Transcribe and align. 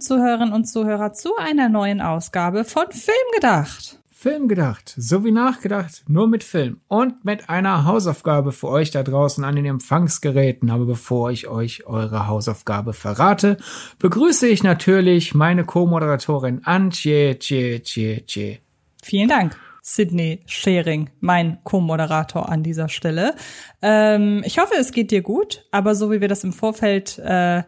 Zuhörerinnen 0.00 0.52
und 0.52 0.66
Zuhörer, 0.66 1.12
zu 1.12 1.36
einer 1.36 1.68
neuen 1.68 2.00
Ausgabe 2.00 2.64
von 2.64 2.90
Film 2.90 3.16
gedacht. 3.34 4.00
Film 4.20 4.48
gedacht, 4.48 4.92
so 4.98 5.24
wie 5.24 5.30
nachgedacht, 5.30 6.02
nur 6.06 6.28
mit 6.28 6.44
Film 6.44 6.80
und 6.88 7.24
mit 7.24 7.48
einer 7.48 7.86
Hausaufgabe 7.86 8.52
für 8.52 8.68
euch 8.68 8.90
da 8.90 9.02
draußen 9.02 9.42
an 9.44 9.56
den 9.56 9.64
Empfangsgeräten. 9.64 10.68
Aber 10.68 10.84
bevor 10.84 11.30
ich 11.30 11.48
euch 11.48 11.86
eure 11.86 12.26
Hausaufgabe 12.26 12.92
verrate, 12.92 13.56
begrüße 13.98 14.46
ich 14.46 14.62
natürlich 14.62 15.34
meine 15.34 15.64
Co-Moderatorin 15.64 16.60
Antje 16.64 17.38
Tje 17.38 17.80
Tje 17.80 18.20
Tje. 18.26 18.58
Vielen 19.02 19.28
Dank. 19.30 19.56
Sydney 19.82 20.42
Schering, 20.44 21.08
mein 21.20 21.58
Co-Moderator 21.64 22.50
an 22.50 22.62
dieser 22.62 22.90
Stelle. 22.90 23.34
Ähm, 23.80 24.42
ich 24.44 24.58
hoffe, 24.58 24.74
es 24.78 24.92
geht 24.92 25.10
dir 25.10 25.22
gut, 25.22 25.64
aber 25.70 25.94
so 25.94 26.10
wie 26.10 26.20
wir 26.20 26.28
das 26.28 26.44
im 26.44 26.52
Vorfeld 26.52 27.18
äh, 27.18 27.62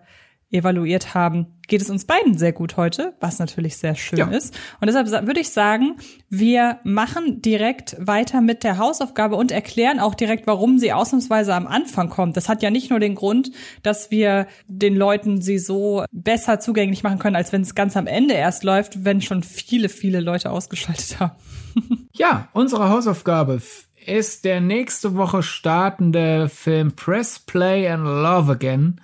evaluiert 0.52 1.15
haben, 1.15 1.47
geht 1.69 1.80
es 1.80 1.91
uns 1.91 2.05
beiden 2.05 2.37
sehr 2.37 2.52
gut 2.52 2.77
heute, 2.77 3.15
was 3.20 3.38
natürlich 3.38 3.77
sehr 3.77 3.95
schön 3.95 4.19
ja. 4.19 4.27
ist. 4.27 4.55
Und 4.80 4.88
deshalb 4.88 5.27
würde 5.27 5.41
ich 5.41 5.51
sagen, 5.51 5.97
wir 6.29 6.79
machen 6.84 7.41
direkt 7.41 7.97
weiter 7.98 8.41
mit 8.41 8.62
der 8.62 8.79
Hausaufgabe 8.79 9.37
und 9.37 9.51
erklären 9.51 9.98
auch 9.98 10.15
direkt, 10.15 10.46
warum 10.46 10.79
sie 10.79 10.93
ausnahmsweise 10.93 11.55
am 11.55 11.66
Anfang 11.66 12.10
kommt. 12.10 12.37
Das 12.37 12.48
hat 12.48 12.62
ja 12.62 12.70
nicht 12.70 12.91
nur 12.91 13.01
den 13.01 13.15
Grund, 13.15 13.52
dass 13.83 14.10
wir 14.10 14.46
den 14.66 14.96
Leuten 14.96 15.41
sie 15.41 15.59
so 15.59 16.05
besser 16.12 16.60
zugänglich 16.60 17.02
machen 17.02 17.19
können, 17.19 17.37
als 17.37 17.52
wenn 17.52 17.63
es 17.63 17.74
ganz 17.74 17.96
am 17.96 18.07
Ende 18.07 18.35
erst 18.35 18.65
läuft, 18.65 19.04
wenn 19.04 19.21
schon 19.23 19.43
viele, 19.43 19.88
viele 19.88 20.21
Leute 20.21 20.51
ausgeschaltet 20.51 21.21
haben. 21.21 21.32
ja, 22.13 22.48
unsere 22.52 22.91
Hausaufgabe 22.91 23.63
ist 24.04 24.45
der 24.45 24.60
nächste 24.60 25.15
Woche 25.15 25.43
startende 25.43 26.48
Film 26.48 26.95
Press 26.96 27.38
Play 27.38 27.88
and 27.88 28.04
Love 28.04 28.52
Again 28.52 29.01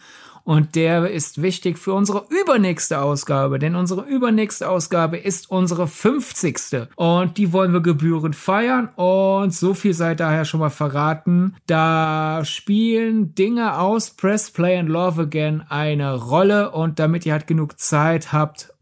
und 0.48 0.76
der 0.76 1.10
ist 1.10 1.42
wichtig 1.42 1.76
für 1.76 1.92
unsere 1.92 2.24
übernächste 2.30 3.02
Ausgabe, 3.02 3.58
denn 3.58 3.74
unsere 3.74 4.06
übernächste 4.06 4.70
Ausgabe 4.70 5.18
ist 5.18 5.50
unsere 5.50 5.86
50. 5.86 6.88
Und 6.96 7.36
die 7.36 7.52
wollen 7.52 7.74
wir 7.74 7.82
gebührend 7.82 8.34
feiern. 8.34 8.88
Und 8.96 9.52
so 9.52 9.74
viel 9.74 9.92
sei 9.92 10.14
daher 10.14 10.46
schon 10.46 10.60
mal 10.60 10.70
verraten. 10.70 11.54
Da 11.66 12.40
spielen 12.46 13.34
Dinge 13.34 13.78
aus 13.78 14.08
Press 14.08 14.50
Play 14.50 14.78
and 14.78 14.88
Love 14.88 15.20
Again 15.20 15.64
eine 15.68 16.14
Rolle. 16.14 16.70
Und 16.70 16.98
damit 16.98 17.26
ihr 17.26 17.32
halt 17.32 17.46
genug 17.46 17.78
Zeit 17.78 18.32
habt, 18.32 18.72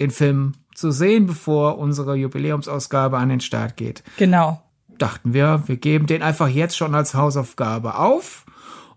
den 0.00 0.10
Film 0.10 0.52
zu 0.74 0.90
sehen, 0.90 1.24
bevor 1.24 1.78
unsere 1.78 2.14
Jubiläumsausgabe 2.14 3.16
an 3.16 3.30
den 3.30 3.40
Start 3.40 3.78
geht. 3.78 4.02
Genau. 4.18 4.62
Dachten 4.98 5.32
wir, 5.32 5.62
wir 5.64 5.78
geben 5.78 6.06
den 6.06 6.22
einfach 6.22 6.48
jetzt 6.48 6.76
schon 6.76 6.94
als 6.94 7.14
Hausaufgabe 7.14 7.94
auf. 7.94 8.44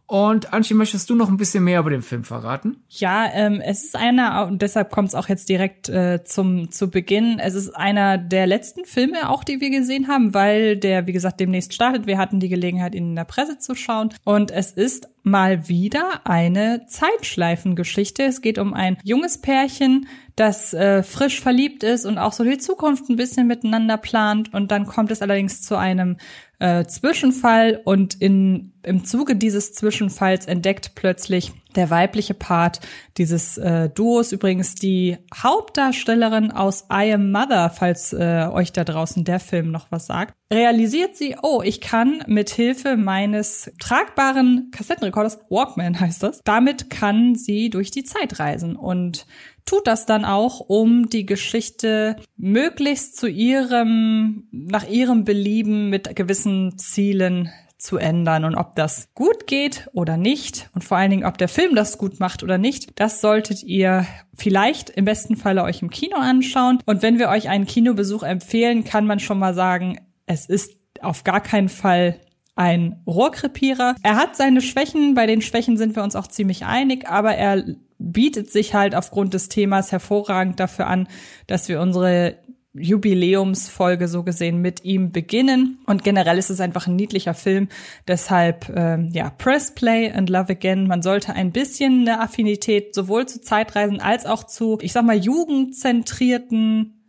Und 0.06 0.54
Anchi, 0.54 0.74
möchtest 0.74 1.10
du 1.10 1.16
noch 1.16 1.30
ein 1.30 1.38
bisschen 1.38 1.64
mehr 1.64 1.80
über 1.80 1.90
den 1.90 2.02
Film 2.02 2.24
verraten? 2.24 2.84
Ja, 2.90 3.26
ähm, 3.34 3.62
es 3.62 3.84
ist 3.84 3.96
einer, 3.96 4.46
und 4.48 4.62
deshalb 4.62 4.92
kommt 4.92 5.10
es 5.10 5.16
auch 5.16 5.30
jetzt 5.30 5.48
direkt 5.48 5.88
äh, 5.88 6.24
zum 6.26 6.72
zu 6.72 6.90
Beginn. 6.90 7.40
Es 7.40 7.56
ist 7.56 7.70
einer 7.70 8.18
der 8.18 8.46
letzten 8.46 8.86
Filme 8.86 9.30
auch, 9.30 9.44
die 9.44 9.62
wir 9.62 9.70
gesehen 9.70 10.10
haben, 10.10 10.34
weil 10.34 10.76
der, 10.76 11.08
wie 11.08 11.14
gesagt, 11.14 11.40
demnächst 11.40 11.74
startet. 11.74 12.06
Wir 12.06 12.18
hatten 12.18 12.40
die 12.40 12.50
Gelegenheit, 12.50 12.96
ihn 12.96 13.12
in 13.12 13.16
der 13.16 13.24
Presse 13.24 13.58
zu 13.58 13.76
schauen. 13.76 14.14
Und 14.26 14.52
es 14.52 14.72
ist 14.72 15.08
mal 15.24 15.70
wieder 15.70 16.22
eine 16.26 16.86
Zeitschleifengeschichte. 16.88 18.24
Es 18.24 18.42
geht 18.42 18.60
um 18.60 18.74
ein 18.74 18.98
junges 19.04 19.40
Pärchen, 19.40 20.08
das 20.36 20.74
äh, 20.74 21.02
frisch 21.02 21.40
verliebt 21.40 21.84
ist 21.84 22.06
und 22.06 22.18
auch 22.18 22.34
so 22.34 22.44
die 22.44 22.58
Zukunft 22.58 23.10
ein 23.10 23.16
bisschen 23.16 23.48
miteinander 23.48 23.98
plant. 23.98 24.54
Und 24.54 24.72
dann 24.72 24.86
kommt 24.86 25.12
es 25.12 25.22
allerdings 25.22 25.62
zu 25.62 25.78
einem 25.78 26.18
äh, 26.60 26.86
Zwischenfall 26.86 27.82
und 27.84 28.16
in, 28.22 28.74
im 28.84 29.06
Zuge 29.06 29.36
dieses 29.36 29.74
Zwischenfalls 29.74 30.46
entdeckt 30.46 30.92
plötzlich 30.96 31.52
der 31.76 31.90
weibliche 31.90 32.34
Part 32.34 32.80
dieses 33.18 33.58
äh, 33.58 33.90
Duos, 33.90 34.32
übrigens 34.32 34.76
die 34.76 35.18
Hauptdarstellerin 35.36 36.52
aus 36.52 36.86
I 36.92 37.14
Am 37.14 37.32
Mother, 37.32 37.70
falls 37.70 38.14
äh, 38.14 38.48
euch 38.52 38.72
da 38.72 38.84
draußen 38.84 39.24
der 39.24 39.40
Film 39.40 39.72
noch 39.72 39.88
was 39.90 40.06
sagt, 40.06 40.36
realisiert 40.52 41.16
sie, 41.16 41.36
oh, 41.42 41.62
ich 41.64 41.82
kann 41.82 42.24
mit 42.28 42.50
Hilfe 42.50 42.96
meines 42.96 43.72
tragbaren 43.80 44.70
Kassettenrekorders, 44.72 45.40
Walkman 45.50 46.00
heißt 46.00 46.24
das, 46.24 46.42
damit 46.44 46.90
kann 46.90 47.36
sie 47.36 47.70
durch 47.70 47.92
die 47.92 48.04
Zeit 48.04 48.40
reisen 48.40 48.76
und 48.76 49.26
tut 49.66 49.88
das 49.88 50.06
dann 50.06 50.26
auch, 50.26 50.60
um 50.60 51.10
die 51.10 51.26
Geschichte 51.26 52.18
möglichst 52.36 53.16
zu 53.16 53.28
ihrem, 53.28 54.48
nach 54.52 54.88
ihrem 54.88 55.24
Belieben 55.24 55.90
mit 55.90 56.16
gewissen 56.16 56.43
Zielen 56.78 57.50
zu 57.78 57.98
ändern. 57.98 58.46
Und 58.46 58.56
ob 58.56 58.76
das 58.76 59.10
gut 59.14 59.46
geht 59.46 59.90
oder 59.94 60.18
nicht 60.18 60.70
und 60.74 60.84
vor 60.84 60.98
allen 60.98 61.12
Dingen, 61.12 61.26
ob 61.26 61.38
der 61.38 61.50
Film 61.50 61.76
das 61.76 61.98
gut 61.98 62.20
macht 62.20 62.42
oder 62.42 62.58
nicht, 62.58 63.00
das 63.00 63.22
solltet 63.22 63.62
ihr 63.64 64.06
vielleicht 64.34 64.90
im 64.90 65.06
besten 65.06 65.36
Falle 65.36 65.64
euch 65.64 65.82
im 65.82 65.90
Kino 65.90 66.16
anschauen. 66.16 66.80
Und 66.86 67.02
wenn 67.02 67.20
wir 67.20 67.30
euch 67.30 67.50
einen 67.50 67.66
Kinobesuch 67.66 68.24
empfehlen, 68.24 68.84
kann 68.84 69.06
man 69.06 69.20
schon 69.20 69.38
mal 69.38 69.54
sagen, 69.54 70.00
es 70.26 70.46
ist 70.46 70.72
auf 71.02 71.24
gar 71.24 71.42
keinen 71.42 71.70
Fall 71.70 72.20
ein 72.56 73.02
Rohrkrepierer. 73.08 73.96
Er 74.04 74.16
hat 74.16 74.38
seine 74.38 74.62
Schwächen, 74.62 75.16
bei 75.16 75.26
den 75.26 75.42
Schwächen 75.42 75.76
sind 75.76 75.96
wir 75.96 76.04
uns 76.04 76.16
auch 76.16 76.28
ziemlich 76.28 76.66
einig, 76.66 77.10
aber 77.10 77.36
er 77.36 77.64
bietet 77.98 78.52
sich 78.52 78.74
halt 78.74 78.96
aufgrund 78.96 79.34
des 79.34 79.50
Themas 79.50 79.92
hervorragend 79.92 80.60
dafür 80.60 80.88
an, 80.88 81.08
dass 81.48 81.68
wir 81.68 81.82
unsere 81.82 82.38
Jubiläumsfolge 82.74 84.08
so 84.08 84.24
gesehen 84.24 84.62
mit 84.62 84.84
ihm 84.84 85.12
beginnen. 85.12 85.80
Und 85.86 86.04
generell 86.04 86.38
ist 86.38 86.50
es 86.50 86.60
einfach 86.60 86.88
ein 86.88 86.96
niedlicher 86.96 87.34
Film. 87.34 87.68
Deshalb, 88.08 88.72
ähm, 88.76 89.10
ja, 89.14 89.30
Press 89.30 89.74
Play 89.76 90.12
and 90.12 90.30
Love 90.30 90.54
Again. 90.54 90.88
Man 90.88 91.02
sollte 91.02 91.34
ein 91.34 91.52
bisschen 91.52 92.02
eine 92.02 92.20
Affinität 92.20 92.96
sowohl 92.96 93.28
zu 93.28 93.42
Zeitreisen 93.42 94.02
als 94.02 94.26
auch 94.26 94.44
zu, 94.46 94.80
ich 94.82 94.92
sag 94.92 95.06
mal, 95.06 95.18
jugendzentrierten 95.18 97.00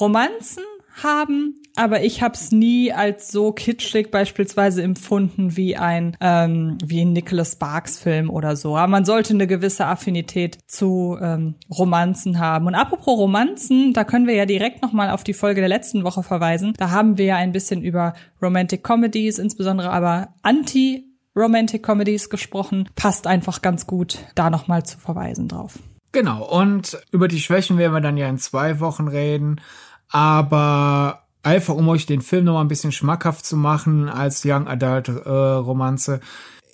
Romanzen 0.00 0.64
haben, 1.02 1.56
aber 1.76 2.02
ich 2.02 2.22
habe 2.22 2.34
es 2.34 2.52
nie 2.52 2.92
als 2.92 3.28
so 3.28 3.52
kitschig 3.52 4.10
beispielsweise 4.10 4.82
empfunden 4.82 5.56
wie 5.56 5.76
ein 5.76 6.16
ähm, 6.20 6.76
wie 6.84 7.00
ein 7.02 7.12
Nicholas 7.12 7.52
Sparks 7.52 7.98
Film 7.98 8.28
oder 8.28 8.56
so. 8.56 8.76
Aber 8.76 8.88
man 8.88 9.04
sollte 9.04 9.32
eine 9.32 9.46
gewisse 9.46 9.86
Affinität 9.86 10.58
zu 10.66 11.16
ähm, 11.20 11.54
Romanzen 11.70 12.38
haben. 12.38 12.66
Und 12.66 12.74
apropos 12.74 13.18
Romanzen, 13.18 13.92
da 13.94 14.04
können 14.04 14.26
wir 14.26 14.34
ja 14.34 14.46
direkt 14.46 14.82
noch 14.82 14.92
mal 14.92 15.10
auf 15.10 15.24
die 15.24 15.34
Folge 15.34 15.60
der 15.60 15.68
letzten 15.68 16.04
Woche 16.04 16.22
verweisen. 16.22 16.74
Da 16.76 16.90
haben 16.90 17.16
wir 17.16 17.24
ja 17.24 17.36
ein 17.36 17.52
bisschen 17.52 17.82
über 17.82 18.14
Romantic 18.40 18.82
Comedies, 18.82 19.38
insbesondere 19.38 19.90
aber 19.90 20.34
Anti 20.42 21.08
Romantic 21.34 21.82
Comedies 21.82 22.28
gesprochen. 22.28 22.88
Passt 22.94 23.26
einfach 23.26 23.62
ganz 23.62 23.86
gut, 23.86 24.18
da 24.34 24.50
noch 24.50 24.68
mal 24.68 24.84
zu 24.84 24.98
verweisen 24.98 25.48
drauf. 25.48 25.78
Genau. 26.12 26.46
Und 26.46 27.00
über 27.10 27.26
die 27.26 27.40
Schwächen 27.40 27.78
werden 27.78 27.94
wir 27.94 28.00
dann 28.02 28.18
ja 28.18 28.28
in 28.28 28.36
zwei 28.36 28.80
Wochen 28.80 29.08
reden. 29.08 29.60
Aber 30.12 31.24
einfach 31.42 31.74
um 31.74 31.88
euch 31.88 32.06
den 32.06 32.20
Film 32.20 32.44
noch 32.44 32.54
mal 32.54 32.60
ein 32.60 32.68
bisschen 32.68 32.92
schmackhaft 32.92 33.44
zu 33.44 33.56
machen 33.56 34.08
als 34.08 34.44
Young 34.44 34.68
Adult 34.68 35.08
äh, 35.08 35.28
Romanze. 35.28 36.20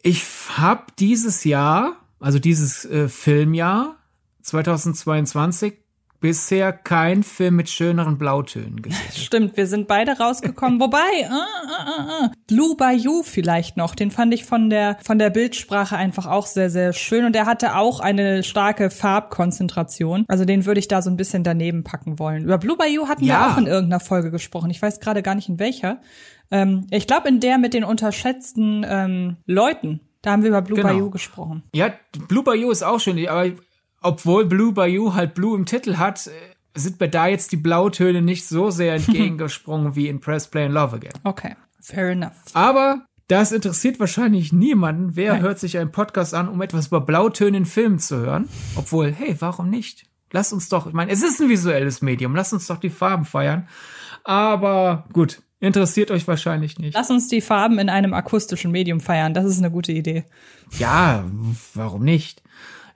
Ich 0.03 0.25
habe 0.57 0.85
dieses 0.99 1.45
Jahr, 1.45 1.97
also 2.21 2.39
dieses 2.39 2.85
äh, 2.85 3.09
Filmjahr 3.09 3.97
2022 4.43 5.79
bisher 6.21 6.73
kein 6.73 7.23
Film 7.23 7.57
mit 7.57 7.69
schöneren 7.69 8.19
Blautönen 8.19 8.83
gesehen. 8.83 9.13
Stimmt, 9.13 9.57
wir 9.57 9.67
sind 9.67 9.89
beide 9.89 10.19
rausgekommen. 10.19 10.81
Wobei, 10.81 10.99
äh, 10.99 11.25
äh, 11.25 12.27
äh, 12.27 12.29
Blue 12.47 12.77
Bayou 12.77 13.23
vielleicht 13.23 13.77
noch, 13.77 13.95
den 13.95 14.11
fand 14.11 14.35
ich 14.35 14.45
von 14.45 14.71
der 14.71 14.99
von 15.03 15.19
der 15.19 15.31
Bildsprache 15.31 15.97
einfach 15.97 16.27
auch 16.27 16.47
sehr 16.47 16.71
sehr 16.71 16.93
schön 16.93 17.25
und 17.25 17.35
der 17.35 17.47
hatte 17.47 17.77
auch 17.77 18.01
eine 18.01 18.43
starke 18.43 18.91
Farbkonzentration. 18.91 20.25
Also 20.29 20.45
den 20.45 20.67
würde 20.67 20.81
ich 20.81 20.89
da 20.89 21.03
so 21.03 21.11
ein 21.11 21.17
bisschen 21.17 21.45
daneben 21.45 21.85
packen 21.85 22.19
wollen. 22.19 22.45
Über 22.45 22.59
Blue 22.59 22.77
Bayou 22.77 23.09
hatten 23.09 23.25
ja. 23.25 23.41
wir 23.41 23.53
auch 23.53 23.59
in 23.59 23.67
irgendeiner 23.67 24.01
Folge 24.01 24.31
gesprochen. 24.31 24.71
Ich 24.71 24.83
weiß 24.83 25.01
gerade 25.01 25.23
gar 25.23 25.35
nicht 25.35 25.49
in 25.49 25.59
welcher. 25.59 26.01
Ähm, 26.51 26.87
ich 26.91 27.07
glaube 27.07 27.29
in 27.29 27.41
der 27.41 27.59
mit 27.59 27.75
den 27.75 27.85
unterschätzten 27.85 28.85
ähm, 28.89 29.37
Leuten. 29.47 30.01
Da 30.23 30.33
haben 30.33 30.43
wir 30.43 30.51
über 30.51 30.63
Blue 30.63 30.77
genau. 30.77 30.89
Bayou 30.89 31.11
gesprochen. 31.11 31.63
Ja, 31.75 31.93
Blue 32.29 32.43
Bayou 32.43 32.71
ist 32.71 32.83
auch 32.83 32.99
schön, 32.99 33.27
aber 33.29 33.53
obwohl 34.01 34.47
Blue 34.47 34.73
Bayou 34.73 35.15
halt 35.15 35.35
Blue 35.35 35.57
im 35.57 35.67
Titel 35.67 35.97
hat, 35.97 36.27
äh, 36.27 36.31
sind 36.75 37.01
mir 37.01 37.09
da 37.09 37.27
jetzt 37.27 37.53
die 37.53 37.57
Blautöne 37.57 38.23
nicht 38.23 38.47
so 38.47 38.71
sehr 38.71 38.95
entgegengesprungen 38.97 39.97
wie 39.97 40.09
in 40.09 40.21
Press 40.21 40.49
Play 40.49 40.67
and 40.67 40.75
Love 40.75 40.97
Again. 40.97 41.13
Okay, 41.25 41.57
fair 41.81 42.11
enough. 42.11 42.33
Aber 42.55 43.07
das 43.29 43.53
interessiert 43.53 44.01
wahrscheinlich 44.01 44.53
niemanden. 44.53 45.15
Wer 45.15 45.35
Nein. 45.35 45.43
hört 45.43 45.59
sich 45.59 45.79
einen 45.79 45.93
Podcast 45.93 46.35
an, 46.35 46.49
um 46.49 46.63
etwas 46.63 46.87
über 46.89 47.03
Blautöne 47.03 47.59
in 47.59 47.67
Filmen 47.67 47.99
zu 47.99 48.17
hören? 48.17 48.49
Obwohl, 48.75 49.13
hey, 49.13 49.37
warum 49.39 49.69
nicht? 49.69 50.07
Lass 50.33 50.53
uns 50.53 50.69
doch, 50.69 50.87
ich 50.87 50.93
meine, 50.93 51.11
es 51.11 51.23
ist 51.23 51.41
ein 51.41 51.49
visuelles 51.49 52.03
Medium, 52.03 52.35
lass 52.35 52.53
uns 52.53 52.67
doch 52.67 52.79
die 52.79 52.91
Farben 52.91 53.25
feiern. 53.25 53.69
Aber 54.25 55.05
gut, 55.13 55.43
interessiert 55.59 56.11
euch 56.11 56.29
wahrscheinlich 56.29 56.79
nicht. 56.79 56.95
Lass 56.95 57.11
uns 57.11 57.29
die 57.29 57.41
Farben 57.41 57.79
in 57.79 57.89
einem 57.89 58.13
akustischen 58.13 58.71
Medium 58.71 59.01
feiern, 59.01 59.33
das 59.33 59.47
ist 59.47 59.59
eine 59.59 59.71
gute 59.71 59.93
Idee. 59.93 60.25
Ja, 60.79 61.25
warum 61.75 62.05
nicht? 62.05 62.43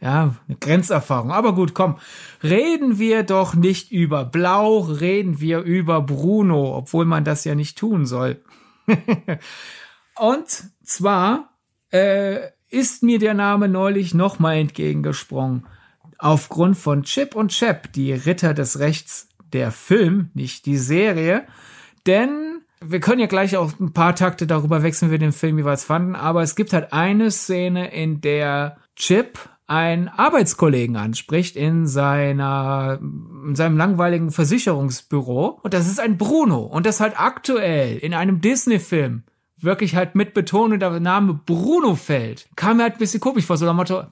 Ja, 0.02 0.34
eine 0.48 0.56
Grenzerfahrung. 0.58 1.30
Aber 1.30 1.54
gut, 1.54 1.74
komm. 1.74 1.96
Reden 2.42 2.98
wir 2.98 3.22
doch 3.22 3.54
nicht 3.54 3.92
über 3.92 4.24
Blau, 4.24 4.80
reden 4.80 5.40
wir 5.40 5.60
über 5.60 6.02
Bruno, 6.02 6.76
obwohl 6.76 7.04
man 7.04 7.22
das 7.24 7.44
ja 7.44 7.54
nicht 7.54 7.78
tun 7.78 8.04
soll. 8.04 8.42
Und 10.18 10.64
zwar 10.82 11.54
äh, 11.92 12.48
ist 12.68 13.04
mir 13.04 13.20
der 13.20 13.34
Name 13.34 13.68
neulich 13.68 14.12
nochmal 14.12 14.56
entgegengesprungen. 14.56 15.66
aufgrund 16.18 16.76
von 16.76 17.04
Chip 17.04 17.34
und 17.34 17.50
Chap, 17.50 17.92
die 17.92 18.12
Ritter 18.12 18.54
des 18.54 18.78
Rechts, 18.78 19.28
der 19.52 19.70
Film, 19.70 20.30
nicht 20.34 20.66
die 20.66 20.76
Serie. 20.78 21.46
Denn 22.06 22.62
wir 22.80 23.00
können 23.00 23.20
ja 23.20 23.26
gleich 23.26 23.56
auch 23.56 23.78
ein 23.78 23.92
paar 23.92 24.16
Takte 24.16 24.46
darüber 24.46 24.82
wechseln, 24.82 25.08
wie 25.08 25.12
wir 25.12 25.18
den 25.18 25.32
Film 25.32 25.58
jeweils 25.58 25.84
fanden, 25.84 26.16
aber 26.16 26.42
es 26.42 26.56
gibt 26.56 26.72
halt 26.72 26.92
eine 26.92 27.30
Szene, 27.30 27.92
in 27.92 28.20
der 28.20 28.78
Chip 28.96 29.38
einen 29.72 30.08
Arbeitskollegen 30.08 30.96
anspricht 30.96 31.56
in 31.56 31.86
seiner, 31.86 32.98
in 33.00 33.54
seinem 33.54 33.78
langweiligen 33.78 34.30
Versicherungsbüro. 34.30 35.60
Und 35.62 35.72
das 35.72 35.86
ist 35.86 35.98
ein 35.98 36.18
Bruno. 36.18 36.60
Und 36.60 36.84
das 36.84 37.00
halt 37.00 37.18
aktuell 37.18 37.96
in 37.96 38.12
einem 38.12 38.42
Disney-Film 38.42 39.22
wirklich 39.56 39.96
halt 39.96 40.14
mit 40.14 40.34
Betonung 40.34 40.78
der 40.78 41.00
Name 41.00 41.40
Bruno 41.46 41.94
fällt. 41.94 42.48
Kam 42.54 42.76
mir 42.76 42.82
halt 42.82 42.94
ein 42.94 42.98
bisschen 42.98 43.20
komisch 43.20 43.46
vor, 43.46 43.56
so 43.56 43.64
der 43.64 43.72
Motto, 43.74 44.04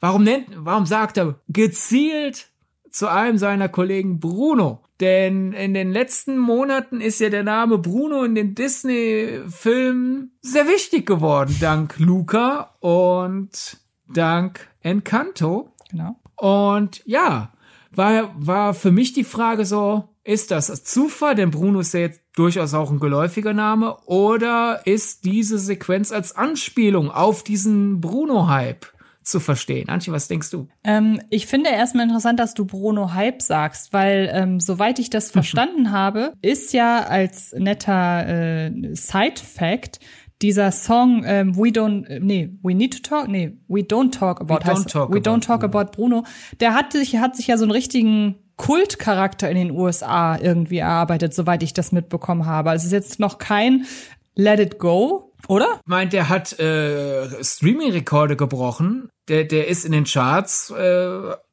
warum 0.00 0.24
nennt, 0.24 0.46
warum 0.56 0.86
sagt 0.86 1.18
er 1.18 1.34
gezielt 1.48 2.48
zu 2.90 3.08
einem 3.08 3.36
seiner 3.36 3.68
Kollegen 3.68 4.20
Bruno? 4.20 4.80
Denn 5.00 5.52
in 5.52 5.74
den 5.74 5.92
letzten 5.92 6.38
Monaten 6.38 7.00
ist 7.00 7.20
ja 7.20 7.28
der 7.28 7.44
Name 7.44 7.76
Bruno 7.76 8.22
in 8.24 8.34
den 8.34 8.54
Disney-Filmen 8.54 10.32
sehr 10.40 10.66
wichtig 10.66 11.04
geworden, 11.04 11.54
dank 11.60 11.98
Luca 11.98 12.74
und 12.80 13.78
dank 14.08 14.67
Encanto. 14.82 15.70
Genau. 15.90 16.16
Und 16.36 17.02
ja, 17.06 17.52
war, 17.90 18.34
war 18.36 18.74
für 18.74 18.92
mich 18.92 19.12
die 19.12 19.24
Frage 19.24 19.64
so, 19.64 20.08
ist 20.24 20.50
das 20.50 20.84
Zufall, 20.84 21.34
denn 21.34 21.50
Bruno 21.50 21.80
ist 21.80 21.94
ja 21.94 22.00
jetzt 22.00 22.20
durchaus 22.36 22.74
auch 22.74 22.90
ein 22.90 23.00
geläufiger 23.00 23.54
Name, 23.54 23.96
oder 24.04 24.82
ist 24.84 25.24
diese 25.24 25.58
Sequenz 25.58 26.12
als 26.12 26.36
Anspielung 26.36 27.10
auf 27.10 27.42
diesen 27.42 28.00
Bruno-Hype 28.00 28.86
zu 29.22 29.40
verstehen. 29.40 29.88
Antje, 29.88 30.12
was 30.12 30.28
denkst 30.28 30.50
du? 30.50 30.68
Ähm, 30.84 31.20
ich 31.30 31.46
finde 31.46 31.70
erstmal 31.70 32.04
interessant, 32.04 32.40
dass 32.40 32.54
du 32.54 32.64
Bruno 32.64 33.14
Hype 33.14 33.42
sagst, 33.42 33.92
weil 33.92 34.30
ähm, 34.32 34.60
soweit 34.60 34.98
ich 34.98 35.10
das 35.10 35.30
verstanden 35.32 35.92
habe, 35.92 36.32
ist 36.42 36.72
ja 36.72 37.04
als 37.04 37.54
netter 37.56 38.26
äh, 38.26 38.94
Side-Fact 38.94 40.00
dieser 40.42 40.72
Song 40.72 41.22
ähm, 41.26 41.56
We 41.56 41.68
Don't, 41.68 42.20
nee, 42.20 42.50
We 42.62 42.74
Need 42.74 42.94
to 42.94 43.02
Talk, 43.02 43.28
nee, 43.28 43.58
We 43.68 43.80
Don't 43.80 44.12
Talk 44.12 44.40
About, 44.40 44.54
we 44.54 44.72
don't 44.72 44.88
talk 44.88 45.10
We 45.10 45.18
about 45.18 45.30
Don't 45.30 45.40
Talk 45.44 45.60
Bruno. 45.60 45.78
About 45.78 45.90
Bruno, 45.92 46.24
der 46.60 46.74
hat 46.74 46.92
sich, 46.92 47.16
hat 47.16 47.36
sich 47.36 47.48
ja 47.48 47.56
so 47.56 47.64
einen 47.64 47.72
richtigen 47.72 48.36
Kultcharakter 48.56 49.48
in 49.48 49.56
den 49.56 49.70
USA 49.70 50.36
irgendwie 50.36 50.78
erarbeitet, 50.78 51.34
soweit 51.34 51.62
ich 51.62 51.74
das 51.74 51.92
mitbekommen 51.92 52.46
habe. 52.46 52.70
Also 52.70 52.82
es 52.82 52.86
ist 52.86 52.92
jetzt 52.92 53.20
noch 53.20 53.38
kein 53.38 53.86
Let 54.34 54.60
It 54.60 54.78
Go, 54.78 55.32
oder? 55.48 55.80
Meint, 55.86 56.12
der 56.12 56.28
hat 56.28 56.58
äh, 56.58 57.42
Streaming-Rekorde 57.42 58.36
gebrochen. 58.36 59.08
Der, 59.28 59.44
der 59.44 59.68
ist 59.68 59.84
in 59.84 59.92
den 59.92 60.04
Charts 60.04 60.70
äh, 60.70 60.74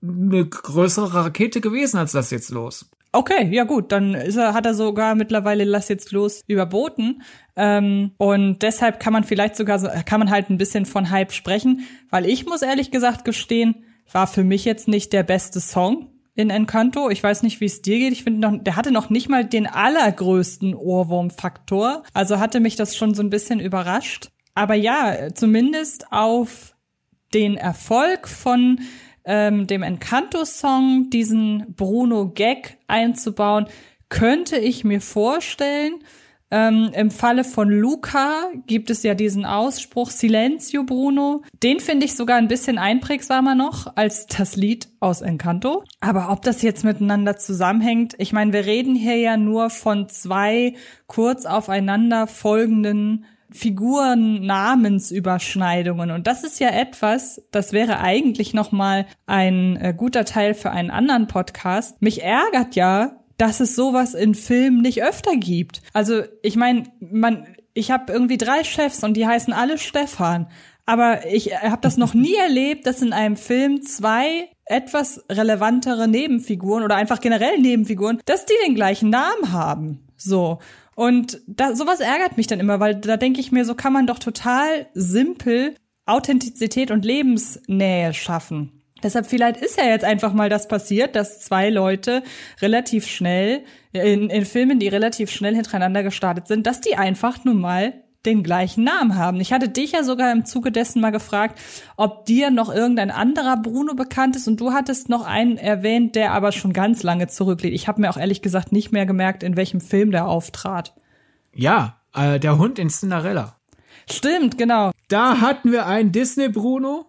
eine 0.01 0.45
größere 0.45 1.13
Rakete 1.13 1.61
gewesen 1.61 1.97
als 1.97 2.11
das 2.13 2.31
jetzt 2.31 2.49
los. 2.49 2.89
Okay, 3.11 3.47
ja 3.51 3.63
gut, 3.63 3.93
dann 3.93 4.13
ist 4.13 4.35
er, 4.35 4.53
hat 4.53 4.65
er 4.65 4.73
sogar 4.73 5.15
mittlerweile 5.15 5.63
Lass 5.63 5.87
jetzt 5.87 6.11
los 6.11 6.41
überboten. 6.47 7.21
Ähm, 7.55 8.11
und 8.17 8.61
deshalb 8.61 8.99
kann 8.99 9.13
man 9.13 9.23
vielleicht 9.23 9.55
sogar 9.55 9.79
so, 9.79 9.87
kann 10.05 10.19
man 10.19 10.29
halt 10.29 10.49
ein 10.49 10.57
bisschen 10.57 10.85
von 10.85 11.09
Hype 11.09 11.31
sprechen, 11.31 11.85
weil 12.09 12.25
ich 12.25 12.45
muss 12.45 12.61
ehrlich 12.61 12.91
gesagt 12.91 13.25
gestehen, 13.25 13.85
war 14.11 14.27
für 14.27 14.43
mich 14.43 14.65
jetzt 14.65 14.87
nicht 14.87 15.13
der 15.13 15.23
beste 15.23 15.59
Song 15.59 16.09
in 16.35 16.49
Encanto. 16.49 17.09
Ich 17.09 17.23
weiß 17.23 17.43
nicht, 17.43 17.61
wie 17.61 17.65
es 17.65 17.81
dir 17.81 17.97
geht. 17.97 18.11
Ich 18.11 18.23
finde 18.23 18.41
noch, 18.41 18.61
der 18.61 18.75
hatte 18.75 18.91
noch 18.91 19.09
nicht 19.09 19.29
mal 19.29 19.45
den 19.45 19.67
allergrößten 19.67 20.75
Ohrwurmfaktor. 20.75 22.03
Also 22.13 22.39
hatte 22.39 22.59
mich 22.59 22.75
das 22.75 22.95
schon 22.95 23.13
so 23.13 23.23
ein 23.23 23.29
bisschen 23.29 23.59
überrascht. 23.59 24.29
Aber 24.53 24.75
ja, 24.75 25.33
zumindest 25.33 26.11
auf 26.11 26.75
den 27.33 27.57
Erfolg 27.57 28.27
von 28.27 28.81
ähm, 29.25 29.65
dem 29.65 29.81
Encanto-Song 29.81 31.09
diesen 31.09 31.73
Bruno-Gag 31.75 32.77
einzubauen, 32.87 33.67
könnte 34.09 34.57
ich 34.57 34.83
mir 34.83 35.01
vorstellen. 35.01 35.95
Ähm, 36.51 36.91
Im 36.93 37.09
Falle 37.09 37.43
von 37.43 37.69
Luca 37.69 38.49
gibt 38.67 38.89
es 38.89 39.01
ja 39.03 39.15
diesen 39.15 39.45
Ausspruch 39.45 40.11
Silenzio 40.11 40.83
Bruno. 40.83 41.41
Den 41.63 41.79
finde 41.79 42.05
ich 42.05 42.15
sogar 42.15 42.37
ein 42.37 42.47
bisschen 42.47 42.77
einprägsamer 42.77 43.55
noch 43.55 43.95
als 43.95 44.27
das 44.27 44.55
Lied 44.55 44.87
aus 44.99 45.21
Encanto. 45.21 45.83
Aber 46.01 46.29
ob 46.31 46.43
das 46.43 46.61
jetzt 46.61 46.83
miteinander 46.83 47.37
zusammenhängt, 47.37 48.13
ich 48.19 48.31
meine, 48.31 48.53
wir 48.53 48.65
reden 48.65 48.95
hier 48.95 49.17
ja 49.17 49.37
nur 49.37 49.69
von 49.69 50.07
zwei 50.07 50.75
kurz 51.07 51.45
aufeinander 51.45 52.27
folgenden 52.27 53.25
Figuren 53.51 54.45
Namensüberschneidungen 54.45 56.11
und 56.11 56.27
das 56.27 56.43
ist 56.43 56.59
ja 56.59 56.69
etwas, 56.69 57.41
das 57.51 57.73
wäre 57.73 57.99
eigentlich 57.99 58.53
noch 58.53 58.71
mal 58.71 59.05
ein 59.27 59.77
äh, 59.77 59.93
guter 59.95 60.25
Teil 60.25 60.53
für 60.53 60.71
einen 60.71 60.89
anderen 60.91 61.27
Podcast. 61.27 62.01
Mich 62.01 62.23
ärgert 62.23 62.75
ja, 62.75 63.23
dass 63.37 63.59
es 63.59 63.75
sowas 63.75 64.13
in 64.13 64.35
Filmen 64.35 64.81
nicht 64.81 65.03
öfter 65.03 65.35
gibt. 65.35 65.81
Also, 65.93 66.23
ich 66.41 66.55
meine, 66.55 66.83
man 66.99 67.45
ich 67.75 67.91
habe 67.91 68.11
irgendwie 68.11 68.37
drei 68.37 68.63
Chefs 68.63 69.03
und 69.03 69.13
die 69.13 69.27
heißen 69.27 69.53
alle 69.53 69.77
Stefan, 69.77 70.47
aber 70.85 71.27
ich 71.27 71.53
habe 71.55 71.81
das 71.81 71.97
noch 71.97 72.15
nie 72.15 72.35
erlebt, 72.41 72.87
dass 72.87 73.03
in 73.03 73.13
einem 73.13 73.37
Film 73.37 73.83
zwei 73.83 74.49
etwas 74.65 75.23
relevantere 75.29 76.07
Nebenfiguren 76.07 76.83
oder 76.83 76.95
einfach 76.95 77.19
generell 77.19 77.59
Nebenfiguren, 77.59 78.19
dass 78.25 78.45
die 78.45 78.53
den 78.65 78.73
gleichen 78.73 79.11
Namen 79.11 79.51
haben. 79.51 80.07
So. 80.17 80.59
Und 80.95 81.41
da, 81.45 81.75
sowas 81.75 81.99
ärgert 81.99 82.37
mich 82.37 82.47
dann 82.47 82.61
immer, 82.61 82.79
weil 82.79 82.95
da 82.95 83.17
denke 83.17 83.41
ich 83.41 83.51
mir, 83.51 83.65
so 83.65 83.75
kann 83.75 83.93
man 83.93 84.07
doch 84.07 84.17
total 84.17 84.87
simpel 84.93 85.75
Authentizität 86.05 86.89
und 86.89 87.03
Lebensnähe 87.03 88.13
schaffen. 88.13 88.81
Deshalb 89.03 89.27
vielleicht 89.27 89.57
ist 89.57 89.77
ja 89.77 89.85
jetzt 89.85 90.05
einfach 90.05 90.33
mal 90.33 90.49
das 90.49 90.67
passiert, 90.67 91.15
dass 91.15 91.41
zwei 91.41 91.69
Leute 91.69 92.23
relativ 92.61 93.07
schnell 93.07 93.63
in, 93.91 94.29
in 94.29 94.45
Filmen, 94.45 94.79
die 94.79 94.87
relativ 94.87 95.31
schnell 95.31 95.53
hintereinander 95.53 96.01
gestartet 96.01 96.47
sind, 96.47 96.65
dass 96.65 96.81
die 96.81 96.95
einfach 96.95 97.43
nun 97.43 97.59
mal 97.59 97.93
den 98.25 98.43
gleichen 98.43 98.83
Namen 98.83 99.15
haben. 99.15 99.39
Ich 99.39 99.53
hatte 99.53 99.69
dich 99.69 99.91
ja 99.91 100.03
sogar 100.03 100.31
im 100.31 100.45
Zuge 100.45 100.71
dessen 100.71 101.01
mal 101.01 101.11
gefragt, 101.11 101.59
ob 101.95 102.25
dir 102.25 102.49
noch 102.49 102.73
irgendein 102.73 103.11
anderer 103.11 103.57
Bruno 103.57 103.93
bekannt 103.93 104.35
ist 104.35 104.47
und 104.47 104.59
du 104.59 104.73
hattest 104.73 105.09
noch 105.09 105.25
einen 105.25 105.57
erwähnt, 105.57 106.15
der 106.15 106.31
aber 106.31 106.51
schon 106.51 106.73
ganz 106.73 107.03
lange 107.03 107.27
zurückliegt. 107.27 107.75
Ich 107.75 107.87
habe 107.87 108.01
mir 108.01 108.09
auch 108.09 108.17
ehrlich 108.17 108.41
gesagt 108.41 108.71
nicht 108.71 108.91
mehr 108.91 109.05
gemerkt, 109.05 109.43
in 109.43 109.55
welchem 109.55 109.81
Film 109.81 110.11
der 110.11 110.27
auftrat. 110.27 110.93
Ja, 111.53 112.01
äh, 112.15 112.39
der 112.39 112.57
Hund 112.57 112.79
in 112.79 112.89
Cinderella. 112.89 113.57
Stimmt, 114.09 114.57
genau. 114.57 114.91
Da 115.07 115.41
hatten 115.41 115.71
wir 115.71 115.85
einen 115.85 116.11
Disney-Bruno 116.11 117.05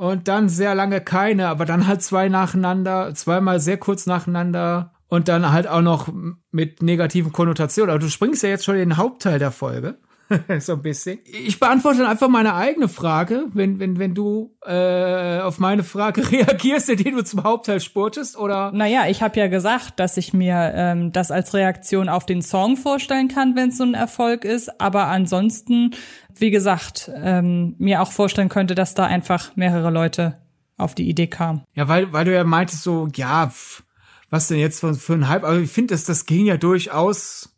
und 0.00 0.28
dann 0.28 0.48
sehr 0.48 0.74
lange 0.74 1.02
keine, 1.02 1.48
aber 1.48 1.66
dann 1.66 1.86
halt 1.86 2.00
zwei 2.00 2.30
nacheinander, 2.30 3.12
zweimal 3.14 3.60
sehr 3.60 3.76
kurz 3.76 4.06
nacheinander 4.06 4.94
und 5.08 5.28
dann 5.28 5.52
halt 5.52 5.68
auch 5.68 5.82
noch 5.82 6.08
mit 6.50 6.80
negativen 6.80 7.32
Konnotationen. 7.32 7.90
Aber 7.90 7.98
du 7.98 8.08
springst 8.08 8.42
ja 8.42 8.48
jetzt 8.48 8.64
schon 8.64 8.76
in 8.76 8.88
den 8.88 8.96
Hauptteil 8.96 9.38
der 9.38 9.50
Folge. 9.50 9.98
so 10.60 10.74
ein 10.74 10.82
bisschen. 10.82 11.18
Ich 11.24 11.58
beantworte 11.58 11.98
dann 11.98 12.06
einfach 12.06 12.28
meine 12.28 12.54
eigene 12.54 12.88
Frage, 12.88 13.46
wenn, 13.52 13.78
wenn, 13.80 13.98
wenn 13.98 14.14
du 14.14 14.56
äh, 14.64 15.40
auf 15.40 15.58
meine 15.58 15.82
Frage 15.82 16.30
reagierst, 16.30 16.88
indem 16.88 17.16
du 17.16 17.24
zum 17.24 17.42
Hauptteil 17.42 17.80
spurtest, 17.80 18.38
oder? 18.38 18.72
Naja, 18.72 19.06
ich 19.08 19.22
habe 19.22 19.38
ja 19.38 19.48
gesagt, 19.48 19.98
dass 19.98 20.16
ich 20.16 20.32
mir 20.32 20.72
ähm, 20.74 21.12
das 21.12 21.30
als 21.30 21.54
Reaktion 21.54 22.08
auf 22.08 22.26
den 22.26 22.42
Song 22.42 22.76
vorstellen 22.76 23.28
kann, 23.28 23.56
wenn 23.56 23.70
es 23.70 23.78
so 23.78 23.84
ein 23.84 23.94
Erfolg 23.94 24.44
ist. 24.44 24.80
Aber 24.80 25.06
ansonsten, 25.06 25.94
wie 26.36 26.50
gesagt, 26.50 27.10
ähm, 27.14 27.74
mir 27.78 28.02
auch 28.02 28.12
vorstellen 28.12 28.48
könnte, 28.48 28.74
dass 28.74 28.94
da 28.94 29.06
einfach 29.06 29.56
mehrere 29.56 29.90
Leute 29.90 30.38
auf 30.76 30.94
die 30.94 31.08
Idee 31.08 31.26
kamen. 31.26 31.62
Ja, 31.74 31.88
weil, 31.88 32.12
weil 32.12 32.24
du 32.24 32.34
ja 32.34 32.44
meintest 32.44 32.82
so, 32.82 33.08
ja, 33.14 33.48
pff, 33.48 33.82
was 34.30 34.48
denn 34.48 34.58
jetzt 34.58 34.80
für, 34.80 34.94
für 34.94 35.14
ein 35.14 35.28
Hype? 35.28 35.44
Aber 35.44 35.58
ich 35.58 35.70
finde, 35.70 35.94
dass 35.94 36.04
das 36.04 36.24
ging 36.24 36.46
ja 36.46 36.56
durchaus 36.56 37.49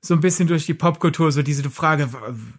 so 0.00 0.14
ein 0.14 0.20
bisschen 0.20 0.48
durch 0.48 0.66
die 0.66 0.74
Popkultur, 0.74 1.30
so 1.30 1.42
diese 1.42 1.68
Frage, 1.70 2.08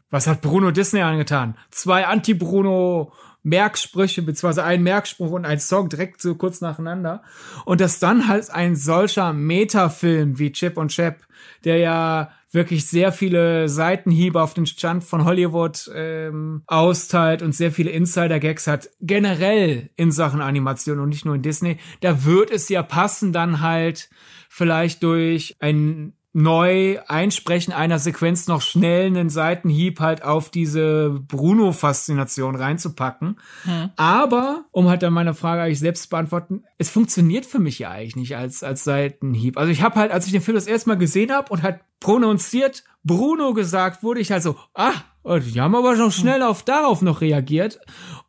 was 0.10 0.28
hat 0.28 0.42
Bruno 0.42 0.72
Disney 0.72 1.02
angetan? 1.02 1.58
Zwei 1.72 2.06
Anti-Bruno 2.06 3.12
Merksprüche, 3.44 4.22
beziehungsweise 4.22 4.64
ein 4.64 4.84
Merkspruch 4.84 5.32
und 5.32 5.46
ein 5.46 5.60
Song 5.60 5.90
direkt 5.90 6.22
so 6.22 6.36
kurz 6.36 6.62
nacheinander. 6.62 7.24
Und 7.66 7.82
dass 7.82 8.00
dann 8.00 8.28
halt 8.28 8.52
ein 8.52 8.76
solcher 8.76 9.34
Metafilm 9.34 10.38
wie 10.38 10.52
Chip 10.52 10.78
und 10.78 10.90
Chap, 10.90 11.22
der 11.64 11.78
ja 11.78 12.32
wirklich 12.52 12.86
sehr 12.86 13.12
viele 13.12 13.70
Seitenhiebe 13.70 14.42
auf 14.42 14.54
den 14.54 14.66
Stand 14.66 15.04
von 15.04 15.26
Hollywood 15.26 15.90
ähm, 15.96 16.64
austeilt 16.68 17.42
und 17.42 17.56
sehr 17.56 17.72
viele 17.72 17.92
Insider-Gags 17.92 18.68
hat, 18.68 18.90
generell 19.00 19.90
in 19.96 20.12
Sachen 20.12 20.42
Animation 20.42 21.00
und 21.00 21.10
nicht 21.10 21.26
nur 21.26 21.36
in 21.36 21.42
Disney, 21.42 21.78
da 22.02 22.26
wird 22.26 22.52
es 22.52 22.68
ja 22.70 22.84
passen, 22.84 23.32
dann 23.32 23.62
halt 23.62 24.10
vielleicht 24.50 25.02
durch 25.02 25.56
ein 25.60 26.14
neu 26.34 27.00
einsprechen 27.08 27.74
einer 27.74 28.00
Sequenz 28.00 28.48
noch 28.48 28.62
schnell 28.62 29.08
einen 29.08 29.30
Seitenhieb 29.30 30.00
halt 30.00 30.24
auf 30.24 30.50
diese 30.50 31.10
Bruno-Faszination 31.28 32.56
reinzupacken. 32.56 33.40
Hm. 33.64 33.90
Aber, 33.98 34.66
um 34.72 34.88
halt 34.88 35.04
dann 35.04 35.14
meine 35.14 35.34
Frage 35.34 35.62
eigentlich 35.62 35.80
selbst 35.80 36.04
zu 36.04 36.10
beantworten, 36.10 36.64
es 36.78 36.90
funktioniert 36.90 37.46
für 37.46 37.60
mich 37.60 37.80
ja 37.80 37.90
eigentlich 37.90 38.16
nicht 38.16 38.38
als, 38.38 38.64
als 38.64 38.84
Seitenhieb. 38.84 39.58
Also 39.58 39.72
ich 39.72 39.82
habe 39.82 39.96
halt, 39.96 40.12
als 40.12 40.26
ich 40.26 40.32
den 40.32 40.42
Film 40.42 40.56
das 40.56 40.68
erste 40.68 40.90
Mal 40.90 40.98
gesehen 40.98 41.32
habe 41.32 41.52
und 41.52 41.64
halt 41.64 41.82
prononziert 42.00 42.84
Bruno 43.04 43.54
gesagt 43.54 44.04
wurde, 44.04 44.22
ich 44.22 44.32
halt 44.32 44.44
so, 44.44 44.56
ah, 44.74 44.94
die 45.26 45.62
haben 45.62 45.76
aber 45.76 45.96
schon 45.96 46.12
schnell 46.12 46.42
auf 46.42 46.64
darauf 46.64 47.02
noch 47.02 47.22
reagiert. 47.22 47.80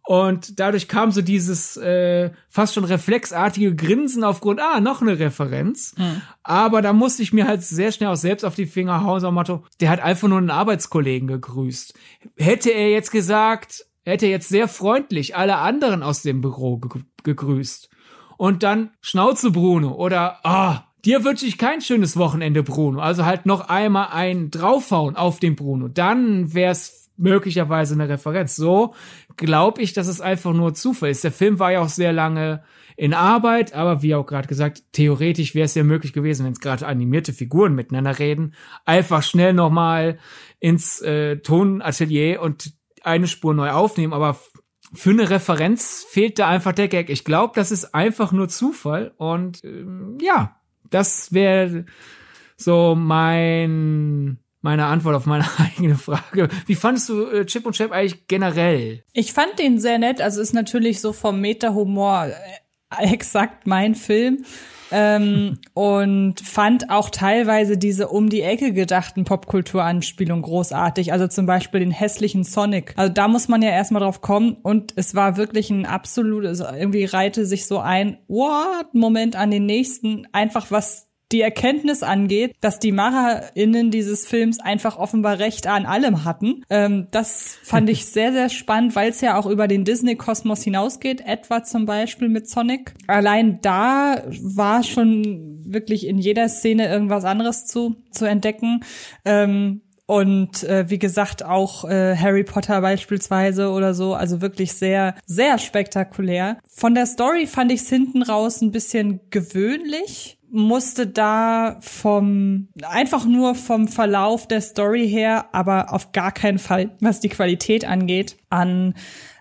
Und 0.05 0.59
dadurch 0.59 0.89
kam 0.89 1.13
so 1.13 1.23
dieses 1.23 1.77
äh, 1.77 2.31
fast 2.49 2.75
schon 2.75 2.85
reflexartige 2.85 3.75
Grinsen 3.75 4.25
aufgrund, 4.25 4.61
ah, 4.61 4.81
noch 4.81 5.01
eine 5.01 5.19
Referenz. 5.19 5.95
Mhm. 5.97 6.23
Aber 6.43 6.83
da 6.83 6.93
musste 6.93 7.23
ich 7.23 7.33
mir 7.33 7.47
halt 7.47 7.63
sehr 7.63 7.93
schnell 7.93 8.11
auch 8.11 8.17
selbst 8.17 8.45
auf 8.45 8.57
die 8.57 8.67
Finger 8.67 9.05
hauen, 9.05 9.21
so 9.21 9.31
Motto, 9.31 9.65
der 9.81 9.91
hat 9.91 10.01
einfach 10.01 10.29
nur 10.29 10.39
einen 10.39 10.51
Arbeitskollegen 10.51 11.29
gegrüßt. 11.29 11.95
Hätte 12.37 12.71
er 12.71 12.91
jetzt 12.91 13.13
gesagt, 13.13 13.87
hätte 14.05 14.27
er 14.27 14.33
jetzt 14.33 14.49
sehr 14.49 14.67
freundlich 14.67 15.37
alle 15.37 15.59
anderen 15.59 16.03
aus 16.03 16.23
dem 16.23 16.41
Büro 16.41 16.79
ge 16.79 17.03
gegrüßt. 17.23 17.89
Und 18.37 18.65
dann 18.65 18.91
Schnauze 19.01 19.53
Bruno 19.53 19.93
oder, 19.95 20.45
ah, 20.45 20.89
Dir 21.05 21.25
wünsche 21.25 21.47
ich 21.47 21.59
kein 21.59 21.81
schönes 21.81 22.17
Wochenende, 22.17 22.63
Bruno. 22.63 23.01
Also 23.01 23.25
halt 23.25 23.45
noch 23.45 23.69
einmal 23.69 24.09
ein 24.13 24.53
draufhauen 24.53 25.17
auf 25.17 25.41
den 25.41 25.57
Bruno. 25.57 25.89
Dann 25.89 26.55
wär's 26.55 27.02
möglicherweise 27.17 27.95
eine 27.95 28.09
Referenz. 28.09 28.57
So 28.57 28.95
glaube 29.37 29.83
ich, 29.83 29.93
dass 29.93 30.07
es 30.07 30.21
einfach 30.21 30.53
nur 30.53 30.75
Zufall 30.75 31.11
ist. 31.11 31.25
Der 31.25 31.33
Film 31.33 31.59
war 31.59 31.73
ja 31.73 31.81
auch 31.81 31.89
sehr 31.89 32.13
lange 32.13 32.63
in 32.97 33.15
Arbeit, 33.15 33.75
aber 33.75 34.03
wie 34.03 34.15
auch 34.15 34.27
gerade 34.27 34.49
gesagt, 34.49 34.83
theoretisch 34.93 35.55
wäre 35.55 35.65
es 35.65 35.75
ja 35.75 35.83
möglich 35.83 36.13
gewesen, 36.13 36.45
wenn 36.45 36.53
es 36.53 36.61
gerade 36.61 36.87
animierte 36.87 37.33
Figuren 37.33 37.75
miteinander 37.75 38.19
reden, 38.19 38.55
einfach 38.85 39.23
schnell 39.23 39.55
nochmal 39.55 40.19
ins 40.61 41.01
äh, 41.01 41.39
Tonatelier 41.39 42.41
und 42.43 42.75
eine 43.03 43.27
Spur 43.27 43.55
neu 43.55 43.71
aufnehmen, 43.71 44.13
aber 44.13 44.39
für 44.95 45.11
eine 45.11 45.31
Referenz 45.31 46.07
fehlt 46.09 46.39
da 46.39 46.49
einfach 46.49 46.73
der 46.73 46.89
Gag. 46.89 47.09
Ich 47.09 47.25
glaube, 47.25 47.55
das 47.57 47.73
ist 47.73 47.95
einfach 47.95 48.31
nur 48.31 48.49
Zufall 48.49 49.15
und 49.17 49.65
ähm, 49.65 50.19
ja, 50.21 50.57
das 50.91 51.33
wäre 51.33 51.87
so 52.57 52.95
mein 52.95 54.39
meine 54.63 54.87
Antwort 54.87 55.17
auf 55.17 55.27
meine 55.27 55.45
eigene 55.59 55.97
Frage. 55.97 56.49
Wie 56.67 56.75
fandest 56.75 57.09
du 57.09 57.27
äh, 57.27 57.45
Chip 57.45 57.67
und 57.67 57.77
Chap 57.77 57.93
eigentlich 57.93 58.27
generell? 58.29 59.05
Ich 59.13 59.33
fand 59.33 59.59
den 59.59 59.79
sehr 59.79 59.99
nett. 59.99 60.21
Also 60.23 60.41
ist 60.41 60.55
natürlich 60.55 61.01
so 61.01 61.13
vom 61.13 61.41
Meta-Humor 61.41 62.29
äh, 62.29 62.33
exakt 63.13 63.67
mein 63.67 63.95
Film. 63.95 64.45
ähm, 64.93 65.59
und 65.75 66.41
fand 66.41 66.91
auch 66.91 67.11
teilweise 67.11 67.77
diese 67.77 68.09
um 68.09 68.29
die 68.29 68.43
Ecke 68.43 68.73
gedachten 68.73 69.25
Popkulturanspielungen 69.25 70.43
großartig. 70.43 71.13
Also 71.13 71.27
zum 71.27 71.47
Beispiel 71.47 71.81
den 71.81 71.91
hässlichen 71.91 72.45
Sonic. 72.45 72.95
Also 72.97 73.13
da 73.13 73.27
muss 73.27 73.49
man 73.49 73.63
ja 73.63 73.71
erstmal 73.71 74.03
drauf 74.03 74.21
kommen. 74.21 74.57
Und 74.63 74.93
es 74.97 75.15
war 75.15 75.37
wirklich 75.37 75.71
ein 75.71 75.87
absolutes, 75.87 76.61
also 76.61 76.77
irgendwie 76.77 77.05
reihte 77.05 77.47
sich 77.47 77.67
so 77.67 77.81
ein 77.81 78.19
What-Moment 78.29 79.35
an 79.35 79.51
den 79.51 79.67
nächsten. 79.67 80.29
Einfach 80.33 80.71
was 80.71 81.12
die 81.33 81.41
Erkenntnis 81.41 82.03
angeht, 82.03 82.55
dass 82.61 82.79
die 82.79 82.93
MacherInnen 82.93 83.91
dieses 83.91 84.27
Films 84.27 84.61
einfach 84.61 84.99
offenbar 84.99 85.39
Recht 85.39 85.67
an 85.67 85.87
allem 85.87 86.25
hatten. 86.25 86.65
Ähm, 86.71 87.09
das 87.11 87.59
fand 87.63 87.89
ich 87.91 88.07
sehr, 88.13 88.33
sehr 88.33 88.49
spannend, 88.49 88.95
weil 88.95 89.11
es 89.11 89.21
ja 89.21 89.39
auch 89.39 89.47
über 89.47 89.69
den 89.69 89.85
Disney-Kosmos 89.85 90.63
hinausgeht, 90.63 91.23
etwa 91.27 91.65
zum 91.65 91.87
Beispiel 91.87 92.29
mit 92.29 92.49
Sonic. 92.49 92.95
Allein 93.07 93.61
da 93.63 94.23
war 94.43 94.83
schon 94.83 95.61
wirklich 95.65 96.07
in 96.07 96.19
jeder 96.19 96.49
Szene 96.49 96.89
irgendwas 96.89 97.25
anderes 97.25 97.67
zu, 97.67 97.97
zu 98.11 98.27
entdecken. 98.27 98.81
Ähm, 99.25 99.83
und 100.07 100.65
äh, 100.65 100.91
wie 100.91 100.99
gesagt 100.99 101.45
auch 101.45 101.85
äh, 101.89 102.17
Harry 102.17 102.45
Potter 102.45 102.81
beispielsweise 102.81 103.71
oder 103.71 103.95
so, 103.95 104.15
also 104.15 104.43
wirklich 104.43 104.75
sehr, 104.75 105.15
sehr 105.25 105.59
spektakulär. 105.59 106.59
Von 106.69 106.95
der 106.95 107.07
Story 107.07 107.47
fand 107.47 107.73
ich 107.73 107.81
es 107.81 107.89
hinten 107.89 108.23
raus 108.23 108.61
ein 108.61 108.73
bisschen 108.73 109.21
gewöhnlich 109.31 110.39
musste 110.53 111.07
da 111.07 111.79
vom, 111.81 112.69
einfach 112.83 113.25
nur 113.25 113.55
vom 113.55 113.89
Verlauf 113.89 114.47
der 114.47 114.61
Story 114.61 115.09
her, 115.09 115.47
aber 115.53 115.93
auf 115.93 116.13
gar 116.13 116.31
keinen 116.31 116.59
Fall, 116.59 116.91
was 117.01 117.21
die 117.21 117.31
Qualität 117.31 117.87
angeht, 117.87 118.37
an 118.51 118.95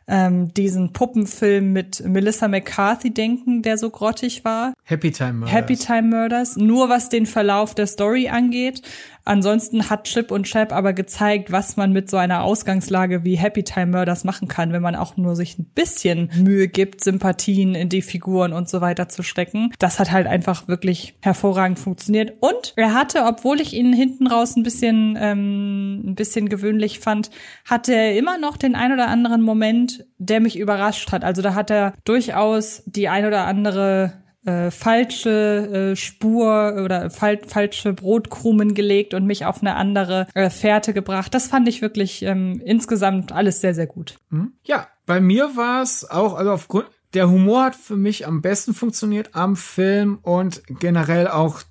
ähm, 0.08 0.54
diesen 0.54 0.94
Puppenfilm 0.94 1.74
mit 1.74 2.04
Melissa 2.06 2.48
McCarthy 2.48 3.14
denken, 3.14 3.62
der 3.62 3.78
so 3.78 3.90
grottig 3.90 4.44
war. 4.46 4.74
Happy 4.84 5.12
Time 5.12 5.34
Murders. 5.34 5.54
Happy 5.54 5.76
Time 5.76 6.04
Murders. 6.04 6.56
Nur 6.58 6.90
was 6.90 7.10
den 7.10 7.26
Verlauf 7.26 7.76
der 7.76 7.88
Story 7.88 8.30
angeht. 8.30 8.82
Ansonsten 9.24 9.90
hat 9.90 10.06
Chip 10.06 10.32
und 10.32 10.44
Chap 10.44 10.74
aber 10.74 10.94
gezeigt, 10.94 11.52
was 11.52 11.78
man 11.78 11.92
mit 11.92 12.10
so 12.10 12.18
einer 12.18 12.44
Ausgangslage 12.44 13.24
wie 13.24 13.36
Happy 13.36 13.64
Time 13.64 13.88
Murders 13.88 14.24
machen 14.24 14.48
kann, 14.48 14.74
wenn 14.74 14.82
man 14.82 14.96
auch 14.96 15.18
nur 15.18 15.36
sich 15.36 15.60
ein 15.60 15.66
bisschen 15.66 16.30
Mühe 16.36 16.68
gibt, 16.68 17.04
Sympathien 17.04 17.76
in 17.76 17.90
die 17.90 18.02
Figuren 18.02 18.54
und 18.54 18.70
so 18.70 18.82
weiter 18.82 19.10
zu 19.10 19.24
stecken. 19.24 19.72
Das 19.80 20.00
hat 20.00 20.12
halt 20.12 20.28
einfach 20.28 20.68
wirklich 20.68 21.16
hervorragend 21.22 21.80
funktioniert. 21.80 22.34
Und 22.40 22.74
er 22.76 22.94
hatte, 22.94 23.24
obwohl 23.26 23.62
ich 23.62 23.74
ihn 23.74 23.94
hinten 23.94 24.28
raus 24.28 24.56
ein 24.56 24.64
bisschen, 24.64 25.18
ähm, 25.20 26.02
ein 26.06 26.16
bisschen 26.16 26.50
gewöhnlich 26.50 27.00
fand, 27.00 27.30
hatte 27.66 27.94
er 27.94 28.18
immer 28.18 28.38
noch 28.38 28.58
den 28.58 28.76
ein 28.76 28.92
oder 28.92 29.08
anderen 29.08 29.42
Moment, 29.42 30.06
der 30.18 30.40
mich 30.40 30.58
überrascht 30.58 31.12
hat. 31.12 31.24
Also 31.24 31.42
da 31.42 31.56
hat 31.56 31.70
er 31.70 31.94
durchaus 32.06 32.84
die 32.86 33.10
ein 33.10 33.26
oder 33.26 33.46
andere 33.46 34.21
äh, 34.46 34.72
falsche 34.72 35.92
äh, 35.92 35.96
Spur 35.96 36.82
oder 36.84 37.10
fal 37.10 37.40
falsche 37.46 37.94
Brotkrumen 37.94 38.74
gelegt 38.74 39.14
und 39.14 39.26
mich 39.26 39.46
auf 39.46 39.62
eine 39.62 39.76
andere 39.76 40.28
äh, 40.34 40.50
Fährte 40.50 40.94
gebracht. 40.94 41.34
Das 41.34 41.48
fand 41.48 41.68
ich 41.68 41.82
wirklich 41.82 42.24
ähm, 42.24 42.62
insgesamt 42.64 43.32
alles 43.32 43.62
sehr, 43.62 43.74
sehr 43.74 43.88
gut. 43.88 44.18
Mhm. 44.30 44.54
Ja, 44.64 44.88
bei 45.06 45.20
mir 45.20 45.56
war 45.56 45.82
es 45.82 46.10
auch, 46.10 46.34
also 46.36 46.52
aufgrund, 46.52 46.88
der 47.14 47.30
Humor 47.30 47.66
hat 47.66 47.76
für 47.76 47.98
mich 47.98 48.26
am 48.26 48.42
besten 48.42 48.74
funktioniert 48.74 49.36
am 49.36 49.56
Film 49.56 50.20
und 50.22 50.64
generell 50.80 51.28
auch 51.28 51.62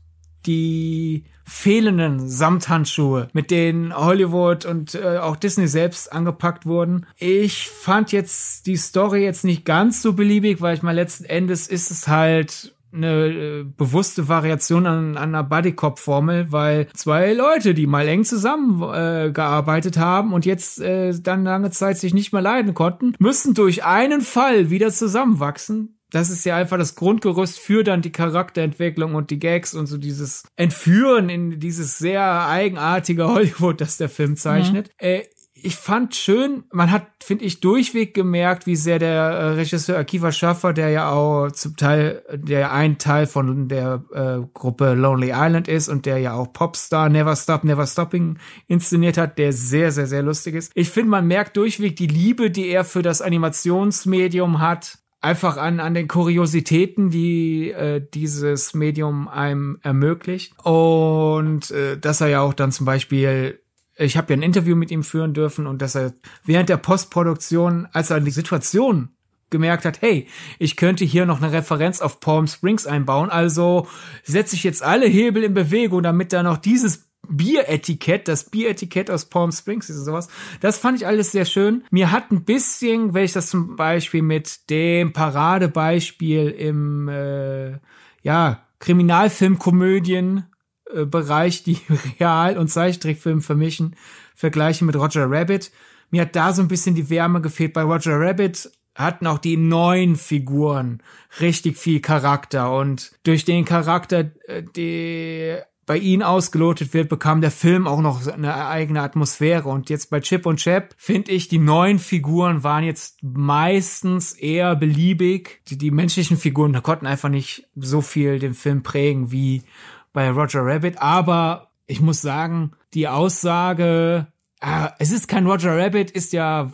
die 0.47 1.25
fehlenden 1.51 2.29
Samthandschuhe, 2.29 3.29
mit 3.33 3.51
denen 3.51 3.95
Hollywood 3.95 4.65
und 4.65 4.95
äh, 4.95 5.19
auch 5.19 5.35
Disney 5.35 5.67
selbst 5.67 6.13
angepackt 6.13 6.65
wurden. 6.65 7.07
Ich 7.19 7.69
fand 7.69 8.13
jetzt 8.13 8.67
die 8.67 8.77
Story 8.77 9.25
jetzt 9.25 9.45
nicht 9.45 9.65
ganz 9.65 10.01
so 10.01 10.13
beliebig, 10.13 10.61
weil 10.61 10.77
ich 10.77 10.83
mal 10.83 10.95
letzten 10.95 11.25
Endes 11.25 11.67
ist 11.67 11.91
es 11.91 12.07
halt 12.07 12.75
eine 12.93 13.27
äh, 13.27 13.65
bewusste 13.65 14.29
Variation 14.29 14.87
an, 14.87 15.17
an 15.17 15.35
einer 15.35 15.45
Bodycop-Formel, 15.45 16.53
weil 16.53 16.89
zwei 16.95 17.33
Leute, 17.33 17.75
die 17.75 17.87
mal 17.87 18.07
eng 18.07 18.25
zusammengearbeitet 18.25 19.97
äh, 19.97 20.01
haben 20.01 20.33
und 20.33 20.47
jetzt 20.47 20.81
äh, 20.81 21.13
dann 21.21 21.45
lange 21.45 21.71
Zeit 21.71 21.99
sich 21.99 22.15
nicht 22.15 22.33
mehr 22.33 22.43
leiden 22.43 22.75
konnten, 22.75 23.15
müssen 23.19 23.55
durch 23.55 23.85
einen 23.85 24.21
Fall 24.21 24.71
wieder 24.71 24.91
zusammenwachsen 24.91 26.00
das 26.11 26.31
ist 26.31 26.45
ja 26.45 26.57
einfach 26.57 26.79
das 26.79 26.95
Grundgerüst 26.95 27.59
für 27.59 27.85
dann 27.85 28.03
die 28.03 28.13
Charakterentwicklung 28.13 29.15
und 29.15 29.31
die 29.31 29.39
Gags 29.39 29.75
und 29.75 29.87
so 29.87 29.97
dieses 29.99 30.45
Entführen 30.57 31.29
in 31.29 31.61
dieses 31.61 31.99
sehr 31.99 32.47
eigenartige 32.47 33.29
Hollywood, 33.29 33.81
das 33.81 33.97
der 33.97 34.09
Film 34.09 34.37
zeichnet. 34.37 34.89
Mhm. 35.01 35.07
Äh, 35.07 35.23
ich 35.63 35.77
fand 35.77 36.15
schön, 36.15 36.65
man 36.73 36.91
hat, 36.91 37.07
finde 37.23 37.45
ich, 37.45 37.61
durchweg 37.61 38.15
gemerkt, 38.15 38.67
wie 38.67 38.77
sehr 38.77 38.99
der 38.99 39.13
äh, 39.13 39.45
Regisseur 39.51 39.99
Akiva 39.99 40.33
Schaffer, 40.33 40.73
der 40.73 40.91
ja 40.91 41.11
auch 41.11 41.51
zum 41.51 41.77
Teil, 41.77 42.23
der 42.33 42.73
ein 42.73 42.99
Teil 42.99 43.27
von 43.27 43.69
der 43.69 44.05
äh, 44.13 44.47
Gruppe 44.55 44.95
Lonely 44.95 45.33
Island 45.35 45.69
ist 45.69 45.89
und 45.89 46.07
der 46.07 46.19
ja 46.19 46.35
auch 46.35 46.53
Popstar 46.53 47.09
Never 47.09 47.37
Stop, 47.37 47.65
Never 47.65 47.87
Stopping 47.87 48.39
inszeniert 48.69 49.19
hat, 49.19 49.39
der 49.39 49.53
sehr, 49.53 49.93
sehr, 49.93 50.07
sehr 50.07 50.23
lustig 50.23 50.55
ist. 50.55 50.73
Ich 50.75 50.91
finde, 50.91 51.11
man 51.11 51.27
merkt 51.27 51.57
durchweg 51.57 51.97
die 51.97 52.07
Liebe, 52.07 52.51
die 52.51 52.69
er 52.69 52.85
für 52.85 53.03
das 53.03 53.21
Animationsmedium 53.21 54.61
hat 54.61 55.00
einfach 55.21 55.57
an, 55.57 55.81
an 55.81 55.95
den 55.95 56.09
Kuriositäten, 56.09 57.11
die 57.11 57.71
äh, 57.71 58.03
dieses 58.15 58.75
Medium 58.75 59.29
einem 59.29 59.79
ermöglicht. 59.83 60.55
Und 60.65 61.71
äh, 61.71 61.99
dass 61.99 62.21
er 62.21 62.29
ja 62.29 62.41
auch 62.41 62.55
dann 62.55 62.73
zum 62.73 62.87
Beispiel, 62.87 63.61
ich 63.97 64.17
habe 64.17 64.33
ja 64.33 64.39
ein 64.39 64.43
Interview 64.43 64.77
mit 64.77 64.91
ihm 64.91 65.03
führen 65.03 65.35
dürfen 65.35 65.67
und 65.67 65.83
dass 65.83 65.95
er 65.95 66.15
während 66.45 66.69
der 66.69 66.79
Postproduktion, 66.79 67.87
als 67.93 68.11
er 68.11 68.21
die 68.21 68.31
Situation 68.31 69.11
gemerkt 69.51 69.85
hat, 69.85 70.01
hey, 70.01 70.29
ich 70.59 70.77
könnte 70.77 71.05
hier 71.05 71.27
noch 71.27 71.43
eine 71.43 71.53
Referenz 71.53 72.01
auf 72.01 72.21
Palm 72.21 72.47
Springs 72.47 72.87
einbauen, 72.87 73.31
also 73.31 73.89
setze 74.23 74.55
ich 74.55 74.63
jetzt 74.63 74.83
alle 74.83 75.07
Hebel 75.07 75.43
in 75.43 75.55
Bewegung, 75.55 76.03
damit 76.03 76.33
da 76.33 76.43
noch 76.43 76.57
dieses 76.57 77.10
Bieretikett, 77.29 78.29
das 78.29 78.51
Bieretikett 78.51 79.11
aus 79.11 79.27
Palm 79.27 79.53
Springs 79.53 79.89
ist 79.89 80.05
sowas. 80.05 80.29
Das 80.61 80.79
fand 80.79 80.99
ich 80.99 81.07
alles 81.07 81.33
sehr 81.33 81.45
schön. 81.45 81.85
Mir 81.91 82.11
hat 82.11 82.31
ein 82.31 82.45
bisschen, 82.45 83.15
wenn 83.15 83.25
ich 83.25 83.33
das 83.33 83.51
zum 83.51 83.77
Beispiel 83.77 84.23
mit 84.23 84.69
dem 84.71 85.13
Paradebeispiel 85.13 86.49
im 86.49 87.09
äh, 87.09 87.79
ja 88.23 88.67
Kriminalfilmkomödien 88.81 90.45
äh, 90.93 91.05
Bereich, 91.05 91.63
die 91.63 91.79
Real- 92.21 92.59
und 92.59 92.69
Zeichentrickfilm 92.69 93.43
vermischen, 93.43 93.97
vergleiche 94.35 94.85
mit 94.85 94.97
Roger 94.97 95.31
Rabbit. 95.31 95.71
Mir 96.11 96.23
hat 96.23 96.35
da 96.35 96.53
so 96.53 96.63
ein 96.63 96.69
bisschen 96.69 96.95
die 96.95 97.11
Wärme 97.11 97.41
gefehlt. 97.41 97.73
Bei 97.73 97.83
Roger 97.83 98.19
Rabbit 98.19 98.71
hatten 98.95 99.27
auch 99.27 99.39
die 99.39 99.57
neuen 99.57 100.17
Figuren 100.17 101.03
richtig 101.41 101.79
viel 101.79 102.01
Charakter 102.01 102.73
und 102.73 103.13
durch 103.23 103.45
den 103.45 103.65
Charakter, 103.65 104.31
äh, 104.47 104.63
die 104.63 105.59
bei 105.91 105.99
ihnen 105.99 106.23
ausgelotet 106.23 106.95
wird, 106.95 107.09
bekam 107.09 107.41
der 107.41 107.51
Film 107.51 107.89
auch 107.89 108.01
noch 108.01 108.25
eine 108.25 108.69
eigene 108.69 109.03
Atmosphäre. 109.03 109.69
Und 109.69 109.91
jetzt 109.91 110.09
bei 110.09 110.21
Chip 110.21 110.47
und 110.47 110.59
Chap 110.59 110.95
finde 110.97 111.33
ich, 111.33 111.49
die 111.49 111.59
neuen 111.59 111.99
Figuren 111.99 112.63
waren 112.63 112.85
jetzt 112.85 113.19
meistens 113.25 114.35
eher 114.35 114.77
beliebig. 114.77 115.63
Die, 115.67 115.77
die 115.77 115.91
menschlichen 115.91 116.37
Figuren 116.37 116.81
konnten 116.81 117.09
einfach 117.09 117.29
nicht 117.29 117.69
so 117.75 118.03
viel 118.03 118.39
den 118.39 118.55
Film 118.55 118.85
prägen 118.85 119.33
wie 119.33 119.65
bei 120.13 120.31
Roger 120.31 120.65
Rabbit. 120.65 121.03
Aber 121.03 121.73
ich 121.89 122.01
muss 122.01 122.23
sagen, 122.23 122.71
die 122.95 123.09
Aussage, 123.09 124.29
ah, 124.61 124.93
es 125.01 125.11
ist 125.11 125.27
kein 125.27 125.45
Roger 125.45 125.77
Rabbit, 125.77 126.13
ist 126.13 126.33
ja 126.33 126.71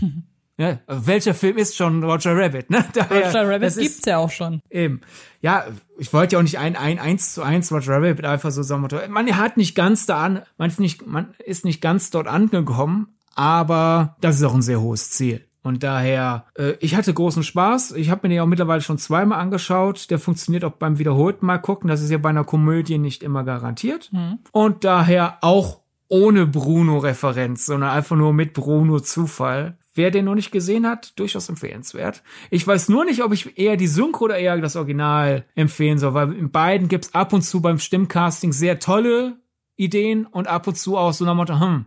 Ja, 0.56 0.78
welcher 0.86 1.34
Film 1.34 1.56
ist 1.58 1.76
schon 1.76 2.04
Roger 2.04 2.36
Rabbit, 2.36 2.70
ne? 2.70 2.84
Daher, 2.94 3.26
Roger 3.26 3.48
Rabbit 3.48 3.76
gibt's 3.76 4.04
ja 4.06 4.18
auch 4.18 4.30
schon. 4.30 4.60
Eben. 4.70 5.00
Ja, 5.40 5.66
ich 5.98 6.12
wollte 6.12 6.34
ja 6.34 6.38
auch 6.38 6.44
nicht 6.44 6.58
ein, 6.58 6.76
ein 6.76 6.98
eins 6.98 7.34
zu 7.34 7.42
eins 7.42 7.72
Roger 7.72 7.96
Rabbit 7.96 8.24
einfach 8.24 8.50
so 8.50 8.62
sagen. 8.62 8.86
Man 9.10 9.36
hat 9.36 9.56
nicht 9.56 9.74
ganz 9.74 10.06
da 10.06 10.22
an, 10.22 10.42
man 10.56 10.70
ist 10.70 10.78
nicht, 10.80 11.06
man 11.06 11.34
ist 11.44 11.64
nicht 11.64 11.80
ganz 11.80 12.10
dort 12.10 12.28
angekommen, 12.28 13.16
aber 13.34 14.16
das 14.20 14.36
ist 14.36 14.44
auch 14.44 14.54
ein 14.54 14.62
sehr 14.62 14.80
hohes 14.80 15.10
Ziel. 15.10 15.44
Und 15.64 15.82
daher, 15.82 16.44
äh, 16.56 16.74
ich 16.80 16.94
hatte 16.94 17.14
großen 17.14 17.42
Spaß. 17.42 17.92
Ich 17.92 18.10
habe 18.10 18.28
mir 18.28 18.34
den 18.34 18.42
auch 18.42 18.46
mittlerweile 18.46 18.82
schon 18.82 18.98
zweimal 18.98 19.40
angeschaut. 19.40 20.10
Der 20.10 20.18
funktioniert 20.18 20.62
auch 20.62 20.72
beim 20.72 20.98
wiederholten 20.98 21.46
Mal 21.46 21.58
gucken. 21.58 21.88
Das 21.88 22.02
ist 22.02 22.10
ja 22.10 22.18
bei 22.18 22.28
einer 22.28 22.44
Komödie 22.44 22.98
nicht 22.98 23.22
immer 23.22 23.44
garantiert. 23.44 24.10
Mhm. 24.12 24.40
Und 24.52 24.84
daher 24.84 25.38
auch 25.40 25.80
ohne 26.08 26.46
Bruno-Referenz, 26.46 27.64
sondern 27.64 27.90
einfach 27.90 28.14
nur 28.14 28.34
mit 28.34 28.52
Bruno-Zufall. 28.52 29.78
Wer 29.94 30.10
den 30.10 30.24
noch 30.24 30.34
nicht 30.34 30.50
gesehen 30.50 30.86
hat, 30.86 31.18
durchaus 31.18 31.48
empfehlenswert. 31.48 32.22
Ich 32.50 32.66
weiß 32.66 32.88
nur 32.88 33.04
nicht, 33.04 33.22
ob 33.22 33.32
ich 33.32 33.56
eher 33.56 33.76
die 33.76 33.86
Synchro 33.86 34.24
oder 34.24 34.38
eher 34.38 34.56
das 34.58 34.76
Original 34.76 35.44
empfehlen 35.54 35.98
soll, 35.98 36.14
weil 36.14 36.32
in 36.32 36.50
beiden 36.50 36.88
gibt's 36.88 37.14
ab 37.14 37.32
und 37.32 37.42
zu 37.42 37.60
beim 37.60 37.78
Stimmcasting 37.78 38.52
sehr 38.52 38.80
tolle 38.80 39.36
Ideen 39.76 40.26
und 40.26 40.48
ab 40.48 40.66
und 40.66 40.76
zu 40.76 40.96
auch 40.96 41.12
so 41.12 41.24
nach 41.24 41.34
Motto, 41.34 41.60
hm, 41.60 41.86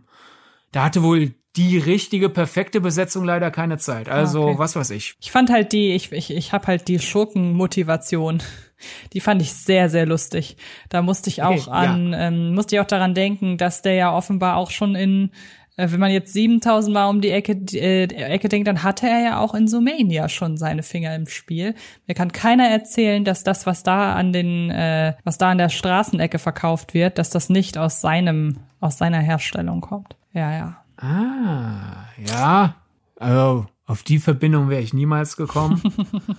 da 0.72 0.84
hatte 0.84 1.02
wohl 1.02 1.34
die 1.56 1.76
richtige, 1.78 2.28
perfekte 2.28 2.80
Besetzung 2.80 3.24
leider 3.24 3.50
keine 3.50 3.78
Zeit. 3.78 4.08
Also, 4.08 4.42
okay. 4.44 4.58
was 4.58 4.76
weiß 4.76 4.90
ich. 4.90 5.16
Ich 5.20 5.32
fand 5.32 5.50
halt 5.50 5.72
die, 5.72 5.92
ich, 5.92 6.12
ich, 6.12 6.30
ich 6.30 6.52
habe 6.52 6.66
halt 6.68 6.88
die 6.88 6.98
Schurkenmotivation. 6.98 8.42
Die 9.12 9.18
fand 9.18 9.42
ich 9.42 9.52
sehr, 9.54 9.90
sehr 9.90 10.06
lustig. 10.06 10.56
Da 10.88 11.02
musste 11.02 11.30
ich 11.30 11.42
auch 11.42 11.66
okay, 11.66 11.70
an, 11.70 12.12
ja. 12.12 12.28
ähm, 12.28 12.54
musste 12.54 12.76
ich 12.76 12.80
auch 12.80 12.86
daran 12.86 13.12
denken, 13.12 13.58
dass 13.58 13.82
der 13.82 13.94
ja 13.94 14.14
offenbar 14.14 14.56
auch 14.56 14.70
schon 14.70 14.94
in, 14.94 15.32
wenn 15.78 16.00
man 16.00 16.10
jetzt 16.10 16.32
7000 16.32 16.92
Mal 16.92 17.08
um 17.08 17.20
die 17.20 17.30
Ecke, 17.30 17.52
äh, 17.72 18.04
Ecke 18.04 18.48
denkt, 18.48 18.66
dann 18.66 18.82
hatte 18.82 19.08
er 19.08 19.22
ja 19.22 19.38
auch 19.38 19.54
in 19.54 19.68
Sumania 19.68 20.28
schon 20.28 20.56
seine 20.56 20.82
Finger 20.82 21.14
im 21.14 21.28
Spiel. 21.28 21.74
Mir 22.06 22.14
kann 22.14 22.32
keiner 22.32 22.68
erzählen, 22.68 23.24
dass 23.24 23.44
das, 23.44 23.64
was 23.64 23.84
da 23.84 24.14
an 24.14 24.32
den, 24.32 24.70
äh, 24.70 25.14
was 25.24 25.38
da 25.38 25.50
an 25.50 25.58
der 25.58 25.68
Straßenecke 25.68 26.40
verkauft 26.40 26.94
wird, 26.94 27.18
dass 27.18 27.30
das 27.30 27.48
nicht 27.48 27.78
aus 27.78 28.00
seinem, 28.00 28.58
aus 28.80 28.98
seiner 28.98 29.20
Herstellung 29.20 29.80
kommt. 29.80 30.16
Ja, 30.32 30.52
ja. 30.52 30.82
Ah, 30.96 32.08
ja. 32.26 32.74
Also 33.16 33.66
auf 33.86 34.02
die 34.02 34.18
Verbindung 34.18 34.68
wäre 34.68 34.82
ich 34.82 34.92
niemals 34.92 35.36
gekommen. 35.36 35.80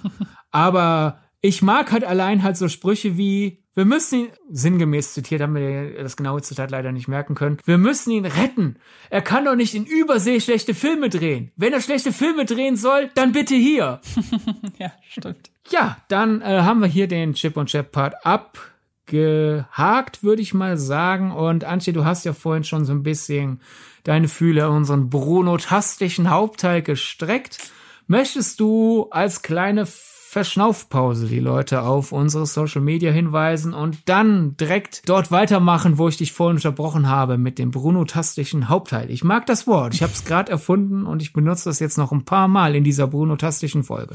Aber 0.51 1.19
ich 1.41 1.61
mag 1.61 1.91
halt 1.91 2.03
allein 2.03 2.43
halt 2.43 2.57
so 2.57 2.67
Sprüche 2.67 3.17
wie, 3.17 3.63
wir 3.79 3.85
müssen 3.85 4.19
ihn, 4.19 4.27
sinngemäß 4.51 5.13
zitiert, 5.13 5.41
haben 5.41 5.55
wir 5.55 6.03
das 6.03 6.17
genaue 6.17 6.41
Zitat 6.41 6.69
leider 6.69 6.91
nicht 6.91 7.07
merken 7.07 7.33
können, 7.33 7.59
wir 7.63 7.77
müssen 7.77 8.11
ihn 8.11 8.25
retten. 8.25 8.75
Er 9.09 9.21
kann 9.21 9.45
doch 9.45 9.55
nicht 9.55 9.73
in 9.73 9.85
Übersee 9.85 10.41
schlechte 10.41 10.73
Filme 10.73 11.07
drehen. 11.07 11.53
Wenn 11.55 11.71
er 11.71 11.79
schlechte 11.79 12.11
Filme 12.11 12.43
drehen 12.43 12.75
soll, 12.75 13.09
dann 13.15 13.31
bitte 13.31 13.55
hier. 13.55 14.01
ja, 14.79 14.91
stimmt. 15.07 15.49
Ja, 15.69 15.95
dann 16.09 16.41
äh, 16.41 16.63
haben 16.63 16.81
wir 16.81 16.89
hier 16.89 17.07
den 17.07 17.35
Chip 17.35 17.55
und 17.55 17.69
Chap 17.69 17.93
Part 17.93 18.15
abgehakt, 18.25 20.23
würde 20.23 20.41
ich 20.41 20.53
mal 20.53 20.77
sagen. 20.77 21.31
Und 21.31 21.63
Antje, 21.63 21.93
du 21.93 22.03
hast 22.03 22.25
ja 22.25 22.33
vorhin 22.33 22.65
schon 22.65 22.83
so 22.83 22.91
ein 22.91 23.03
bisschen 23.03 23.61
deine 24.03 24.27
Fühler 24.27 24.71
unseren 24.71 25.09
Bruno-tastischen 25.09 26.29
Hauptteil 26.29 26.81
gestreckt. 26.81 27.59
Möchtest 28.07 28.59
du 28.59 29.07
als 29.09 29.41
kleine 29.41 29.87
Verschnaufpause 30.31 31.25
die 31.25 31.39
Leute 31.39 31.81
auf 31.81 32.11
unsere 32.11 32.45
Social 32.45 32.81
Media 32.81 33.11
hinweisen 33.11 33.73
und 33.73 33.97
dann 34.05 34.55
direkt 34.57 35.09
dort 35.09 35.31
weitermachen, 35.31 35.97
wo 35.97 36.07
ich 36.07 36.17
dich 36.17 36.33
vorhin 36.33 36.57
unterbrochen 36.57 37.09
habe 37.09 37.39
mit 37.39 37.57
dem 37.57 37.71
brunotastischen 37.71 38.69
Hauptteil. 38.69 39.09
Ich 39.09 39.23
mag 39.23 39.47
das 39.47 39.65
Wort. 39.65 39.95
Ich 39.95 40.03
habe 40.03 40.13
es 40.13 40.25
gerade 40.25 40.51
erfunden 40.51 41.07
und 41.07 41.23
ich 41.23 41.33
benutze 41.33 41.67
das 41.67 41.79
jetzt 41.79 41.97
noch 41.97 42.11
ein 42.11 42.25
paar 42.25 42.47
Mal 42.47 42.75
in 42.75 42.83
dieser 42.83 43.07
brunotastischen 43.07 43.83
Folge. 43.83 44.13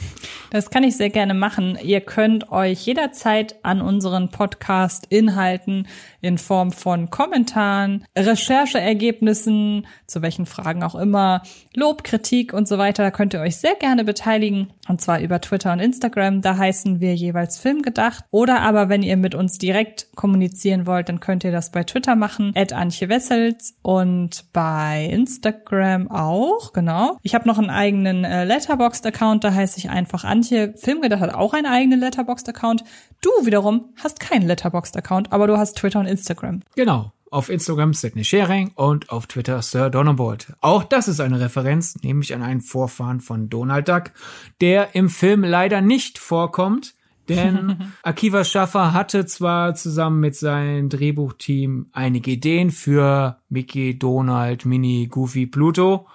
Das 0.50 0.70
kann 0.70 0.84
ich 0.84 0.96
sehr 0.96 1.10
gerne 1.10 1.34
machen. 1.34 1.76
Ihr 1.82 2.00
könnt 2.00 2.52
euch 2.52 2.86
jederzeit 2.86 3.56
an 3.64 3.80
unseren 3.80 4.30
Podcast 4.30 5.06
Inhalten 5.08 5.88
in 6.20 6.38
Form 6.38 6.70
von 6.70 7.10
Kommentaren, 7.10 8.04
Rechercheergebnissen, 8.16 9.84
zu 10.06 10.22
welchen 10.22 10.46
Fragen 10.46 10.84
auch 10.84 10.94
immer, 10.94 11.42
Lob, 11.74 12.04
Kritik 12.04 12.52
und 12.52 12.68
so 12.68 12.78
weiter, 12.78 13.10
könnt 13.10 13.34
ihr 13.34 13.40
euch 13.40 13.56
sehr 13.56 13.74
gerne 13.74 14.04
beteiligen 14.04 14.68
und 14.86 15.00
zwar 15.00 15.18
über 15.18 15.40
Twitter 15.40 15.72
und 15.72 15.80
Instagram 15.80 16.03
Instagram, 16.04 16.42
da 16.42 16.58
heißen 16.58 17.00
wir 17.00 17.14
jeweils 17.14 17.58
Filmgedacht. 17.58 18.24
Oder 18.30 18.60
aber, 18.60 18.90
wenn 18.90 19.02
ihr 19.02 19.16
mit 19.16 19.34
uns 19.34 19.56
direkt 19.56 20.08
kommunizieren 20.14 20.86
wollt, 20.86 21.08
dann 21.08 21.18
könnt 21.18 21.44
ihr 21.44 21.52
das 21.52 21.70
bei 21.70 21.82
Twitter 21.82 22.14
machen, 22.14 22.52
at 22.54 22.74
Antje 22.74 23.08
Wessels 23.08 23.74
und 23.80 24.52
bei 24.52 25.08
Instagram 25.10 26.10
auch, 26.10 26.74
genau. 26.74 27.16
Ich 27.22 27.34
habe 27.34 27.48
noch 27.48 27.56
einen 27.56 27.70
eigenen 27.70 28.24
äh, 28.24 28.44
Letterboxd-Account, 28.44 29.44
da 29.44 29.54
heiße 29.54 29.78
ich 29.78 29.88
einfach 29.88 30.24
Antje. 30.24 30.74
Filmgedacht 30.76 31.22
hat 31.22 31.34
auch 31.34 31.54
einen 31.54 31.66
eigenen 31.66 32.00
Letterboxd-Account. 32.00 32.84
Du 33.22 33.30
wiederum 33.46 33.94
hast 34.02 34.20
keinen 34.20 34.46
Letterboxd-Account, 34.46 35.32
aber 35.32 35.46
du 35.46 35.56
hast 35.56 35.78
Twitter 35.78 36.00
und 36.00 36.06
Instagram. 36.06 36.60
Genau 36.76 37.12
auf 37.34 37.48
Instagram 37.48 37.94
Sidney 37.94 38.24
Sharing 38.24 38.70
und 38.76 39.10
auf 39.10 39.26
Twitter 39.26 39.60
Sir 39.60 39.90
Donnerbolt. 39.90 40.52
Auch 40.60 40.84
das 40.84 41.08
ist 41.08 41.18
eine 41.18 41.40
Referenz, 41.40 41.96
nämlich 42.02 42.32
an 42.32 42.42
einen 42.42 42.60
Vorfahren 42.60 43.20
von 43.20 43.50
Donald 43.50 43.88
Duck, 43.88 44.12
der 44.60 44.94
im 44.94 45.08
Film 45.08 45.42
leider 45.42 45.80
nicht 45.80 46.18
vorkommt, 46.18 46.94
denn 47.28 47.92
Akiva 48.04 48.44
Schaffer 48.44 48.92
hatte 48.92 49.26
zwar 49.26 49.74
zusammen 49.74 50.20
mit 50.20 50.36
seinem 50.36 50.88
Drehbuchteam 50.88 51.88
einige 51.92 52.30
Ideen 52.30 52.70
für 52.70 53.38
Mickey, 53.48 53.98
Donald, 53.98 54.64
Minnie, 54.64 55.08
Goofy, 55.08 55.46
Pluto, 55.46 56.06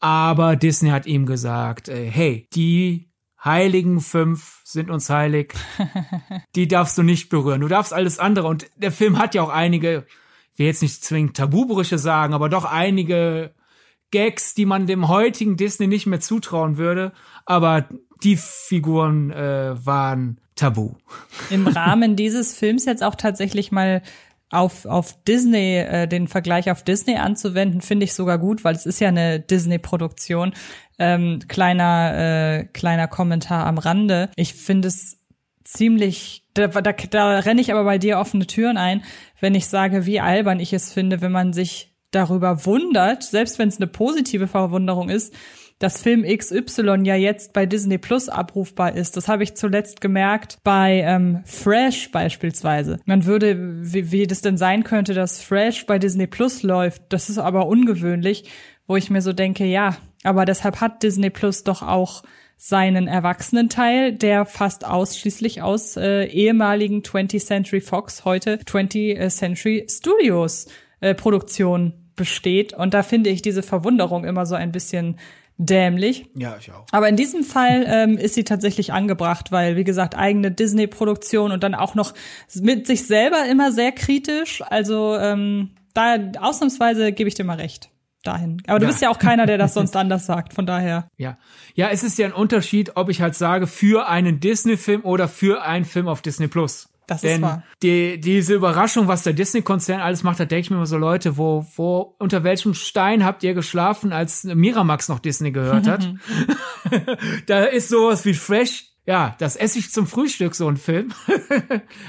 aber 0.00 0.56
Disney 0.56 0.90
hat 0.90 1.06
ihm 1.06 1.26
gesagt, 1.26 1.88
äh, 1.88 2.10
hey, 2.10 2.48
die 2.54 3.08
heiligen 3.44 4.00
fünf 4.00 4.62
sind 4.64 4.90
uns 4.90 5.08
heilig, 5.10 5.54
die 6.56 6.66
darfst 6.66 6.98
du 6.98 7.04
nicht 7.04 7.28
berühren, 7.28 7.60
du 7.60 7.68
darfst 7.68 7.92
alles 7.92 8.18
andere. 8.18 8.48
Und 8.48 8.66
der 8.74 8.90
Film 8.90 9.18
hat 9.18 9.36
ja 9.36 9.42
auch 9.42 9.50
einige 9.50 10.04
will 10.58 10.66
jetzt 10.66 10.82
nicht 10.82 11.04
zwingend 11.04 11.36
Tabubrüche 11.36 11.98
sagen, 11.98 12.34
aber 12.34 12.48
doch 12.48 12.64
einige 12.64 13.54
Gags, 14.10 14.54
die 14.54 14.66
man 14.66 14.86
dem 14.86 15.08
heutigen 15.08 15.56
Disney 15.56 15.86
nicht 15.86 16.06
mehr 16.06 16.20
zutrauen 16.20 16.76
würde. 16.76 17.12
Aber 17.44 17.88
die 18.22 18.36
Figuren 18.36 19.30
äh, 19.30 19.74
waren 19.84 20.40
tabu. 20.54 20.94
Im 21.50 21.66
Rahmen 21.66 22.16
dieses 22.16 22.56
Films 22.56 22.84
jetzt 22.84 23.02
auch 23.02 23.14
tatsächlich 23.14 23.72
mal 23.72 24.02
auf, 24.50 24.86
auf 24.86 25.22
Disney, 25.24 25.78
äh, 25.78 26.06
den 26.06 26.28
Vergleich 26.28 26.70
auf 26.70 26.82
Disney 26.82 27.16
anzuwenden, 27.16 27.80
finde 27.80 28.04
ich 28.04 28.14
sogar 28.14 28.38
gut, 28.38 28.64
weil 28.64 28.74
es 28.74 28.86
ist 28.86 29.00
ja 29.00 29.08
eine 29.08 29.40
Disney-Produktion. 29.40 30.54
Ähm, 30.98 31.40
kleiner, 31.48 32.14
äh, 32.60 32.64
kleiner 32.64 33.08
Kommentar 33.08 33.66
am 33.66 33.78
Rande. 33.78 34.30
Ich 34.36 34.54
finde 34.54 34.88
es 34.88 35.18
ziemlich, 35.64 36.45
da, 36.56 36.68
da, 36.68 36.92
da 36.92 37.38
renne 37.40 37.60
ich 37.60 37.72
aber 37.72 37.84
bei 37.84 37.98
dir 37.98 38.18
offene 38.18 38.46
Türen 38.46 38.76
ein, 38.76 39.02
wenn 39.40 39.54
ich 39.54 39.66
sage, 39.66 40.06
wie 40.06 40.20
albern 40.20 40.60
ich 40.60 40.72
es 40.72 40.92
finde, 40.92 41.20
wenn 41.20 41.32
man 41.32 41.52
sich 41.52 41.92
darüber 42.10 42.64
wundert, 42.64 43.22
selbst 43.22 43.58
wenn 43.58 43.68
es 43.68 43.76
eine 43.76 43.86
positive 43.86 44.48
Verwunderung 44.48 45.08
ist, 45.08 45.34
dass 45.78 46.00
Film 46.00 46.24
XY 46.24 47.02
ja 47.04 47.16
jetzt 47.16 47.52
bei 47.52 47.66
Disney 47.66 47.98
Plus 47.98 48.30
abrufbar 48.30 48.94
ist. 48.94 49.16
Das 49.16 49.28
habe 49.28 49.42
ich 49.42 49.56
zuletzt 49.56 50.00
gemerkt 50.00 50.58
bei 50.64 51.02
ähm, 51.04 51.42
Fresh 51.44 52.10
beispielsweise. 52.12 52.98
Man 53.04 53.26
würde, 53.26 53.58
wie, 53.92 54.10
wie 54.10 54.26
das 54.26 54.40
denn 54.40 54.56
sein 54.56 54.84
könnte, 54.84 55.12
dass 55.12 55.42
Fresh 55.42 55.84
bei 55.84 55.98
Disney 55.98 56.26
Plus 56.26 56.62
läuft. 56.62 57.02
Das 57.10 57.28
ist 57.28 57.38
aber 57.38 57.66
ungewöhnlich, 57.66 58.50
wo 58.86 58.96
ich 58.96 59.10
mir 59.10 59.20
so 59.20 59.34
denke, 59.34 59.66
ja, 59.66 59.96
aber 60.22 60.46
deshalb 60.46 60.80
hat 60.80 61.02
Disney 61.02 61.28
Plus 61.28 61.62
doch 61.62 61.82
auch 61.82 62.22
seinen 62.56 63.06
Erwachsenenteil, 63.06 64.12
der 64.12 64.46
fast 64.46 64.86
ausschließlich 64.86 65.62
aus 65.62 65.96
äh, 65.96 66.24
ehemaligen 66.24 67.02
20th 67.02 67.44
Century 67.44 67.80
Fox, 67.80 68.24
heute 68.24 68.56
20th 68.56 69.28
Century 69.28 69.86
Studios 69.88 70.66
äh, 71.00 71.14
Produktion 71.14 71.92
besteht. 72.16 72.72
Und 72.72 72.94
da 72.94 73.02
finde 73.02 73.30
ich 73.30 73.42
diese 73.42 73.62
Verwunderung 73.62 74.24
immer 74.24 74.46
so 74.46 74.54
ein 74.54 74.72
bisschen 74.72 75.18
dämlich. 75.58 76.26
Ja, 76.34 76.56
ich 76.58 76.72
auch. 76.72 76.86
Aber 76.92 77.08
in 77.08 77.16
diesem 77.16 77.44
Fall 77.44 77.84
ähm, 77.86 78.18
ist 78.18 78.34
sie 78.34 78.44
tatsächlich 78.44 78.92
angebracht, 78.92 79.52
weil, 79.52 79.76
wie 79.76 79.84
gesagt, 79.84 80.16
eigene 80.16 80.50
Disney-Produktion 80.50 81.52
und 81.52 81.62
dann 81.62 81.74
auch 81.74 81.94
noch 81.94 82.14
mit 82.54 82.86
sich 82.86 83.06
selber 83.06 83.46
immer 83.50 83.72
sehr 83.72 83.92
kritisch. 83.92 84.62
Also 84.62 85.16
ähm, 85.16 85.70
da 85.94 86.16
ausnahmsweise 86.40 87.12
gebe 87.12 87.28
ich 87.28 87.34
dir 87.34 87.44
mal 87.44 87.58
recht 87.58 87.90
dahin. 88.26 88.62
Aber 88.66 88.78
du 88.78 88.84
ja. 88.84 88.90
bist 88.90 89.02
ja 89.02 89.10
auch 89.10 89.18
keiner, 89.18 89.46
der 89.46 89.58
das 89.58 89.74
sonst 89.74 89.96
anders 89.96 90.26
sagt, 90.26 90.54
von 90.54 90.66
daher. 90.66 91.08
Ja. 91.16 91.38
Ja, 91.74 91.88
es 91.88 92.02
ist 92.02 92.18
ja 92.18 92.26
ein 92.26 92.32
Unterschied, 92.32 92.96
ob 92.96 93.08
ich 93.08 93.20
halt 93.20 93.34
sage, 93.34 93.66
für 93.66 94.08
einen 94.08 94.40
Disney-Film 94.40 95.02
oder 95.04 95.28
für 95.28 95.62
einen 95.62 95.84
Film 95.84 96.08
auf 96.08 96.22
Disney 96.22 96.48
Plus. 96.48 96.88
Das 97.06 97.20
Denn 97.20 97.36
ist 97.36 97.42
wahr. 97.42 97.62
Die, 97.82 98.20
diese 98.20 98.54
Überraschung, 98.54 99.06
was 99.06 99.22
der 99.22 99.32
Disney-Konzern 99.32 100.00
alles 100.00 100.24
macht, 100.24 100.40
da 100.40 100.44
denke 100.44 100.62
ich 100.62 100.70
mir 100.70 100.76
immer 100.76 100.86
so, 100.86 100.98
Leute, 100.98 101.36
wo, 101.36 101.64
wo, 101.76 102.16
unter 102.18 102.42
welchem 102.42 102.74
Stein 102.74 103.24
habt 103.24 103.44
ihr 103.44 103.54
geschlafen, 103.54 104.12
als 104.12 104.44
Miramax 104.44 105.08
noch 105.08 105.20
Disney 105.20 105.52
gehört 105.52 105.86
hat? 105.86 106.12
da 107.46 107.64
ist 107.64 107.88
sowas 107.88 108.24
wie 108.24 108.34
Fresh. 108.34 108.86
Ja, 109.06 109.36
das 109.38 109.54
esse 109.54 109.78
ich 109.78 109.92
zum 109.92 110.08
Frühstück, 110.08 110.56
so 110.56 110.66
ein 110.66 110.76
Film. 110.76 111.12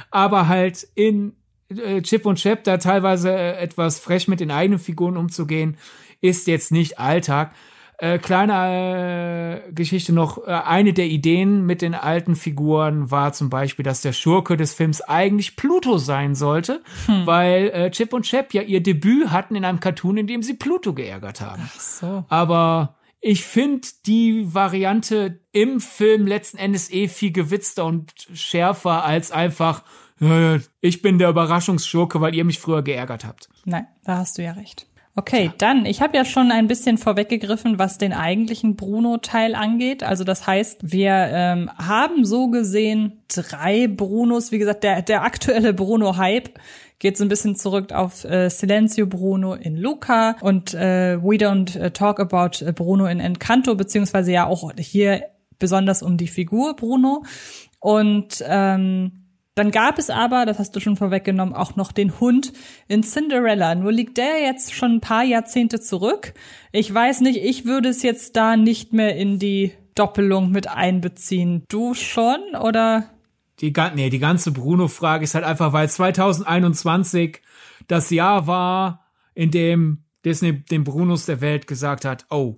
Aber 0.09 0.47
halt 0.47 0.87
in 0.95 1.33
äh, 1.69 2.01
Chip 2.01 2.25
und 2.25 2.39
Chap 2.39 2.63
da 2.63 2.77
teilweise 2.77 3.31
äh, 3.31 3.57
etwas 3.57 3.99
frech 3.99 4.27
mit 4.27 4.39
den 4.39 4.51
eigenen 4.51 4.79
Figuren 4.79 5.17
umzugehen, 5.17 5.77
ist 6.21 6.47
jetzt 6.47 6.71
nicht 6.71 6.99
Alltag. 6.99 7.51
Äh, 7.99 8.19
kleine 8.19 9.63
äh, 9.65 9.71
Geschichte 9.71 10.13
noch. 10.13 10.45
Äh, 10.45 10.51
eine 10.51 10.93
der 10.93 11.07
Ideen 11.07 11.65
mit 11.65 11.81
den 11.81 11.95
alten 11.95 12.35
Figuren 12.35 13.09
war 13.09 13.33
zum 13.33 13.49
Beispiel, 13.49 13.81
dass 13.81 14.01
der 14.01 14.13
Schurke 14.13 14.55
des 14.55 14.75
Films 14.75 15.01
eigentlich 15.01 15.55
Pluto 15.55 15.97
sein 15.97 16.35
sollte, 16.35 16.83
hm. 17.07 17.25
weil 17.25 17.69
äh, 17.69 17.89
Chip 17.89 18.13
und 18.13 18.23
Chap 18.23 18.53
ja 18.53 18.61
ihr 18.61 18.83
Debüt 18.83 19.31
hatten 19.31 19.55
in 19.55 19.65
einem 19.65 19.79
Cartoon, 19.79 20.17
in 20.17 20.27
dem 20.27 20.43
sie 20.43 20.53
Pluto 20.53 20.93
geärgert 20.93 21.41
haben. 21.41 21.63
Ach 21.65 21.79
so. 21.79 22.25
Aber 22.29 22.97
ich 23.19 23.43
finde 23.43 23.87
die 24.05 24.53
Variante 24.53 25.39
im 25.51 25.79
Film 25.79 26.27
letzten 26.27 26.59
Endes 26.59 26.91
eh 26.91 27.07
viel 27.07 27.31
gewitzter 27.31 27.85
und 27.85 28.13
schärfer 28.31 29.05
als 29.05 29.31
einfach, 29.31 29.83
ich 30.81 31.01
bin 31.01 31.19
der 31.19 31.29
Überraschungsschurke, 31.29 32.21
weil 32.21 32.35
ihr 32.35 32.43
mich 32.43 32.59
früher 32.59 32.83
geärgert 32.83 33.25
habt. 33.25 33.49
Nein, 33.65 33.87
da 34.03 34.17
hast 34.17 34.37
du 34.37 34.43
ja 34.43 34.51
recht. 34.51 34.86
Okay, 35.17 35.45
ja. 35.45 35.53
dann, 35.57 35.87
ich 35.87 36.01
habe 36.01 36.15
ja 36.15 36.25
schon 36.25 36.51
ein 36.51 36.67
bisschen 36.67 36.99
vorweggegriffen, 36.99 37.79
was 37.79 37.97
den 37.97 38.13
eigentlichen 38.13 38.75
Bruno-Teil 38.75 39.55
angeht. 39.55 40.03
Also 40.03 40.23
das 40.23 40.45
heißt, 40.45 40.91
wir 40.91 41.11
ähm, 41.11 41.71
haben 41.75 42.23
so 42.23 42.49
gesehen 42.49 43.23
drei 43.27 43.87
Brunos. 43.87 44.51
Wie 44.51 44.59
gesagt, 44.59 44.83
der, 44.83 45.01
der 45.01 45.23
aktuelle 45.23 45.73
Bruno-Hype 45.73 46.51
geht 46.99 47.17
so 47.17 47.25
ein 47.25 47.29
bisschen 47.29 47.55
zurück 47.55 47.93
auf 47.93 48.25
äh, 48.25 48.49
Silencio 48.49 49.07
Bruno 49.07 49.55
in 49.55 49.75
Luca 49.75 50.35
und 50.41 50.75
äh, 50.75 51.17
We 51.19 51.37
Don't 51.37 51.75
äh, 51.79 51.89
Talk 51.89 52.19
About 52.19 52.63
äh, 52.63 52.71
Bruno 52.71 53.07
in 53.07 53.19
Encanto, 53.19 53.73
beziehungsweise 53.73 54.31
ja 54.31 54.45
auch 54.45 54.71
hier 54.77 55.23
besonders 55.57 56.03
um 56.03 56.17
die 56.17 56.27
Figur 56.27 56.75
Bruno. 56.75 57.23
Und 57.79 58.43
ähm, 58.47 59.26
dann 59.57 59.71
gab 59.71 59.97
es 59.97 60.09
aber, 60.09 60.45
das 60.45 60.59
hast 60.59 60.75
du 60.75 60.79
schon 60.79 60.97
vorweggenommen, 60.97 61.53
auch 61.53 61.75
noch 61.75 61.91
den 61.91 62.19
Hund 62.19 62.53
in 62.87 63.03
Cinderella. 63.03 63.75
Nur 63.75 63.91
liegt 63.91 64.17
der 64.17 64.41
jetzt 64.41 64.73
schon 64.73 64.95
ein 64.95 65.01
paar 65.01 65.23
Jahrzehnte 65.23 65.79
zurück. 65.79 66.33
Ich 66.71 66.93
weiß 66.93 67.21
nicht, 67.21 67.37
ich 67.37 67.65
würde 67.65 67.89
es 67.89 68.03
jetzt 68.03 68.35
da 68.35 68.55
nicht 68.55 68.93
mehr 68.93 69.15
in 69.15 69.39
die 69.39 69.73
Doppelung 69.95 70.51
mit 70.51 70.67
einbeziehen. 70.67 71.63
Du 71.69 71.93
schon 71.93 72.39
oder? 72.61 73.09
Die, 73.59 73.73
nee, 73.95 74.09
die 74.09 74.19
ganze 74.19 74.51
Bruno-Frage 74.51 75.23
ist 75.23 75.33
halt 75.33 75.45
einfach, 75.45 75.73
weil 75.73 75.89
2021 75.89 77.41
das 77.87 78.11
Jahr 78.11 78.45
war, 78.45 79.05
in 79.33 79.49
dem 79.49 80.03
Disney 80.23 80.53
den 80.53 80.83
Brunos 80.83 81.25
der 81.25 81.41
Welt 81.41 81.67
gesagt 81.67 82.05
hat, 82.05 82.25
oh, 82.29 82.57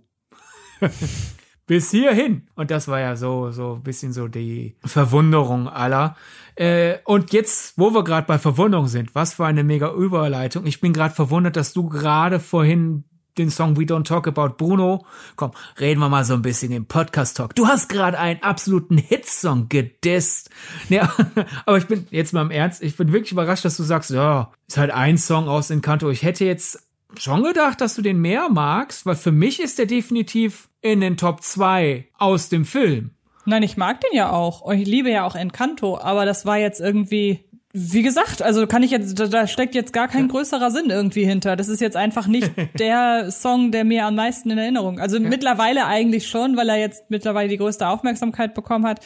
bis 1.70 1.92
hierhin. 1.92 2.48
Und 2.56 2.72
das 2.72 2.88
war 2.88 3.00
ja 3.00 3.16
so, 3.16 3.52
so 3.52 3.76
ein 3.76 3.84
bisschen 3.84 4.12
so 4.12 4.28
die 4.28 4.76
Verwunderung 4.84 5.70
aller. 5.70 6.16
Äh, 6.56 6.98
und 7.06 7.32
jetzt, 7.32 7.78
wo 7.78 7.94
wir 7.94 8.04
gerade 8.04 8.26
bei 8.26 8.40
Verwunderung 8.40 8.88
sind, 8.88 9.14
was 9.14 9.36
für 9.36 9.46
eine 9.46 9.64
mega 9.64 9.94
Überleitung. 9.94 10.66
Ich 10.66 10.82
bin 10.82 10.94
gerade 10.94 11.14
verwundert, 11.14 11.56
dass 11.56 11.72
du 11.72 11.88
gerade 11.88 12.40
vorhin 12.40 13.04
den 13.38 13.52
Song 13.52 13.78
We 13.78 13.84
Don't 13.84 14.06
Talk 14.06 14.28
About 14.28 14.56
Bruno. 14.58 15.06
Komm, 15.36 15.52
reden 15.80 16.00
wir 16.00 16.10
mal 16.10 16.26
so 16.26 16.34
ein 16.34 16.42
bisschen 16.42 16.72
im 16.72 16.88
Podcast-Talk. 16.88 17.54
Du 17.54 17.68
hast 17.68 17.88
gerade 17.88 18.18
einen 18.18 18.42
absoluten 18.42 18.98
Hitsong 18.98 19.70
gedisst. 19.70 20.50
Ja, 20.90 21.14
aber 21.68 21.78
ich 21.78 21.86
bin 21.86 22.08
jetzt 22.10 22.34
mal 22.34 22.42
im 22.42 22.52
Ernst, 22.52 22.82
ich 22.82 22.98
bin 22.98 23.14
wirklich 23.14 23.32
überrascht, 23.32 23.64
dass 23.64 23.78
du 23.78 23.84
sagst, 23.84 24.10
ja, 24.10 24.52
ist 24.68 24.80
halt 24.80 24.90
ein 24.90 25.20
Song 25.20 25.48
aus 25.48 25.70
Encanto. 25.70 26.10
Ich 26.10 26.24
hätte 26.24 26.46
jetzt 26.46 26.89
schon 27.18 27.44
gedacht, 27.44 27.82
dass 27.82 27.96
du 27.96 28.02
den 28.02 28.20
mehr 28.20 28.50
magst, 28.50 29.06
weil 29.06 29.16
für 29.16 29.32
mich 29.32 29.60
ist 29.60 29.80
der 29.80 29.86
definitiv 29.86 30.70
in 30.82 31.02
den 31.02 31.18
Top 31.18 31.42
2 31.42 32.08
aus 32.18 32.50
dem 32.50 32.66
Film. 32.66 33.12
Nein, 33.46 33.64
ich 33.64 33.78
mag 33.78 34.00
den 34.02 34.14
ja 34.14 34.32
auch. 34.32 34.70
Ich 34.72 34.88
liebe 34.88 35.10
ja 35.10 35.26
auch 35.26 35.36
Encanto, 35.36 35.98
aber 36.00 36.26
das 36.26 36.46
war 36.46 36.58
jetzt 36.58 36.80
irgendwie, 36.80 37.46
wie 37.72 38.02
gesagt, 38.02 38.42
also 38.42 38.66
kann 38.66 38.82
ich 38.82 38.90
jetzt, 38.90 39.20
da 39.20 39.46
steckt 39.46 39.76
jetzt 39.76 39.94
gar 39.94 40.08
kein 40.08 40.28
größerer 40.28 40.72
Sinn 40.72 40.90
irgendwie 40.90 41.24
hinter. 41.24 41.56
Das 41.56 41.68
ist 41.68 41.82
jetzt 41.82 41.96
einfach 41.96 42.26
nicht 42.26 42.52
der 42.80 43.30
Song, 43.32 43.72
der 43.72 43.84
mir 43.84 44.06
am 44.06 44.16
meisten 44.16 44.50
in 44.50 44.58
Erinnerung. 44.58 45.00
Also 45.00 45.18
ja. 45.18 45.30
mittlerweile 45.30 45.86
eigentlich 45.86 46.28
schon, 46.28 46.58
weil 46.58 46.70
er 46.70 46.78
jetzt 46.78 47.12
mittlerweile 47.12 47.48
die 47.48 47.58
größte 47.58 47.88
Aufmerksamkeit 47.88 48.56
bekommen 48.56 48.88
hat. 48.88 49.02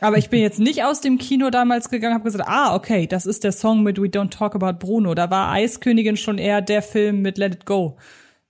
Aber 0.00 0.16
ich 0.16 0.30
bin 0.30 0.40
jetzt 0.40 0.60
nicht 0.60 0.84
aus 0.84 1.00
dem 1.00 1.18
Kino 1.18 1.50
damals 1.50 1.90
gegangen, 1.90 2.14
habe 2.14 2.24
gesagt, 2.24 2.48
ah, 2.48 2.74
okay, 2.74 3.06
das 3.06 3.26
ist 3.26 3.44
der 3.44 3.52
Song 3.52 3.82
mit 3.82 4.00
We 4.00 4.06
Don't 4.06 4.30
Talk 4.30 4.54
About 4.54 4.78
Bruno. 4.78 5.14
Da 5.14 5.30
war 5.30 5.50
Eiskönigin 5.50 6.16
schon 6.16 6.38
eher 6.38 6.62
der 6.62 6.82
Film 6.82 7.20
mit 7.20 7.36
Let 7.36 7.56
It 7.56 7.66
Go. 7.66 7.98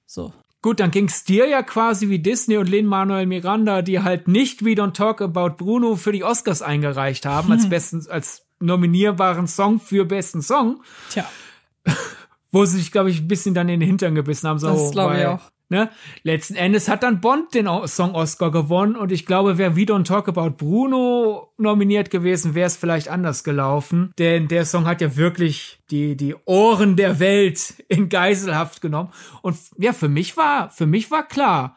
So. 0.06 0.32
Gut, 0.60 0.78
dann 0.80 0.90
ging's 0.90 1.24
dir 1.24 1.48
ja 1.48 1.62
quasi 1.62 2.08
wie 2.08 2.18
Disney 2.18 2.58
und 2.58 2.68
Lin-Manuel 2.68 3.26
Miranda, 3.26 3.82
die 3.82 4.00
halt 4.00 4.28
nicht 4.28 4.64
We 4.64 4.70
Don't 4.70 4.92
Talk 4.92 5.20
About 5.22 5.56
Bruno 5.56 5.96
für 5.96 6.12
die 6.12 6.24
Oscars 6.24 6.62
eingereicht 6.62 7.26
haben, 7.26 7.50
als 7.50 7.68
besten, 7.70 8.04
als 8.08 8.47
nominierbaren 8.60 9.46
Song 9.46 9.80
für 9.80 10.04
besten 10.04 10.42
Song. 10.42 10.82
Tja. 11.10 11.24
Wo 12.50 12.64
sie 12.64 12.78
sich, 12.78 12.92
glaube 12.92 13.10
ich, 13.10 13.20
ein 13.20 13.28
bisschen 13.28 13.54
dann 13.54 13.68
in 13.68 13.80
den 13.80 13.86
Hintern 13.86 14.14
gebissen 14.14 14.48
haben. 14.48 14.58
So, 14.58 14.68
das 14.68 14.90
glaube 14.92 15.18
ich 15.18 15.26
auch. 15.26 15.40
Ne? 15.70 15.90
Letzten 16.22 16.54
Endes 16.54 16.88
hat 16.88 17.02
dann 17.02 17.20
Bond 17.20 17.52
den 17.52 17.68
Song 17.86 18.14
Oscar 18.14 18.50
gewonnen 18.50 18.96
und 18.96 19.12
ich 19.12 19.26
glaube, 19.26 19.58
wäre 19.58 19.76
We 19.76 19.82
Don't 19.82 20.04
Talk 20.04 20.26
About 20.26 20.52
Bruno 20.56 21.52
nominiert 21.58 22.10
gewesen, 22.10 22.54
wäre 22.54 22.68
es 22.68 22.76
vielleicht 22.76 23.08
anders 23.08 23.44
gelaufen. 23.44 24.12
Denn 24.18 24.48
der 24.48 24.64
Song 24.64 24.86
hat 24.86 25.02
ja 25.02 25.16
wirklich 25.16 25.78
die, 25.90 26.16
die 26.16 26.34
Ohren 26.46 26.96
der 26.96 27.20
Welt 27.20 27.84
in 27.88 28.08
Geiselhaft 28.08 28.80
genommen. 28.80 29.10
Und 29.42 29.58
ja, 29.76 29.92
für 29.92 30.08
mich 30.08 30.38
war, 30.38 30.70
für 30.70 30.86
mich 30.86 31.10
war 31.10 31.28
klar, 31.28 31.76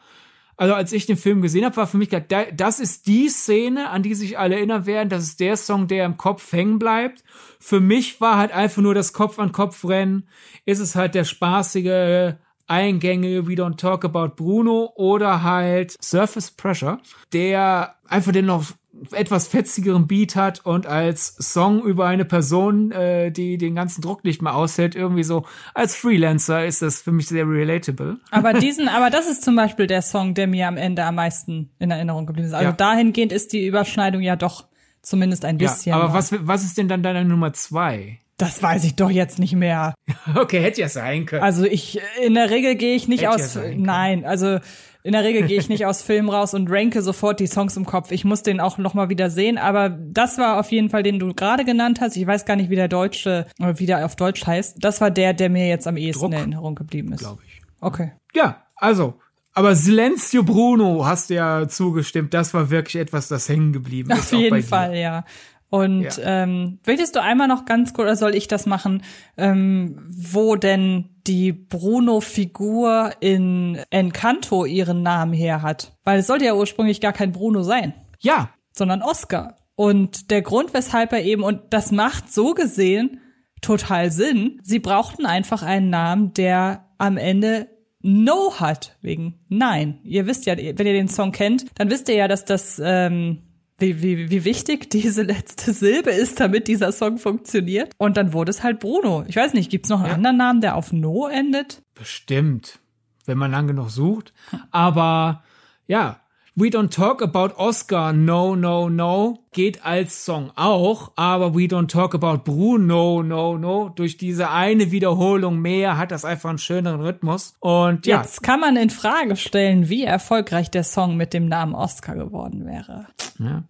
also 0.62 0.74
als 0.74 0.92
ich 0.92 1.06
den 1.06 1.16
Film 1.16 1.42
gesehen 1.42 1.64
habe, 1.64 1.76
war 1.76 1.88
für 1.88 1.96
mich 1.96 2.08
klar, 2.08 2.22
das 2.54 2.78
ist 2.78 3.08
die 3.08 3.28
Szene, 3.28 3.90
an 3.90 4.04
die 4.04 4.14
sich 4.14 4.38
alle 4.38 4.54
erinnern 4.54 4.86
werden. 4.86 5.08
Das 5.08 5.24
ist 5.24 5.40
der 5.40 5.56
Song, 5.56 5.88
der 5.88 6.04
im 6.04 6.16
Kopf 6.16 6.52
hängen 6.52 6.78
bleibt. 6.78 7.24
Für 7.58 7.80
mich 7.80 8.20
war 8.20 8.38
halt 8.38 8.52
einfach 8.52 8.80
nur 8.80 8.94
das 8.94 9.12
Kopf 9.12 9.40
an 9.40 9.50
Kopf 9.50 9.84
rennen. 9.84 10.28
Ist 10.64 10.78
es 10.78 10.94
halt 10.94 11.16
der 11.16 11.24
spaßige 11.24 12.34
Eingänge, 12.68 13.48
We 13.48 13.54
Don't 13.54 13.76
Talk 13.76 14.04
About 14.04 14.36
Bruno 14.36 14.92
oder 14.94 15.42
halt 15.42 15.96
Surface 16.00 16.52
Pressure, 16.52 17.00
der 17.32 17.96
einfach 18.06 18.30
den 18.30 18.46
noch 18.46 18.66
etwas 19.10 19.48
fetzigeren 19.48 20.06
Beat 20.06 20.36
hat 20.36 20.64
und 20.64 20.86
als 20.86 21.34
Song 21.36 21.82
über 21.82 22.06
eine 22.06 22.24
Person, 22.24 22.92
äh, 22.92 23.30
die 23.30 23.58
den 23.58 23.74
ganzen 23.74 24.02
Druck 24.02 24.24
nicht 24.24 24.42
mehr 24.42 24.54
aushält, 24.54 24.94
irgendwie 24.94 25.24
so 25.24 25.44
als 25.74 25.96
Freelancer 25.96 26.64
ist 26.64 26.82
das 26.82 27.02
für 27.02 27.12
mich 27.12 27.26
sehr 27.26 27.46
relatable. 27.46 28.18
Aber 28.30 28.52
diesen, 28.60 28.88
aber 28.88 29.10
das 29.10 29.28
ist 29.28 29.42
zum 29.42 29.56
Beispiel 29.56 29.86
der 29.86 30.02
Song, 30.02 30.34
der 30.34 30.46
mir 30.46 30.68
am 30.68 30.76
Ende 30.76 31.04
am 31.04 31.16
meisten 31.16 31.70
in 31.78 31.90
Erinnerung 31.90 32.26
geblieben 32.26 32.48
ist. 32.48 32.54
Also 32.54 32.66
ja. 32.66 32.72
dahingehend 32.72 33.32
ist 33.32 33.52
die 33.52 33.66
Überschneidung 33.66 34.22
ja 34.22 34.36
doch 34.36 34.66
zumindest 35.02 35.44
ein 35.44 35.58
bisschen. 35.58 35.90
Ja, 35.90 36.00
aber 36.00 36.14
was, 36.14 36.32
was 36.46 36.64
ist 36.64 36.78
denn 36.78 36.88
dann 36.88 37.02
deine 37.02 37.24
Nummer 37.24 37.52
zwei? 37.52 38.18
Das 38.38 38.62
weiß 38.62 38.84
ich 38.84 38.96
doch 38.96 39.10
jetzt 39.10 39.38
nicht 39.38 39.54
mehr. 39.54 39.94
Okay, 40.34 40.60
hätte 40.60 40.80
ja 40.80 40.88
sein 40.88 41.26
können. 41.26 41.42
Also 41.42 41.64
ich, 41.64 42.00
in 42.24 42.34
der 42.34 42.48
Regel 42.48 42.76
gehe 42.76 42.94
ich 42.94 43.08
nicht 43.08 43.22
hätte 43.22 43.34
aus, 43.34 43.54
ja 43.54 43.62
nein, 43.76 44.24
also 44.24 44.58
in 45.02 45.12
der 45.12 45.24
Regel 45.24 45.46
gehe 45.46 45.58
ich 45.58 45.68
nicht 45.68 45.84
aus 45.86 46.02
Filmen 46.02 46.28
raus 46.28 46.54
und 46.54 46.70
ranke 46.70 47.02
sofort 47.02 47.40
die 47.40 47.46
Songs 47.46 47.76
im 47.76 47.84
Kopf. 47.84 48.12
Ich 48.12 48.24
muss 48.24 48.42
den 48.42 48.60
auch 48.60 48.78
noch 48.78 48.94
mal 48.94 49.08
wieder 49.08 49.30
sehen, 49.30 49.58
aber 49.58 49.88
das 49.88 50.38
war 50.38 50.60
auf 50.60 50.70
jeden 50.70 50.90
Fall, 50.90 51.02
den 51.02 51.18
du 51.18 51.34
gerade 51.34 51.64
genannt 51.64 52.00
hast. 52.00 52.16
Ich 52.16 52.26
weiß 52.26 52.44
gar 52.44 52.56
nicht, 52.56 52.70
wie 52.70 52.76
der 52.76 52.88
deutsche, 52.88 53.46
wie 53.58 53.86
der 53.86 54.04
auf 54.04 54.16
Deutsch 54.16 54.46
heißt. 54.46 54.76
Das 54.78 55.00
war 55.00 55.10
der, 55.10 55.34
der 55.34 55.50
mir 55.50 55.66
jetzt 55.68 55.86
am 55.86 55.96
ehesten 55.96 56.26
in 56.26 56.32
Erinnerung 56.32 56.74
geblieben 56.74 57.12
ist. 57.12 57.20
Glaube 57.20 57.42
ich. 57.46 57.60
Okay. 57.80 58.12
Ja, 58.34 58.62
also 58.76 59.14
aber 59.54 59.74
Silencio 59.74 60.42
Bruno 60.42 61.04
hast 61.04 61.28
ja 61.28 61.68
zugestimmt. 61.68 62.32
Das 62.32 62.54
war 62.54 62.70
wirklich 62.70 62.96
etwas, 62.96 63.28
das 63.28 63.48
hängen 63.48 63.72
geblieben 63.72 64.10
ist. 64.10 64.32
Auf 64.32 64.40
jeden 64.40 64.62
Fall, 64.62 64.96
ja. 64.96 65.24
Und 65.72 66.18
ja. 66.18 66.42
ähm, 66.42 66.80
willst 66.84 67.16
du 67.16 67.22
einmal 67.22 67.48
noch 67.48 67.64
ganz 67.64 67.94
kurz, 67.94 68.04
oder 68.04 68.16
soll 68.16 68.34
ich 68.34 68.46
das 68.46 68.66
machen, 68.66 69.02
ähm, 69.38 69.96
wo 70.06 70.54
denn 70.54 71.08
die 71.26 71.50
Bruno-Figur 71.50 73.12
in 73.20 73.80
Encanto 73.88 74.66
ihren 74.66 75.02
Namen 75.02 75.32
her 75.32 75.62
hat? 75.62 75.96
Weil 76.04 76.18
es 76.18 76.26
sollte 76.26 76.44
ja 76.44 76.52
ursprünglich 76.52 77.00
gar 77.00 77.14
kein 77.14 77.32
Bruno 77.32 77.62
sein. 77.62 77.94
Ja. 78.20 78.50
Sondern 78.74 79.00
Oscar. 79.00 79.56
Und 79.74 80.30
der 80.30 80.42
Grund, 80.42 80.74
weshalb 80.74 81.10
er 81.14 81.24
eben, 81.24 81.42
und 81.42 81.62
das 81.70 81.90
macht 81.90 82.30
so 82.30 82.52
gesehen 82.52 83.20
total 83.62 84.10
Sinn, 84.10 84.60
sie 84.62 84.78
brauchten 84.78 85.24
einfach 85.24 85.62
einen 85.62 85.88
Namen, 85.88 86.34
der 86.34 86.90
am 86.98 87.16
Ende 87.16 87.68
No 88.02 88.60
hat, 88.60 88.98
wegen 89.00 89.40
Nein. 89.48 90.00
Ihr 90.04 90.26
wisst 90.26 90.44
ja, 90.44 90.54
wenn 90.54 90.86
ihr 90.86 90.92
den 90.92 91.08
Song 91.08 91.32
kennt, 91.32 91.64
dann 91.76 91.90
wisst 91.90 92.10
ihr 92.10 92.16
ja, 92.16 92.28
dass 92.28 92.44
das 92.44 92.78
ähm, 92.84 93.38
wie, 93.78 94.02
wie, 94.02 94.30
wie 94.30 94.44
wichtig 94.44 94.90
diese 94.90 95.22
letzte 95.22 95.72
Silbe 95.72 96.10
ist, 96.10 96.40
damit 96.40 96.68
dieser 96.68 96.92
Song 96.92 97.18
funktioniert. 97.18 97.92
Und 97.98 98.16
dann 98.16 98.32
wurde 98.32 98.50
es 98.50 98.62
halt 98.62 98.80
Bruno. 98.80 99.24
Ich 99.28 99.36
weiß 99.36 99.54
nicht, 99.54 99.70
gibt's 99.70 99.88
noch 99.88 100.00
einen 100.00 100.08
ja. 100.08 100.14
anderen 100.14 100.36
Namen, 100.36 100.60
der 100.60 100.76
auf 100.76 100.92
No 100.92 101.28
endet? 101.28 101.82
Bestimmt, 101.94 102.80
wenn 103.26 103.38
man 103.38 103.50
lang 103.50 103.66
genug 103.66 103.90
sucht. 103.90 104.32
Aber 104.70 105.42
ja, 105.86 106.21
We 106.54 106.66
Don't 106.66 106.90
Talk 106.94 107.22
About 107.22 107.54
Oscar, 107.56 108.12
No, 108.12 108.54
No, 108.54 108.90
No 108.90 109.38
geht 109.52 109.86
als 109.86 110.26
Song 110.26 110.50
auch, 110.54 111.12
aber 111.16 111.54
We 111.54 111.60
Don't 111.60 111.88
Talk 111.88 112.14
About 112.14 112.44
Bruno, 112.44 113.22
No, 113.22 113.56
No, 113.56 113.88
durch 113.88 114.18
diese 114.18 114.50
eine 114.50 114.90
Wiederholung 114.90 115.60
mehr 115.60 115.96
hat 115.96 116.10
das 116.10 116.26
einfach 116.26 116.50
einen 116.50 116.58
schöneren 116.58 117.00
Rhythmus. 117.00 117.56
Und 117.60 118.06
ja. 118.06 118.18
Jetzt 118.18 118.42
kann 118.42 118.60
man 118.60 118.76
in 118.76 118.90
Frage 118.90 119.36
stellen, 119.36 119.88
wie 119.88 120.04
erfolgreich 120.04 120.70
der 120.70 120.84
Song 120.84 121.16
mit 121.16 121.32
dem 121.32 121.46
Namen 121.46 121.74
Oscar 121.74 122.16
geworden 122.16 122.66
wäre. 122.66 123.06
Ja. 123.38 123.62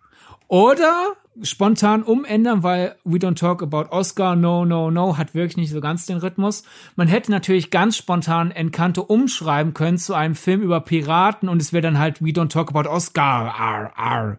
Oder 0.53 1.15
spontan 1.43 2.03
umändern, 2.03 2.63
weil 2.63 2.97
We 3.05 3.17
Don't 3.17 3.37
Talk 3.37 3.63
About 3.63 3.87
Oscar, 3.91 4.37
No, 4.37 4.67
No, 4.67 4.91
No 4.91 5.17
hat 5.17 5.35
wirklich 5.35 5.57
nicht 5.57 5.71
so 5.71 5.81
ganz 5.81 6.05
den 6.05 6.19
Rhythmus. 6.19 6.65
Man 6.95 7.09
hätte 7.09 7.31
natürlich 7.31 7.71
ganz 7.71 7.97
spontan 7.97 8.51
Encanto 8.51 9.01
umschreiben 9.01 9.73
können 9.73 9.97
zu 9.97 10.13
einem 10.13 10.35
Film 10.35 10.61
über 10.61 10.81
Piraten 10.81 11.49
und 11.49 11.63
es 11.63 11.73
wäre 11.73 11.81
dann 11.81 11.99
halt 11.99 12.21
We 12.21 12.33
Don't 12.33 12.51
Talk 12.51 12.69
About 12.69 12.87
Oscar, 12.87 13.55
ar, 13.59 13.93
ar. 13.97 14.39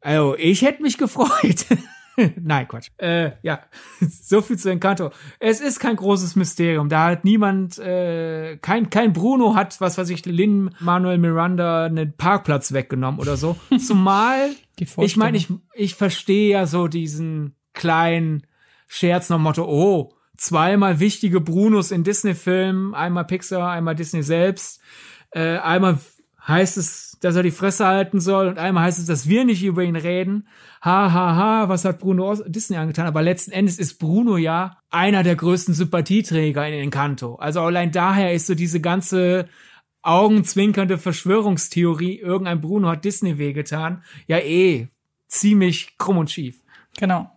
Also, 0.00 0.34
ich 0.36 0.62
hätte 0.62 0.82
mich 0.82 0.98
gefreut. 0.98 1.66
Nein, 2.40 2.68
Quatsch. 2.68 2.90
Äh, 2.98 3.32
ja, 3.42 3.60
so 4.00 4.40
viel 4.40 4.58
zu 4.58 4.70
Encanto. 4.70 5.10
Es 5.40 5.60
ist 5.60 5.80
kein 5.80 5.96
großes 5.96 6.36
Mysterium. 6.36 6.88
Da 6.88 7.06
hat 7.06 7.24
niemand, 7.24 7.78
äh, 7.78 8.56
kein, 8.58 8.90
kein 8.90 9.12
Bruno 9.12 9.54
hat, 9.54 9.80
was 9.80 9.98
weiß 9.98 10.10
ich, 10.10 10.24
Lin 10.26 10.70
Manuel 10.80 11.18
Miranda 11.18 11.86
einen 11.86 12.16
Parkplatz 12.16 12.72
weggenommen 12.72 13.20
oder 13.20 13.36
so. 13.36 13.56
Zumal, 13.78 14.50
ich 14.78 15.16
meine, 15.16 15.36
ich, 15.36 15.48
ich 15.74 15.94
verstehe 15.94 16.50
ja 16.50 16.66
so 16.66 16.88
diesen 16.88 17.56
kleinen 17.72 18.46
Scherz 18.86 19.28
nach 19.30 19.38
Motto, 19.38 19.64
oh, 19.64 20.12
zweimal 20.36 21.00
wichtige 21.00 21.40
Brunos 21.40 21.90
in 21.90 22.04
Disney-Filmen, 22.04 22.94
einmal 22.94 23.24
Pixar, 23.24 23.70
einmal 23.70 23.94
Disney 23.94 24.22
selbst, 24.22 24.80
äh, 25.30 25.58
einmal 25.58 25.98
heißt 26.46 26.76
es, 26.76 27.13
dass 27.24 27.36
er 27.36 27.42
die 27.42 27.50
Fresse 27.50 27.86
halten 27.86 28.20
soll 28.20 28.48
und 28.48 28.58
einmal 28.58 28.84
heißt 28.84 28.98
es, 28.98 29.06
dass 29.06 29.28
wir 29.28 29.46
nicht 29.46 29.64
über 29.64 29.82
ihn 29.82 29.96
reden. 29.96 30.46
Ha, 30.84 31.10
ha, 31.10 31.36
ha, 31.36 31.68
was 31.70 31.86
hat 31.86 31.98
Bruno 31.98 32.34
Disney 32.46 32.76
angetan? 32.76 33.06
Aber 33.06 33.22
letzten 33.22 33.50
Endes 33.50 33.78
ist 33.78 33.98
Bruno 33.98 34.36
ja 34.36 34.76
einer 34.90 35.22
der 35.22 35.34
größten 35.34 35.72
Sympathieträger 35.72 36.68
in 36.68 36.74
Encanto. 36.74 37.36
Also 37.36 37.62
allein 37.62 37.92
daher 37.92 38.34
ist 38.34 38.46
so 38.46 38.54
diese 38.54 38.80
ganze 38.80 39.48
augenzwinkernde 40.02 40.98
Verschwörungstheorie, 40.98 42.18
irgendein 42.18 42.60
Bruno 42.60 42.90
hat 42.90 43.06
Disney 43.06 43.38
wehgetan, 43.38 44.02
ja 44.26 44.38
eh 44.38 44.88
ziemlich 45.26 45.96
krumm 45.96 46.18
und 46.18 46.30
schief. 46.30 46.60
Genau, 46.98 47.30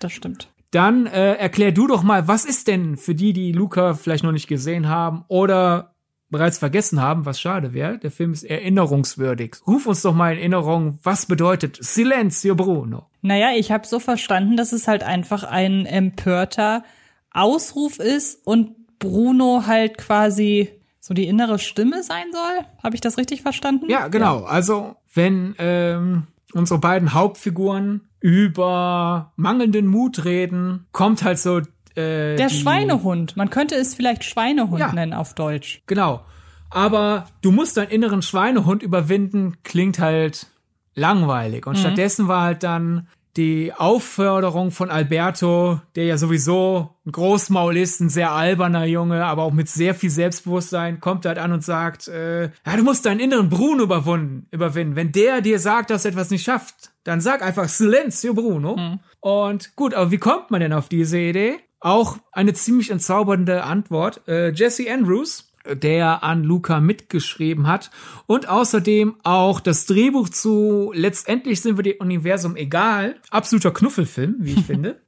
das 0.00 0.12
stimmt. 0.12 0.48
Dann 0.72 1.06
äh, 1.06 1.34
erklär 1.34 1.70
du 1.70 1.86
doch 1.86 2.02
mal, 2.02 2.26
was 2.26 2.44
ist 2.44 2.66
denn 2.66 2.96
für 2.96 3.14
die, 3.14 3.32
die 3.32 3.52
Luca 3.52 3.94
vielleicht 3.94 4.24
noch 4.24 4.32
nicht 4.32 4.48
gesehen 4.48 4.88
haben 4.88 5.24
oder 5.28 5.94
bereits 6.30 6.58
vergessen 6.58 7.00
haben, 7.00 7.26
was 7.26 7.40
schade 7.40 7.74
wäre. 7.74 7.98
Der 7.98 8.10
Film 8.10 8.32
ist 8.32 8.44
erinnerungswürdig. 8.44 9.56
Ruf 9.66 9.86
uns 9.86 10.02
doch 10.02 10.14
mal 10.14 10.32
in 10.32 10.38
Erinnerung, 10.38 10.98
was 11.02 11.26
bedeutet 11.26 11.78
Silenzio 11.80 12.54
Bruno? 12.54 13.06
Naja, 13.22 13.50
ich 13.56 13.70
habe 13.72 13.86
so 13.86 14.00
verstanden, 14.00 14.56
dass 14.56 14.72
es 14.72 14.88
halt 14.88 15.02
einfach 15.02 15.44
ein 15.44 15.86
empörter 15.86 16.84
Ausruf 17.32 17.98
ist 17.98 18.46
und 18.46 18.98
Bruno 18.98 19.64
halt 19.66 19.98
quasi 19.98 20.70
so 21.00 21.14
die 21.14 21.26
innere 21.26 21.58
Stimme 21.58 22.02
sein 22.02 22.26
soll. 22.32 22.66
Habe 22.82 22.94
ich 22.94 23.00
das 23.00 23.18
richtig 23.18 23.42
verstanden? 23.42 23.88
Ja, 23.88 24.08
genau. 24.08 24.40
Ja. 24.40 24.46
Also 24.46 24.96
wenn 25.12 25.54
ähm, 25.58 26.26
unsere 26.52 26.78
beiden 26.78 27.14
Hauptfiguren 27.14 28.02
über 28.20 29.32
mangelnden 29.36 29.86
Mut 29.86 30.24
reden, 30.24 30.86
kommt 30.92 31.24
halt 31.24 31.38
so 31.38 31.62
äh, 31.96 32.36
Der 32.36 32.48
Schweinehund. 32.48 33.36
Man 33.36 33.50
könnte 33.50 33.74
es 33.74 33.94
vielleicht 33.94 34.24
Schweinehund 34.24 34.80
ja, 34.80 34.92
nennen 34.92 35.12
auf 35.12 35.34
Deutsch. 35.34 35.82
Genau. 35.86 36.22
Aber 36.70 37.26
du 37.42 37.50
musst 37.50 37.76
deinen 37.76 37.90
inneren 37.90 38.22
Schweinehund 38.22 38.82
überwinden, 38.82 39.56
klingt 39.64 39.98
halt 39.98 40.46
langweilig. 40.94 41.66
Und 41.66 41.76
mhm. 41.76 41.80
stattdessen 41.80 42.28
war 42.28 42.42
halt 42.42 42.62
dann 42.62 43.08
die 43.36 43.72
Aufförderung 43.72 44.70
von 44.70 44.90
Alberto, 44.90 45.80
der 45.94 46.04
ja 46.04 46.18
sowieso 46.18 46.96
ein 47.06 47.12
Großmaul 47.12 47.76
ist, 47.76 48.00
ein 48.00 48.08
sehr 48.08 48.32
alberner 48.32 48.84
Junge, 48.84 49.24
aber 49.24 49.44
auch 49.44 49.52
mit 49.52 49.68
sehr 49.68 49.94
viel 49.94 50.10
Selbstbewusstsein, 50.10 51.00
kommt 51.00 51.26
halt 51.26 51.38
an 51.38 51.52
und 51.52 51.64
sagt, 51.64 52.08
äh, 52.08 52.44
ja, 52.44 52.76
du 52.76 52.82
musst 52.82 53.06
deinen 53.06 53.20
inneren 53.20 53.48
Bruno 53.48 53.84
überwinden, 53.84 54.48
überwinden. 54.50 54.96
Wenn 54.96 55.12
der 55.12 55.42
dir 55.42 55.60
sagt, 55.60 55.90
dass 55.90 56.04
er 56.04 56.10
etwas 56.10 56.30
nicht 56.30 56.44
schafft, 56.44 56.90
dann 57.04 57.20
sag 57.20 57.42
einfach 57.42 57.68
Silenzio 57.68 58.34
Bruno. 58.34 58.76
Mhm. 58.76 58.98
Und 59.20 59.76
gut, 59.76 59.94
aber 59.94 60.10
wie 60.10 60.18
kommt 60.18 60.50
man 60.50 60.60
denn 60.60 60.72
auf 60.72 60.88
diese 60.88 61.18
Idee? 61.18 61.60
Auch 61.80 62.18
eine 62.32 62.52
ziemlich 62.52 62.90
entzaubernde 62.90 63.64
Antwort. 63.64 64.20
Äh, 64.28 64.50
Jesse 64.52 64.90
Andrews, 64.92 65.50
der 65.70 66.22
an 66.24 66.42
Luca 66.42 66.80
mitgeschrieben 66.80 67.66
hat 67.66 67.90
und 68.26 68.48
außerdem 68.48 69.16
auch 69.24 69.60
das 69.60 69.86
Drehbuch 69.86 70.28
zu 70.30 70.90
Letztendlich 70.94 71.60
sind 71.60 71.76
wir 71.76 71.82
dem 71.82 71.96
Universum 71.98 72.56
egal. 72.56 73.16
Absoluter 73.30 73.70
Knuffelfilm, 73.70 74.36
wie 74.40 74.52
ich 74.54 74.64
finde. 74.66 75.00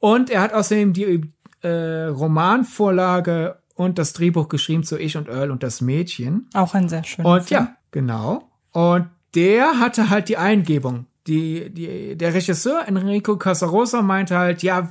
und 0.00 0.30
er 0.30 0.40
hat 0.40 0.52
außerdem 0.52 0.92
die 0.92 1.20
äh, 1.62 2.04
Romanvorlage 2.06 3.58
und 3.74 3.98
das 3.98 4.12
Drehbuch 4.12 4.48
geschrieben 4.48 4.84
zu 4.84 4.98
Ich 4.98 5.16
und 5.16 5.28
Earl 5.28 5.50
und 5.50 5.62
das 5.62 5.80
Mädchen. 5.80 6.48
Auch 6.54 6.74
ein 6.74 6.88
sehr 6.88 7.04
schöner 7.04 7.28
Und 7.28 7.44
Film. 7.44 7.60
ja, 7.60 7.76
genau. 7.90 8.48
Und 8.72 9.06
der 9.34 9.78
hatte 9.80 10.10
halt 10.10 10.28
die 10.28 10.36
Eingebung. 10.36 11.06
Die, 11.26 11.70
die, 11.70 12.16
der 12.16 12.34
Regisseur 12.34 12.86
Enrico 12.86 13.36
Casarosa 13.36 14.02
meinte 14.02 14.36
halt, 14.36 14.62
ja, 14.62 14.90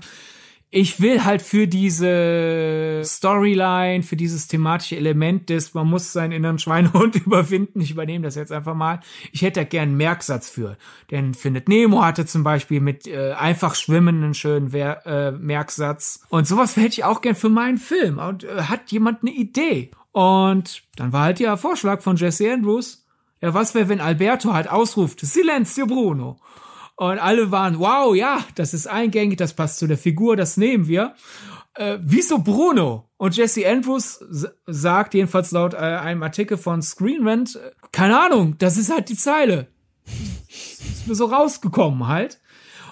ich 0.74 1.02
will 1.02 1.26
halt 1.26 1.42
für 1.42 1.68
diese 1.68 3.02
Storyline, 3.04 4.04
für 4.04 4.16
dieses 4.16 4.48
thematische 4.48 4.96
Element 4.96 5.50
des, 5.50 5.74
man 5.74 5.86
muss 5.86 6.14
seinen 6.14 6.32
inneren 6.32 6.60
Schweinehund 6.60 7.16
überwinden. 7.26 7.82
Ich 7.82 7.92
übernehme 7.92 8.24
das 8.24 8.36
jetzt 8.36 8.54
einfach 8.54 8.74
mal. 8.74 9.02
Ich 9.34 9.42
hätte 9.42 9.60
da 9.60 9.64
gern 9.66 9.90
einen 9.90 9.98
Merksatz 9.98 10.50
für. 10.50 10.78
Denn 11.12 11.34
Findet 11.34 11.68
Nemo 11.68 12.02
hatte 12.04 12.26
zum 12.26 12.44
Beispiel 12.44 12.80
mit 12.80 13.06
äh, 13.06 13.34
einfach 13.34 13.76
schwimmen 13.76 14.24
einen 14.24 14.34
schönen 14.34 14.72
Wer 14.72 15.06
äh, 15.06 15.32
Merksatz. 15.34 16.24
Und 16.30 16.48
sowas 16.48 16.78
hätte 16.78 16.88
ich 16.88 17.04
auch 17.04 17.20
gern 17.20 17.36
für 17.36 17.50
meinen 17.50 17.78
Film. 17.78 18.18
Und 18.18 18.46
äh, 18.46 18.64
hat 18.64 18.92
jemand 18.94 19.24
eine 19.24 19.32
Idee? 19.32 19.92
Und 20.14 20.84
dann 20.96 21.12
war 21.12 21.24
halt 21.24 21.40
der 21.40 21.58
Vorschlag 21.58 22.02
von 22.02 22.16
Jesse 22.16 22.52
Andrews. 22.52 23.06
Ja, 23.42 23.54
was 23.54 23.76
wäre, 23.76 23.90
wenn 23.90 24.00
Alberto 24.00 24.54
halt 24.54 24.70
ausruft, 24.70 25.20
Silenzio 25.20 25.86
Bruno. 25.86 26.40
Und 27.02 27.18
alle 27.18 27.50
waren, 27.50 27.80
wow, 27.80 28.16
ja, 28.16 28.46
das 28.54 28.76
ist 28.76 28.86
eingängig, 28.86 29.40
das 29.40 29.56
passt 29.56 29.80
zu 29.80 29.88
der 29.88 29.98
Figur, 29.98 30.36
das 30.36 30.56
nehmen 30.56 30.88
wir. 30.88 31.16
Äh, 31.74 31.98
wieso 32.00 32.38
Bruno? 32.38 33.10
Und 33.18 33.36
Jesse 33.36 33.68
Andrews 33.68 34.24
sagt, 34.68 35.16
jedenfalls 35.16 35.50
laut 35.50 35.74
äh, 35.74 35.78
einem 35.78 36.22
Artikel 36.22 36.58
von 36.58 36.84
Screen 36.84 37.28
Rant, 37.28 37.56
äh, 37.56 37.72
keine 37.92 38.22
Ahnung, 38.22 38.56
das 38.60 38.78
ist 38.78 38.94
halt 38.94 39.10
die 39.10 39.16
Zeile. 39.16 39.70
ist 40.06 41.08
mir 41.08 41.16
so 41.16 41.26
rausgekommen 41.26 42.08
halt. 42.08 42.40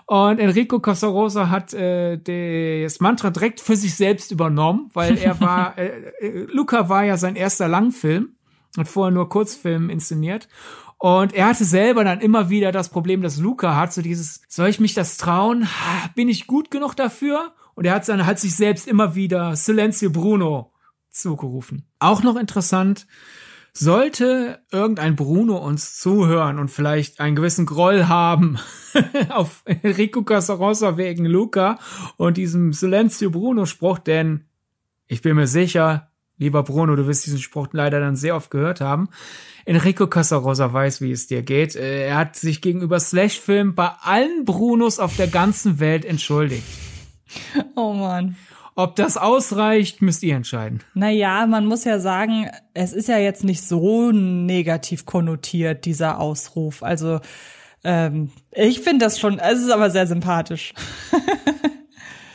Und 0.08 0.40
Enrico 0.40 0.80
Casarosa 0.80 1.52
hat 1.52 1.76
äh, 1.76 2.18
das 2.84 3.00
Mantra 3.02 3.30
direkt 3.30 3.62
für 3.62 3.76
sich 3.76 3.94
selbst 3.94 4.32
übernommen, 4.32 4.90
weil 4.96 5.20
er 5.20 5.40
war, 5.40 5.78
äh, 5.78 6.14
äh, 6.20 6.48
Luca 6.52 6.90
war 6.90 7.04
ja 7.04 7.16
sein 7.16 7.36
erster 7.36 7.68
Langfilm, 7.68 8.30
hat 8.76 8.88
vorher 8.88 9.14
nur 9.14 9.30
Kurzfilm 9.30 9.92
inszeniert. 9.92 10.48
Und 11.00 11.34
er 11.34 11.48
hatte 11.48 11.64
selber 11.64 12.04
dann 12.04 12.20
immer 12.20 12.50
wieder 12.50 12.74
das 12.74 12.90
Problem, 12.90 13.22
dass 13.22 13.38
Luca 13.38 13.76
hat, 13.76 13.94
so 13.94 14.02
dieses, 14.02 14.42
soll 14.50 14.68
ich 14.68 14.82
mich 14.82 14.94
das 14.94 15.16
trauen? 15.16 15.66
Bin 16.14 16.28
ich 16.28 16.46
gut 16.46 16.70
genug 16.72 16.94
dafür? 16.94 17.54
Und 17.74 17.86
er 17.86 17.96
hat 17.96 18.08
dann 18.10 18.26
hat 18.26 18.38
sich 18.38 18.54
selbst 18.54 18.86
immer 18.86 19.16
wieder 19.16 19.56
Silenzio 19.56 20.10
Bruno 20.10 20.74
zugerufen. 21.10 21.88
Auch 22.00 22.22
noch 22.22 22.36
interessant, 22.36 23.08
sollte 23.72 24.60
irgendein 24.74 25.16
Bruno 25.16 25.58
uns 25.58 25.98
zuhören 25.98 26.60
und 26.60 26.70
vielleicht 26.70 27.22
einen 27.22 27.38
gewissen 27.38 27.66
Groll 27.66 28.08
haben 28.08 28.58
auf 29.30 29.64
Enrico 29.64 30.24
Casarosa 30.24 30.98
wegen 30.98 31.24
Luca 31.24 31.80
und 32.18 32.36
diesem 32.36 32.74
Silenzio 32.74 33.30
Bruno 33.30 33.66
Spruch, 33.66 34.00
denn 34.00 34.44
ich 35.08 35.22
bin 35.22 35.38
mir 35.38 35.48
sicher, 35.48 36.09
lieber 36.40 36.64
Bruno, 36.64 36.96
du 36.96 37.06
wirst 37.06 37.26
diesen 37.26 37.40
Spruch 37.40 37.68
leider 37.72 38.00
dann 38.00 38.16
sehr 38.16 38.36
oft 38.36 38.50
gehört 38.50 38.82
haben. 38.82 39.10
Enrico 39.66 40.08
Casarosa 40.08 40.74
weiß, 40.74 41.02
wie 41.02 41.12
es 41.12 41.28
dir 41.28 41.44
geht. 41.44 41.76
Äh, 41.76 42.08
er 42.08 42.18
hat 42.18 42.36
sich 42.36 42.62
gegenüber 42.62 43.00
Slash-Film 43.00 43.76
bei 43.76 43.92
allen 44.02 44.46
Brunos 44.46 44.98
auf 44.98 45.16
der 45.16 45.28
ganzen 45.28 45.80
Welt 45.80 46.06
entschuldigt. 46.06 46.64
Oh 47.76 47.94
man. 47.94 48.36
Ob 48.76 48.96
das 48.96 49.18
ausreicht, 49.18 50.02
müsst 50.02 50.24
ihr 50.24 50.36
entscheiden. 50.36 50.82
Naja, 50.94 51.46
man 51.46 51.66
muss 51.66 51.84
ja 51.84 52.00
sagen, 52.00 52.50
es 52.74 52.94
ist 52.94 53.10
ja 53.10 53.18
jetzt 53.18 53.44
nicht 53.44 53.62
so 53.62 54.12
negativ 54.12 55.06
konnotiert, 55.06 55.84
dieser 55.84 56.20
Ausruf. 56.20 56.82
Also, 56.82 57.20
ähm, 57.84 58.32
ich 58.52 58.80
finde 58.80 59.06
das 59.06 59.20
schon, 59.20 59.38
es 59.38 59.60
ist 59.60 59.70
aber 59.70 59.90
sehr 59.90 60.08
sympathisch. 60.08 60.74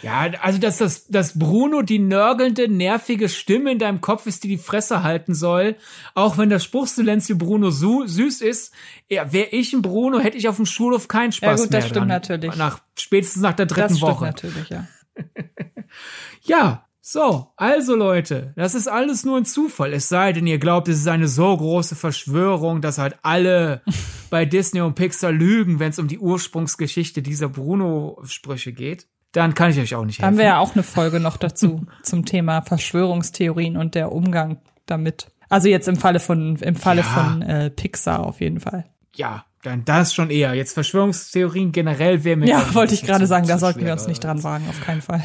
Ja, 0.05 0.31
also 0.43 0.59
dass 0.59 0.79
das, 0.79 1.07
dass 1.07 1.39
Bruno 1.39 1.81
die 1.81 1.99
nörgelnde, 1.99 2.69
nervige 2.69 3.31
Stimme 3.31 3.73
in 3.73 3.79
deinem 3.79 4.03
Kopf 4.03 4.27
ist, 4.27 4.45
die 4.45 4.49
die 4.49 4.59
Fresse 4.59 5.03
halten 5.03 5.35
soll, 5.35 5.77
auch 6.15 6.37
wenn 6.37 6.51
das 6.51 6.63
Spruchsilenzio 6.63 7.37
Bruno 7.37 7.71
so 7.71 8.07
süß 8.07 8.43
ist. 8.43 8.75
Ja, 9.09 9.33
wäre 9.33 9.49
ich 9.49 9.73
ein 9.73 9.81
Bruno, 9.81 10.19
hätte 10.19 10.37
ich 10.37 10.47
auf 10.47 10.57
dem 10.57 10.67
Schulhof 10.67 11.09
keinen 11.09 11.33
Spaß 11.33 11.43
mehr. 11.43 11.57
Ja 11.57 11.63
gut, 11.63 11.75
das 11.75 11.85
stimmt 11.85 11.97
dran. 11.97 12.09
natürlich. 12.09 12.55
Nach 12.55 12.81
spätestens 12.99 13.41
nach 13.41 13.55
der 13.55 13.65
dritten 13.65 13.95
das 13.95 14.01
Woche. 14.03 14.27
natürlich, 14.27 14.69
ja. 14.69 14.87
ja, 16.43 16.87
so, 17.01 17.53
also 17.57 17.97
Leute, 17.97 18.53
das 18.57 18.75
ist 18.75 18.89
alles 18.89 19.25
nur 19.25 19.39
ein 19.39 19.47
Zufall. 19.47 19.95
Es 19.95 20.11
sei 20.11 20.35
denn, 20.35 20.47
ihr 20.47 20.59
glaubt, 20.59 20.89
es 20.89 20.99
ist 20.99 21.09
eine 21.09 21.29
so 21.29 21.57
große 21.57 21.97
Verschwörung, 21.97 22.83
dass 22.83 22.99
halt 22.99 23.17
alle 23.23 23.81
bei 24.29 24.45
Disney 24.45 24.83
und 24.83 24.97
Pixar 24.97 25.33
lügen, 25.33 25.79
wenn 25.79 25.91
es 25.91 25.99
um 25.99 26.09
die 26.09 26.19
Ursprungsgeschichte 26.19 27.23
dieser 27.23 27.49
Bruno-Sprüche 27.49 28.75
geht 28.75 29.07
dann 29.35 29.55
kann 29.55 29.71
ich 29.71 29.79
euch 29.79 29.95
auch 29.95 30.05
nicht 30.05 30.19
helfen. 30.19 30.27
Haben 30.27 30.39
wir 30.39 30.45
ja 30.45 30.59
auch 30.59 30.75
eine 30.75 30.85
Folge 30.85 31.21
noch 31.21 31.37
dazu 31.37 31.87
zum 32.03 32.25
Thema 32.25 32.63
Verschwörungstheorien 32.63 33.77
und 33.77 33.95
der 33.95 34.13
Umgang 34.13 34.59
damit. 34.87 35.27
Also 35.49 35.69
jetzt 35.69 35.89
im 35.89 35.97
Falle 35.97 36.21
von 36.21 36.57
im 36.57 36.77
Falle 36.77 37.03
ja. 37.03 37.07
von 37.07 37.43
äh, 37.43 37.71
Pixar 37.71 38.25
auf 38.25 38.41
jeden 38.41 38.61
Fall. 38.61 38.87
Ja, 39.15 39.45
Dann 39.63 39.85
das 39.85 40.15
schon 40.15 40.31
eher. 40.31 40.55
Jetzt 40.55 40.73
Verschwörungstheorien 40.75 41.73
generell 41.73 42.25
wäre 42.25 42.37
mir. 42.37 42.49
Ja, 42.49 42.75
wollte 42.75 42.95
ich 42.95 43.03
gerade 43.03 43.27
sagen, 43.27 43.47
da 43.47 43.59
sollten 43.59 43.85
wir 43.85 43.93
uns 43.93 44.07
nicht 44.07 44.23
dran 44.23 44.43
wagen, 44.45 44.67
auf 44.69 44.81
keinen 44.81 45.03
Fall. 45.03 45.23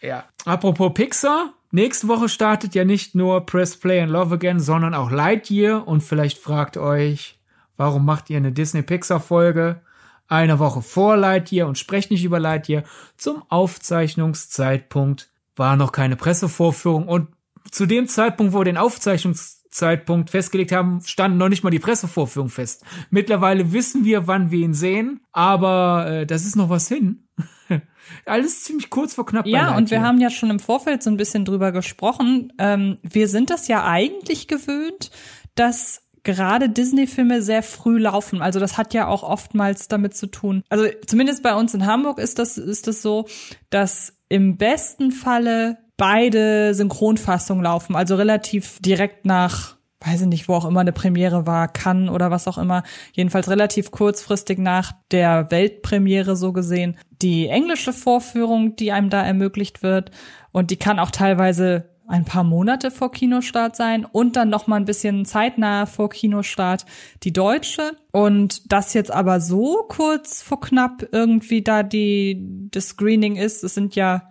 ja. 0.00 0.24
Apropos 0.44 0.92
Pixar. 0.94 1.52
Nächste 1.70 2.08
Woche 2.08 2.28
startet 2.28 2.74
ja 2.74 2.84
nicht 2.84 3.14
nur 3.14 3.44
Press 3.44 3.76
Play 3.76 4.00
and 4.00 4.10
Love 4.10 4.34
Again, 4.34 4.60
sondern 4.60 4.94
auch 4.94 5.10
Lightyear. 5.10 5.86
Und 5.86 6.02
vielleicht 6.02 6.38
fragt 6.38 6.76
euch, 6.76 7.38
warum 7.76 8.04
macht 8.04 8.30
ihr 8.30 8.38
eine 8.38 8.52
Disney-Pixar-Folge 8.52 9.82
eine 10.28 10.58
Woche 10.58 10.82
vor 10.82 11.16
Lightyear 11.16 11.68
und 11.68 11.78
sprecht 11.78 12.10
nicht 12.10 12.24
über 12.24 12.38
Lightyear? 12.38 12.84
Zum 13.16 13.42
Aufzeichnungszeitpunkt 13.48 15.30
war 15.56 15.76
noch 15.76 15.92
keine 15.92 16.16
Pressevorführung 16.16 17.08
und 17.08 17.28
zu 17.70 17.86
dem 17.86 18.06
Zeitpunkt, 18.06 18.52
wo 18.52 18.60
wir 18.60 18.64
den 18.64 18.76
Aufzeichnungszeitpunkt 18.76 20.30
festgelegt 20.30 20.72
haben, 20.72 21.00
standen 21.04 21.38
noch 21.38 21.48
nicht 21.48 21.64
mal 21.64 21.70
die 21.70 21.78
Pressevorführung 21.78 22.48
fest. 22.48 22.84
Mittlerweile 23.10 23.72
wissen 23.72 24.04
wir, 24.04 24.26
wann 24.26 24.50
wir 24.50 24.60
ihn 24.60 24.74
sehen, 24.74 25.20
aber 25.32 26.06
äh, 26.08 26.26
das 26.26 26.44
ist 26.44 26.56
noch 26.56 26.70
was 26.70 26.88
hin. 26.88 27.28
Alles 28.24 28.64
ziemlich 28.64 28.90
kurz 28.90 29.14
vor 29.14 29.26
knapp. 29.26 29.46
Ja, 29.46 29.76
und 29.76 29.90
wir 29.90 30.02
haben 30.02 30.20
ja 30.20 30.30
schon 30.30 30.50
im 30.50 30.60
Vorfeld 30.60 31.02
so 31.02 31.10
ein 31.10 31.16
bisschen 31.16 31.44
drüber 31.44 31.72
gesprochen. 31.72 32.52
Ähm, 32.58 32.98
wir 33.02 33.28
sind 33.28 33.50
das 33.50 33.68
ja 33.68 33.84
eigentlich 33.84 34.46
gewöhnt, 34.46 35.10
dass 35.54 36.02
gerade 36.26 36.68
Disney-Filme 36.68 37.40
sehr 37.40 37.62
früh 37.62 37.98
laufen. 37.98 38.42
Also 38.42 38.60
das 38.60 38.76
hat 38.76 38.92
ja 38.92 39.06
auch 39.06 39.22
oftmals 39.22 39.88
damit 39.88 40.14
zu 40.14 40.26
tun. 40.26 40.62
Also 40.68 40.84
zumindest 41.06 41.42
bei 41.42 41.54
uns 41.54 41.72
in 41.72 41.86
Hamburg 41.86 42.18
ist 42.18 42.38
das, 42.38 42.58
ist 42.58 42.86
das 42.88 43.00
so, 43.00 43.26
dass 43.70 44.12
im 44.28 44.58
besten 44.58 45.12
Falle 45.12 45.78
beide 45.96 46.74
Synchronfassungen 46.74 47.64
laufen. 47.64 47.96
Also 47.96 48.16
relativ 48.16 48.78
direkt 48.80 49.24
nach 49.24 49.76
weiß 50.00 50.20
ich 50.20 50.26
nicht, 50.26 50.48
wo 50.48 50.54
auch 50.54 50.66
immer 50.66 50.80
eine 50.80 50.92
Premiere 50.92 51.46
war, 51.46 51.68
Cannes 51.68 52.10
oder 52.10 52.30
was 52.30 52.46
auch 52.46 52.58
immer, 52.58 52.82
jedenfalls 53.12 53.48
relativ 53.48 53.90
kurzfristig 53.90 54.58
nach 54.58 54.92
der 55.10 55.50
Weltpremiere 55.50 56.36
so 56.36 56.52
gesehen, 56.52 56.98
die 57.22 57.48
englische 57.48 57.92
Vorführung, 57.92 58.76
die 58.76 58.92
einem 58.92 59.10
da 59.10 59.24
ermöglicht 59.24 59.82
wird 59.82 60.10
und 60.52 60.70
die 60.70 60.76
kann 60.76 60.98
auch 60.98 61.10
teilweise 61.10 61.95
ein 62.08 62.24
paar 62.24 62.44
Monate 62.44 62.90
vor 62.90 63.10
Kinostart 63.10 63.76
sein 63.76 64.04
und 64.04 64.36
dann 64.36 64.48
noch 64.48 64.66
mal 64.66 64.76
ein 64.76 64.84
bisschen 64.84 65.24
zeitnah 65.24 65.86
vor 65.86 66.08
Kinostart 66.10 66.86
die 67.22 67.32
deutsche 67.32 67.96
und 68.12 68.72
das 68.72 68.94
jetzt 68.94 69.10
aber 69.10 69.40
so 69.40 69.84
kurz 69.88 70.42
vor 70.42 70.60
knapp 70.60 71.06
irgendwie 71.12 71.62
da 71.62 71.82
die 71.82 72.68
das 72.70 72.88
Screening 72.88 73.36
ist, 73.36 73.64
es 73.64 73.74
sind 73.74 73.94
ja 73.94 74.30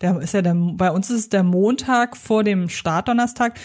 der 0.00 0.20
ist 0.20 0.34
ja 0.34 0.42
der 0.42 0.54
bei 0.54 0.90
uns 0.90 1.10
ist 1.10 1.18
es 1.18 1.28
der 1.28 1.42
Montag 1.42 2.16
vor 2.16 2.44
dem 2.44 2.68
Startdonnerstag. 2.68 3.58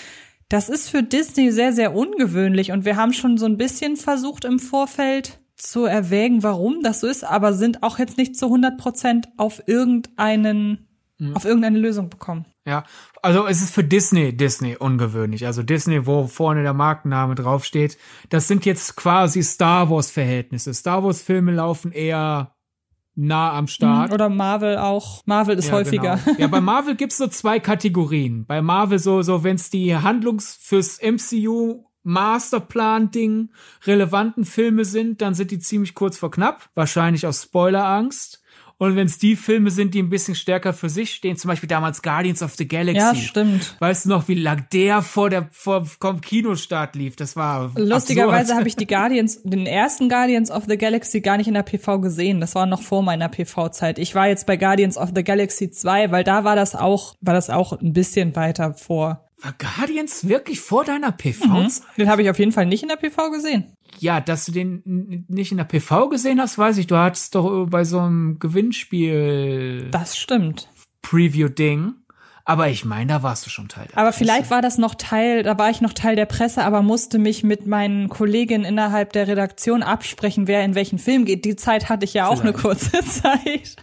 Das 0.50 0.68
ist 0.68 0.90
für 0.90 1.04
Disney 1.04 1.52
sehr 1.52 1.74
sehr 1.74 1.96
ungewöhnlich 1.96 2.72
und 2.72 2.86
wir 2.86 2.96
haben 2.96 3.14
schon 3.14 3.38
so 3.38 3.46
ein 3.46 3.58
bisschen 3.58 3.96
versucht 3.96 4.46
im 4.46 4.60
Vorfeld 4.60 5.40
zu 5.56 5.86
erwägen, 5.86 6.42
warum 6.42 6.82
das 6.82 7.02
so 7.02 7.08
ist, 7.08 7.24
aber 7.24 7.54
sind 7.54 7.84
auch 7.84 8.00
jetzt 8.00 8.18
nicht 8.18 8.36
zu 8.36 8.46
100 8.46 8.78
Prozent 8.78 9.30
auf 9.38 9.62
irgendeinen 9.68 10.88
mhm. 11.22 11.36
auf 11.36 11.46
irgendeine 11.46 11.78
Lösung 11.78 12.10
bekommen. 12.10 12.46
Ja, 12.66 12.84
also 13.22 13.48
es 13.48 13.62
ist 13.62 13.74
für 13.74 13.84
Disney, 13.84 14.36
Disney 14.36 14.76
ungewöhnlich. 14.76 15.46
Also 15.46 15.64
Disney, 15.64 16.06
wo 16.06 16.28
vorne 16.28 16.64
der 16.64 16.74
Markenname 16.74 17.36
draufsteht, 17.36 17.98
das 18.30 18.48
sind 18.48 18.66
jetzt 18.66 18.96
quasi 18.96 19.44
Star 19.44 19.90
Wars 19.90 20.10
Verhältnisse. 20.10 20.74
Star 20.74 21.04
Wars 21.04 21.22
Filme 21.22 21.52
laufen 21.52 21.92
eher 21.92 22.56
nah 23.16 23.54
am 23.54 23.68
Start. 23.68 24.12
Oder 24.12 24.30
Marvel 24.30 24.78
auch. 24.78 25.22
Marvel 25.26 25.58
ist 25.58 25.68
ja, 25.68 25.74
häufiger. 25.74 26.20
Genau. 26.24 26.38
Ja, 26.40 26.48
bei 26.48 26.62
Marvel 26.62 26.96
gibt's 26.96 27.18
so 27.18 27.28
zwei 27.28 27.60
Kategorien. 27.60 28.46
Bei 28.46 28.62
Marvel 28.62 29.00
so, 29.00 29.22
so 29.22 29.44
wenn's 29.44 29.70
die 29.70 29.96
Handlungs 29.96 30.58
fürs 30.60 31.00
MCU 31.02 31.86
Masterplan-Ding 32.04 33.52
relevanten 33.86 34.44
Filme 34.46 34.86
sind, 34.86 35.22
dann 35.22 35.36
sind 35.36 35.52
die 35.52 35.60
ziemlich 35.60 35.94
kurz 35.94 36.18
vor 36.18 36.32
knapp. 36.32 36.70
Wahrscheinlich 36.74 37.28
aus 37.28 37.44
Spoilerangst. 37.44 38.42
Und 38.82 38.96
wenn 38.96 39.06
es 39.06 39.20
die 39.20 39.36
Filme 39.36 39.70
sind, 39.70 39.94
die 39.94 40.02
ein 40.02 40.10
bisschen 40.10 40.34
stärker 40.34 40.74
für 40.74 40.90
sich 40.90 41.14
stehen, 41.14 41.38
zum 41.38 41.50
Beispiel 41.50 41.70
damals 41.70 42.02
Guardians 42.02 42.42
of 42.42 42.56
the 42.56 42.68
Galaxy. 42.68 42.98
Ja, 43.00 43.14
stimmt. 43.14 43.76
Weißt 43.78 44.06
du 44.06 44.10
noch, 44.10 44.28
wie 44.28 44.34
lang 44.34 44.66
der 44.74 45.04
vor 45.04 45.30
der 45.30 45.50
vor 45.52 45.86
vom 45.86 46.20
Kinostart 46.20 46.96
lief? 46.96 47.16
Das 47.16 47.36
war 47.36 47.72
lustigerweise 47.76 48.56
habe 48.56 48.68
ich 48.68 48.76
die 48.76 48.88
Guardians, 48.88 49.44
den 49.44 49.68
ersten 49.68 50.10
Guardians 50.10 50.50
of 50.50 50.64
the 50.68 50.80
Galaxy 50.80 51.22
gar 51.22 51.38
nicht 51.38 51.46
in 51.46 51.54
der 51.54 51.62
PV 51.62 52.00
gesehen. 52.00 52.40
Das 52.40 52.56
war 52.56 52.66
noch 52.66 52.82
vor 52.82 53.04
meiner 53.04 53.30
PV-Zeit. 53.30 54.00
Ich 54.00 54.16
war 54.16 54.28
jetzt 54.28 54.48
bei 54.48 54.58
Guardians 54.58 54.98
of 54.98 55.12
the 55.14 55.24
Galaxy 55.24 55.70
2, 55.70 56.10
weil 56.10 56.24
da 56.24 56.44
war 56.44 56.56
das 56.56 56.74
auch 56.74 57.14
war 57.22 57.36
das 57.36 57.52
auch 57.52 57.80
ein 57.80 57.94
bisschen 57.94 58.36
weiter 58.36 58.74
vor. 58.74 59.28
War 59.42 59.54
Guardians 59.58 60.28
wirklich 60.28 60.60
vor 60.60 60.84
deiner 60.86 61.12
PV? 61.12 61.46
Mhm. 61.46 61.72
Den 61.98 62.10
habe 62.10 62.22
ich 62.24 62.30
auf 62.30 62.38
jeden 62.40 62.52
Fall 62.52 62.66
nicht 62.66 62.84
in 62.84 62.90
der 62.90 62.96
PV 62.98 63.32
gesehen. 63.32 63.74
Ja, 64.00 64.22
dass 64.22 64.46
du 64.46 64.52
den 64.52 65.26
nicht 65.28 65.52
in 65.52 65.58
der 65.58 65.64
PV 65.66 66.10
gesehen 66.10 66.40
hast, 66.40 66.58
weiß 66.58 66.78
ich. 66.78 66.88
Du 66.88 66.96
hattest 66.96 67.36
doch 67.36 67.66
bei 67.70 67.84
so 67.84 68.00
einem 68.00 68.40
Gewinnspiel. 68.40 69.90
Das 69.92 70.18
stimmt. 70.18 70.70
Preview-Ding. 71.02 71.94
Aber 72.44 72.70
ich 72.70 72.86
meine, 72.86 73.06
da 73.14 73.24
warst 73.24 73.46
du 73.46 73.50
schon 73.52 73.68
Teil 73.70 73.86
der 73.88 73.98
Aber 74.00 74.08
Presse. 74.10 74.20
vielleicht 74.20 74.50
war 74.50 74.62
das 74.64 74.78
noch 74.80 74.96
Teil, 74.96 75.44
da 75.44 75.58
war 75.60 75.70
ich 75.70 75.80
noch 75.80 75.94
Teil 75.94 76.16
der 76.16 76.26
Presse, 76.26 76.64
aber 76.64 76.82
musste 76.82 77.20
mich 77.20 77.44
mit 77.44 77.68
meinen 77.68 78.10
Kolleginnen 78.10 78.66
innerhalb 78.66 79.14
der 79.14 79.28
Redaktion 79.28 79.84
absprechen, 79.84 80.48
wer 80.48 80.64
in 80.66 80.74
welchen 80.74 80.98
Film 80.98 81.26
geht. 81.26 81.46
Die 81.46 81.56
Zeit 81.56 81.88
hatte 81.88 82.04
ich 82.06 82.14
ja 82.16 82.28
auch 82.28 82.42
vielleicht. 82.42 82.56
eine 82.56 82.62
kurze 82.64 82.92
Zeit. 83.06 83.76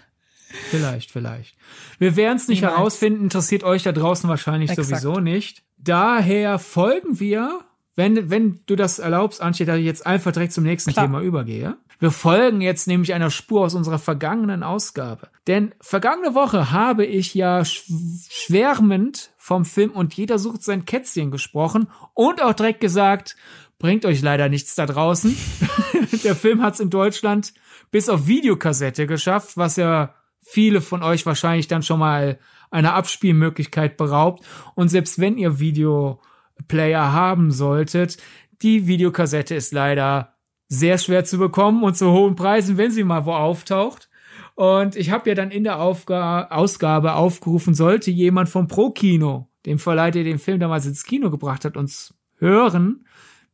Vielleicht, 0.70 1.10
vielleicht. 1.10 1.56
Wir 1.98 2.16
werden 2.16 2.36
es 2.36 2.48
nicht 2.48 2.60
Niemals. 2.60 2.78
herausfinden, 2.78 3.24
interessiert 3.24 3.64
euch 3.64 3.82
da 3.82 3.92
draußen 3.92 4.28
wahrscheinlich 4.28 4.70
Exakt. 4.70 4.88
sowieso 4.88 5.20
nicht. 5.20 5.62
Daher 5.76 6.58
folgen 6.58 7.20
wir 7.20 7.60
wenn, 7.98 8.30
wenn 8.30 8.60
du 8.66 8.76
das 8.76 9.00
erlaubst, 9.00 9.42
Antje, 9.42 9.66
dass 9.66 9.76
ich 9.76 9.84
jetzt 9.84 10.06
einfach 10.06 10.30
direkt 10.30 10.52
zum 10.52 10.62
nächsten 10.62 10.92
Klar. 10.92 11.06
Thema 11.06 11.20
übergehe. 11.20 11.78
Wir 11.98 12.12
folgen 12.12 12.60
jetzt 12.60 12.86
nämlich 12.86 13.12
einer 13.12 13.28
Spur 13.28 13.62
aus 13.62 13.74
unserer 13.74 13.98
vergangenen 13.98 14.62
Ausgabe. 14.62 15.30
Denn 15.48 15.74
vergangene 15.80 16.36
Woche 16.36 16.70
habe 16.70 17.04
ich 17.04 17.34
ja 17.34 17.64
schwärmend 17.64 19.32
vom 19.36 19.64
Film 19.64 19.90
und 19.90 20.14
jeder 20.14 20.38
sucht 20.38 20.62
sein 20.62 20.84
Kätzchen 20.84 21.32
gesprochen 21.32 21.88
und 22.14 22.40
auch 22.40 22.52
direkt 22.52 22.80
gesagt, 22.80 23.34
bringt 23.80 24.04
euch 24.04 24.22
leider 24.22 24.48
nichts 24.48 24.76
da 24.76 24.86
draußen. 24.86 25.36
Der 26.22 26.36
Film 26.36 26.62
hat 26.62 26.74
es 26.74 26.80
in 26.80 26.90
Deutschland 26.90 27.52
bis 27.90 28.08
auf 28.08 28.28
Videokassette 28.28 29.08
geschafft, 29.08 29.56
was 29.56 29.74
ja 29.74 30.14
viele 30.50 30.80
von 30.80 31.02
euch 31.02 31.26
wahrscheinlich 31.26 31.68
dann 31.68 31.82
schon 31.82 32.00
mal 32.00 32.38
einer 32.70 32.94
Abspielmöglichkeit 32.94 33.96
beraubt. 33.96 34.44
Und 34.74 34.88
selbst 34.88 35.18
wenn 35.18 35.38
ihr 35.38 35.58
Video 35.58 36.20
Player 36.66 37.12
haben 37.12 37.50
solltet. 37.50 38.16
Die 38.62 38.86
Videokassette 38.86 39.54
ist 39.54 39.72
leider 39.72 40.34
sehr 40.66 40.98
schwer 40.98 41.24
zu 41.24 41.38
bekommen 41.38 41.84
und 41.84 41.96
zu 41.96 42.10
hohen 42.10 42.34
Preisen, 42.34 42.76
wenn 42.76 42.90
sie 42.90 43.04
mal 43.04 43.24
wo 43.24 43.32
auftaucht. 43.32 44.08
Und 44.54 44.96
ich 44.96 45.10
habe 45.10 45.28
ja 45.28 45.34
dann 45.36 45.52
in 45.52 45.62
der 45.62 45.78
Aufga 45.78 46.48
Ausgabe 46.48 47.14
aufgerufen, 47.14 47.74
sollte 47.74 48.10
jemand 48.10 48.48
vom 48.48 48.66
Pro-Kino, 48.66 49.48
dem 49.66 49.78
Verleih, 49.78 50.10
der 50.10 50.24
den 50.24 50.38
Film 50.38 50.58
damals 50.58 50.86
ins 50.86 51.04
Kino 51.04 51.30
gebracht 51.30 51.64
hat, 51.64 51.76
uns 51.76 52.14
hören, 52.38 53.06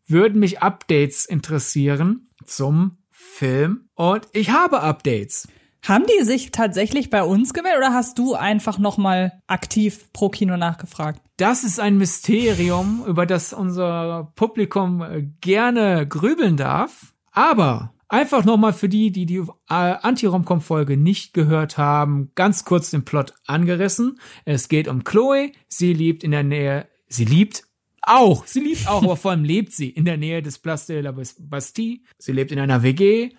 würden 0.06 0.40
mich 0.40 0.60
Updates 0.60 1.26
interessieren 1.26 2.30
zum 2.46 2.98
Film. 3.10 3.88
Und 3.94 4.26
ich 4.32 4.50
habe 4.50 4.80
Updates. 4.80 5.48
Haben 5.84 6.06
die 6.06 6.24
sich 6.24 6.50
tatsächlich 6.50 7.10
bei 7.10 7.22
uns 7.22 7.52
gewählt 7.52 7.76
oder 7.76 7.92
hast 7.92 8.18
du 8.18 8.34
einfach 8.34 8.78
nochmal 8.78 9.42
aktiv 9.46 10.10
pro 10.14 10.30
Kino 10.30 10.56
nachgefragt? 10.56 11.20
Das 11.36 11.62
ist 11.62 11.78
ein 11.78 11.98
Mysterium, 11.98 13.04
über 13.06 13.26
das 13.26 13.52
unser 13.52 14.32
Publikum 14.34 15.02
äh, 15.02 15.26
gerne 15.42 16.08
grübeln 16.08 16.56
darf. 16.56 17.12
Aber 17.32 17.92
einfach 18.08 18.46
nochmal 18.46 18.72
für 18.72 18.88
die, 18.88 19.12
die 19.12 19.26
die 19.26 19.36
äh, 19.36 19.44
Anti-Romcom-Folge 19.68 20.96
nicht 20.96 21.34
gehört 21.34 21.76
haben, 21.76 22.30
ganz 22.34 22.64
kurz 22.64 22.90
den 22.90 23.04
Plot 23.04 23.34
angerissen. 23.46 24.18
Es 24.46 24.68
geht 24.68 24.88
um 24.88 25.04
Chloe. 25.04 25.52
Sie 25.68 25.92
liebt 25.92 26.24
in 26.24 26.30
der 26.30 26.44
Nähe, 26.44 26.88
sie 27.08 27.26
liebt 27.26 27.64
auch, 28.00 28.46
sie 28.46 28.60
liebt 28.60 28.88
auch, 28.88 29.02
aber 29.02 29.16
vor 29.16 29.32
allem 29.32 29.44
lebt 29.44 29.72
sie 29.72 29.90
in 29.90 30.06
der 30.06 30.16
Nähe 30.16 30.40
des 30.40 30.58
Place 30.58 30.86
de 30.86 31.02
la 31.02 31.12
Bastille. 31.12 32.00
Sie 32.18 32.32
lebt 32.32 32.52
in 32.52 32.58
einer 32.58 32.82
WG 32.82 33.34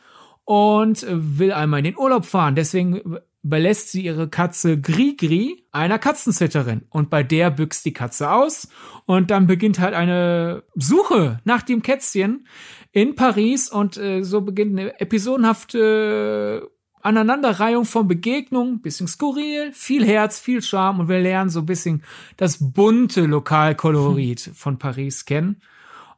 und 0.45 1.05
will 1.09 1.51
einmal 1.51 1.79
in 1.79 1.85
den 1.85 1.97
Urlaub 1.97 2.25
fahren. 2.25 2.55
Deswegen 2.55 3.17
belässt 3.41 3.91
sie 3.91 4.03
ihre 4.03 4.27
Katze 4.27 4.79
Grigri 4.79 5.67
einer 5.71 5.99
Katzensitterin 5.99 6.81
und 6.89 7.11
bei 7.11 7.21
der 7.21 7.51
büchst 7.51 7.85
die 7.85 7.93
Katze 7.93 8.31
aus. 8.31 8.67
Und 9.05 9.29
dann 9.29 9.45
beginnt 9.45 9.79
halt 9.79 9.93
eine 9.93 10.63
Suche 10.73 11.39
nach 11.43 11.61
dem 11.61 11.83
Kätzchen 11.83 12.47
in 12.91 13.15
Paris. 13.15 13.69
Und 13.69 13.97
äh, 13.97 14.23
so 14.23 14.41
beginnt 14.41 14.79
eine 14.79 14.99
episodenhafte 14.99 16.71
Aneinanderreihung 17.01 17.85
von 17.85 18.07
Begegnungen, 18.07 18.81
bisschen 18.81 19.07
skurril, 19.07 19.71
viel 19.73 20.03
Herz, 20.03 20.39
viel 20.39 20.63
Charme. 20.63 21.01
Und 21.01 21.09
wir 21.09 21.19
lernen 21.19 21.51
so 21.51 21.59
ein 21.59 21.67
bisschen 21.67 22.03
das 22.37 22.57
bunte 22.73 23.25
Lokalkolorit 23.25 24.41
von 24.55 24.79
Paris 24.79 25.25
kennen. 25.25 25.61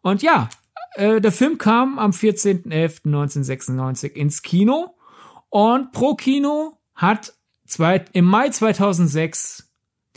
Und 0.01 0.21
ja, 0.21 0.47
äh, 0.95 1.21
der 1.21 1.31
Film 1.31 1.57
kam 1.57 1.97
am 1.99 2.11
14.11.1996 2.11 4.13
ins 4.13 4.41
Kino 4.41 4.95
und 5.49 5.91
Pro 5.91 6.15
Kino 6.15 6.77
hat 6.95 7.33
zwei, 7.65 8.03
im 8.13 8.25
Mai 8.25 8.49
2006 8.49 9.67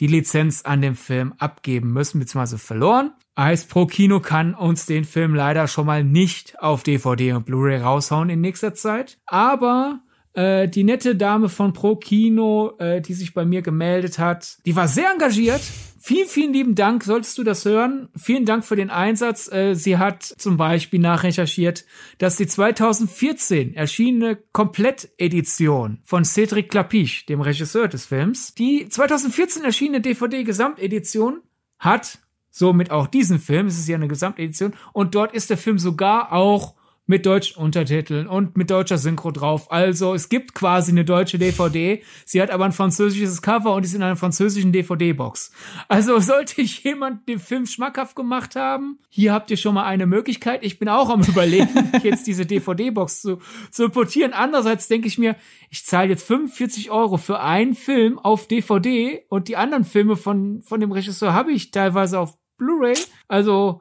die 0.01 0.07
Lizenz 0.07 0.63
an 0.63 0.81
dem 0.81 0.97
Film 0.97 1.35
abgeben 1.39 1.93
müssen, 1.93 2.19
beziehungsweise 2.19 2.59
verloren. 2.59 3.13
Eis 3.35 3.67
Pro 3.67 3.87
Kino 3.87 4.21
kann 4.21 4.55
uns 4.55 4.87
den 4.87 5.05
Film 5.05 5.35
leider 5.35 5.69
schon 5.69 5.87
mal 5.87 6.03
nicht 6.03 6.59
auf 6.61 6.83
DVD 6.83 7.35
und 7.35 7.47
Blu-ray 7.47 7.81
raushauen 7.81 8.31
in 8.31 8.41
nächster 8.41 8.75
Zeit. 8.75 9.19
Aber 9.27 10.01
äh, 10.35 10.69
die 10.69 10.85
nette 10.85 11.17
Dame 11.17 11.49
von 11.49 11.73
Pro 11.73 11.97
Kino, 11.97 12.73
äh, 12.79 13.01
die 13.01 13.15
sich 13.15 13.35
bei 13.35 13.45
mir 13.45 13.63
gemeldet 13.63 14.19
hat, 14.19 14.59
die 14.67 14.77
war 14.77 14.89
sehr 14.89 15.11
engagiert. 15.11 15.61
Vielen, 16.03 16.29
vielen 16.29 16.53
lieben 16.53 16.75
Dank, 16.75 17.05
solltest 17.05 17.37
du 17.37 17.45
das 17.45 17.65
hören. 17.67 18.09
Vielen 18.17 18.47
Dank 18.47 18.65
für 18.65 18.77
den 18.77 18.89
Einsatz. 18.89 19.53
Äh, 19.53 19.75
sie 19.75 19.99
hat 19.99 20.23
zum 20.23 20.57
Beispiel 20.57 20.99
nachrecherchiert, 20.99 21.85
dass 22.19 22.37
die 22.37 22.47
2014 22.47 23.75
erschienene 23.75 24.37
Komplettedition 24.53 25.99
von 26.05 26.25
Cedric 26.25 26.71
Clapiche, 26.71 27.27
dem 27.27 27.43
Regisseur 27.43 27.89
des 27.89 28.07
Films, 28.07 28.55
die 28.55 28.89
2014 28.89 29.65
erschienene 29.65 30.01
DVD-Gesamtedition 30.01 31.41
hat 31.79 32.19
somit 32.51 32.91
auch 32.91 33.07
diesen 33.07 33.39
Film. 33.39 33.67
Es 33.67 33.79
ist 33.79 33.89
ja 33.89 33.97
eine 33.97 34.09
Gesamtedition. 34.09 34.75
Und 34.93 35.15
dort 35.15 35.33
ist 35.33 35.51
der 35.51 35.57
Film 35.57 35.79
sogar 35.79 36.33
auch 36.33 36.75
mit 37.11 37.27
deutschen 37.27 37.61
Untertiteln 37.61 38.29
und 38.29 38.57
mit 38.57 38.71
deutscher 38.71 38.97
Synchro 38.97 39.33
drauf. 39.33 39.73
Also 39.73 40.15
es 40.15 40.29
gibt 40.29 40.55
quasi 40.55 40.93
eine 40.93 41.05
deutsche 41.05 41.39
DVD. 41.39 42.05
Sie 42.25 42.41
hat 42.41 42.51
aber 42.51 42.65
ein 42.65 42.73
französisches 42.73 43.43
Cover 43.43 43.75
und 43.75 43.85
ist 43.85 43.95
in 43.95 44.03
einer 44.05 44.15
französischen 44.15 44.71
DVD-Box. 44.71 45.51
Also 45.89 46.19
sollte 46.21 46.63
ich 46.63 46.85
jemand 46.85 47.29
den 47.29 47.41
Film 47.41 47.67
schmackhaft 47.67 48.15
gemacht 48.15 48.55
haben, 48.55 49.01
hier 49.09 49.33
habt 49.33 49.51
ihr 49.51 49.57
schon 49.57 49.75
mal 49.75 49.87
eine 49.87 50.07
Möglichkeit. 50.07 50.63
Ich 50.63 50.79
bin 50.79 50.89
auch 50.89 51.11
am 51.11 51.23
überlegen, 51.29 51.91
jetzt 52.05 52.29
diese 52.29 52.47
DVD-Box 52.47 53.23
zu, 53.23 53.39
zu 53.73 53.87
importieren. 53.87 54.33
Andererseits 54.33 54.87
denke 54.87 55.09
ich 55.09 55.19
mir, 55.19 55.35
ich 55.69 55.85
zahle 55.85 56.11
jetzt 56.11 56.25
45 56.29 56.93
Euro 56.93 57.17
für 57.17 57.41
einen 57.41 57.75
Film 57.75 58.21
auf 58.21 58.47
DVD 58.47 59.25
und 59.29 59.49
die 59.49 59.57
anderen 59.57 59.83
Filme 59.83 60.15
von, 60.15 60.63
von 60.63 60.79
dem 60.79 60.93
Regisseur 60.93 61.35
habe 61.35 61.51
ich 61.51 61.73
teilweise 61.73 62.21
auf 62.21 62.39
Blu-ray. 62.57 62.95
Also 63.27 63.81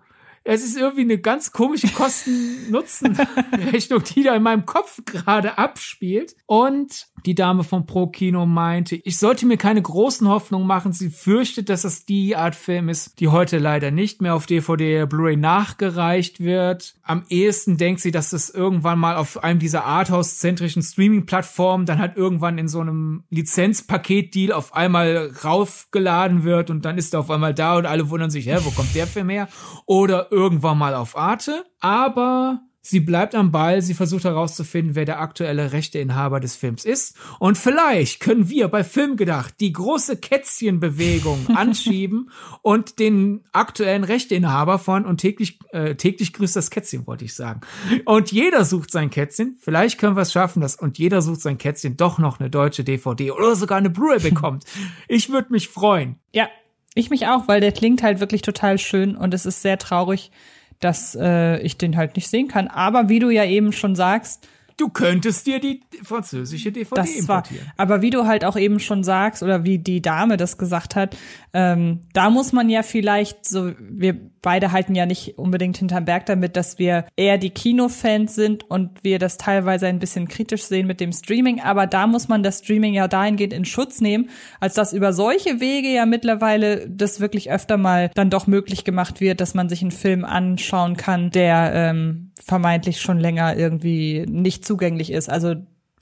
es 0.51 0.63
ist 0.63 0.77
irgendwie 0.77 1.01
eine 1.01 1.19
ganz 1.19 1.51
komische 1.51 1.89
Kosten-Nutzen-Rechnung, 1.89 4.03
die 4.03 4.23
da 4.23 4.35
in 4.35 4.41
meinem 4.41 4.65
Kopf 4.65 4.99
gerade 5.05 5.59
abspielt. 5.59 6.35
Und 6.47 7.08
die 7.25 7.35
Dame 7.35 7.63
vom 7.63 7.85
Pro-Kino 7.85 8.45
meinte, 8.45 8.95
ich 8.95 9.17
sollte 9.17 9.45
mir 9.45 9.57
keine 9.57 9.81
großen 9.81 10.27
Hoffnungen 10.27 10.67
machen. 10.67 10.93
Sie 10.93 11.09
fürchtet, 11.09 11.69
dass 11.69 11.83
es 11.83 12.05
die 12.05 12.35
Art 12.35 12.55
Film 12.55 12.89
ist, 12.89 13.19
die 13.19 13.27
heute 13.27 13.57
leider 13.57 13.91
nicht 13.91 14.21
mehr 14.21 14.35
auf 14.35 14.45
DVD, 14.45 15.05
Blu-ray 15.05 15.35
nachgereicht 15.35 16.39
wird. 16.39 16.95
Am 17.03 17.23
ehesten 17.29 17.77
denkt 17.77 18.01
sie, 18.01 18.11
dass 18.11 18.33
es 18.33 18.49
irgendwann 18.49 18.99
mal 18.99 19.15
auf 19.15 19.43
einem 19.43 19.59
dieser 19.59 19.85
Arthouse-zentrischen 19.85 20.81
Streaming-Plattformen 20.81 21.85
dann 21.85 21.99
halt 21.99 22.15
irgendwann 22.17 22.57
in 22.57 22.67
so 22.67 22.79
einem 22.79 23.23
Lizenzpaket-Deal 23.29 24.51
auf 24.51 24.73
einmal 24.73 25.31
raufgeladen 25.43 26.43
wird 26.43 26.69
und 26.69 26.85
dann 26.85 26.97
ist 26.97 27.13
er 27.13 27.21
auf 27.21 27.31
einmal 27.31 27.53
da 27.53 27.77
und 27.77 27.85
alle 27.85 28.09
wundern 28.09 28.29
sich, 28.29 28.47
hä, 28.47 28.57
wo 28.63 28.71
kommt 28.71 28.95
der 28.95 29.07
Film 29.07 29.29
her? 29.29 29.47
Oder 29.85 30.31
irgendwann 30.31 30.77
mal 30.77 30.95
auf 30.95 31.17
Arte. 31.17 31.65
Aber 31.79 32.61
Sie 32.81 33.01
bleibt 33.01 33.35
am 33.35 33.51
Ball, 33.51 33.81
sie 33.81 33.93
versucht 33.93 34.23
herauszufinden, 34.23 34.95
wer 34.95 35.03
der 35.03 35.19
aktuelle 35.19 35.73
Rechteinhaber 35.73 36.39
des 36.39 36.55
Films 36.55 36.85
ist. 36.85 37.17
Und 37.37 37.57
vielleicht 37.57 38.21
können 38.21 38.49
wir 38.49 38.69
bei 38.69 38.85
Filmgedacht 38.85 39.59
die 39.59 39.73
große 39.73 40.17
Kätzchenbewegung 40.17 41.47
anschieben 41.55 42.31
und 42.61 42.99
den 42.99 43.43
aktuellen 43.51 44.05
Rechteinhaber 44.05 44.79
von 44.79 45.05
und 45.05 45.17
täglich, 45.17 45.59
äh, 45.71 45.95
täglich 45.95 46.31
grüßt 46.31 46.55
das 46.55 46.69
Kätzchen, 46.69 47.05
wollte 47.05 47.25
ich 47.25 47.33
sagen. 47.33 47.61
Und 48.05 48.31
jeder 48.31 48.63
sucht 48.63 48.91
sein 48.91 49.09
Kätzchen. 49.09 49.57
Vielleicht 49.59 49.99
können 49.99 50.15
wir 50.15 50.21
es 50.21 50.31
schaffen, 50.31 50.61
dass 50.61 50.77
und 50.77 50.97
jeder 50.97 51.21
sucht 51.21 51.41
sein 51.41 51.57
Kätzchen 51.57 51.97
doch 51.97 52.17
noch 52.17 52.39
eine 52.39 52.49
deutsche 52.49 52.85
DVD 52.85 53.31
oder 53.31 53.55
sogar 53.55 53.77
eine 53.77 53.89
Blu-ray 53.89 54.19
bekommt. 54.19 54.63
Ich 55.07 55.29
würde 55.29 55.51
mich 55.51 55.67
freuen. 55.67 56.15
Ja, 56.33 56.49
ich 56.93 57.09
mich 57.09 57.27
auch, 57.27 57.47
weil 57.47 57.61
der 57.61 57.71
klingt 57.71 58.03
halt 58.03 58.19
wirklich 58.19 58.41
total 58.41 58.77
schön 58.77 59.15
und 59.15 59.33
es 59.33 59.45
ist 59.45 59.61
sehr 59.61 59.77
traurig, 59.77 60.31
dass 60.79 61.15
äh, 61.19 61.59
ich 61.61 61.77
den 61.77 61.97
halt 61.97 62.15
nicht 62.15 62.29
sehen 62.29 62.47
kann. 62.47 62.67
Aber 62.67 63.09
wie 63.09 63.19
du 63.19 63.29
ja 63.29 63.45
eben 63.45 63.71
schon 63.71 63.95
sagst, 63.95 64.47
Du 64.79 64.87
könntest 64.87 65.45
dir 65.45 65.59
die 65.59 65.81
französische 66.03 66.71
DVD 66.71 66.95
das 66.95 67.13
importieren. 67.13 67.65
War, 67.65 67.73
aber 67.75 68.01
wie 68.01 68.11
du 68.11 68.25
halt 68.25 68.45
auch 68.45 68.55
eben 68.55 68.79
schon 68.79 69.03
sagst 69.03 69.43
oder 69.43 69.65
wie 69.65 69.77
die 69.77 70.01
Dame 70.01 70.37
das 70.37 70.57
gesagt 70.57 70.95
hat, 70.95 71.17
ähm, 71.51 71.99
da 72.13 72.29
muss 72.29 72.53
man 72.53 72.69
ja 72.69 72.81
vielleicht 72.81 73.45
so, 73.45 73.73
wir 73.77 74.17
beide 74.41 74.71
halten 74.71 74.95
ja 74.95 75.05
nicht 75.05 75.37
unbedingt 75.37 75.77
hinterm 75.77 76.05
Berg 76.05 76.25
damit, 76.25 76.55
dass 76.55 76.79
wir 76.79 77.05
eher 77.15 77.37
die 77.37 77.49
Kinofans 77.49 78.35
sind 78.35 78.69
und 78.69 79.03
wir 79.03 79.19
das 79.19 79.37
teilweise 79.37 79.87
ein 79.87 79.99
bisschen 79.99 80.27
kritisch 80.27 80.63
sehen 80.63 80.87
mit 80.87 80.99
dem 80.99 81.11
Streaming. 81.11 81.61
Aber 81.61 81.87
da 81.87 82.07
muss 82.07 82.27
man 82.27 82.43
das 82.43 82.59
Streaming 82.59 82.93
ja 82.93 83.07
dahingehend 83.07 83.53
in 83.53 83.65
Schutz 83.65 84.01
nehmen, 84.01 84.29
als 84.59 84.73
dass 84.73 84.93
über 84.93 85.13
solche 85.13 85.59
Wege 85.59 85.89
ja 85.89 86.05
mittlerweile 86.05 86.89
das 86.89 87.19
wirklich 87.19 87.51
öfter 87.51 87.77
mal 87.77 88.11
dann 88.15 88.29
doch 88.29 88.47
möglich 88.47 88.83
gemacht 88.83 89.19
wird, 89.21 89.41
dass 89.41 89.53
man 89.53 89.69
sich 89.69 89.81
einen 89.81 89.91
Film 89.91 90.25
anschauen 90.25 90.97
kann, 90.97 91.31
der 91.31 91.71
ähm, 91.73 92.31
vermeintlich 92.39 93.01
schon 93.01 93.19
länger 93.19 93.57
irgendwie 93.57 94.25
nicht 94.27 94.65
zugänglich 94.65 95.11
ist. 95.11 95.29
Also 95.29 95.55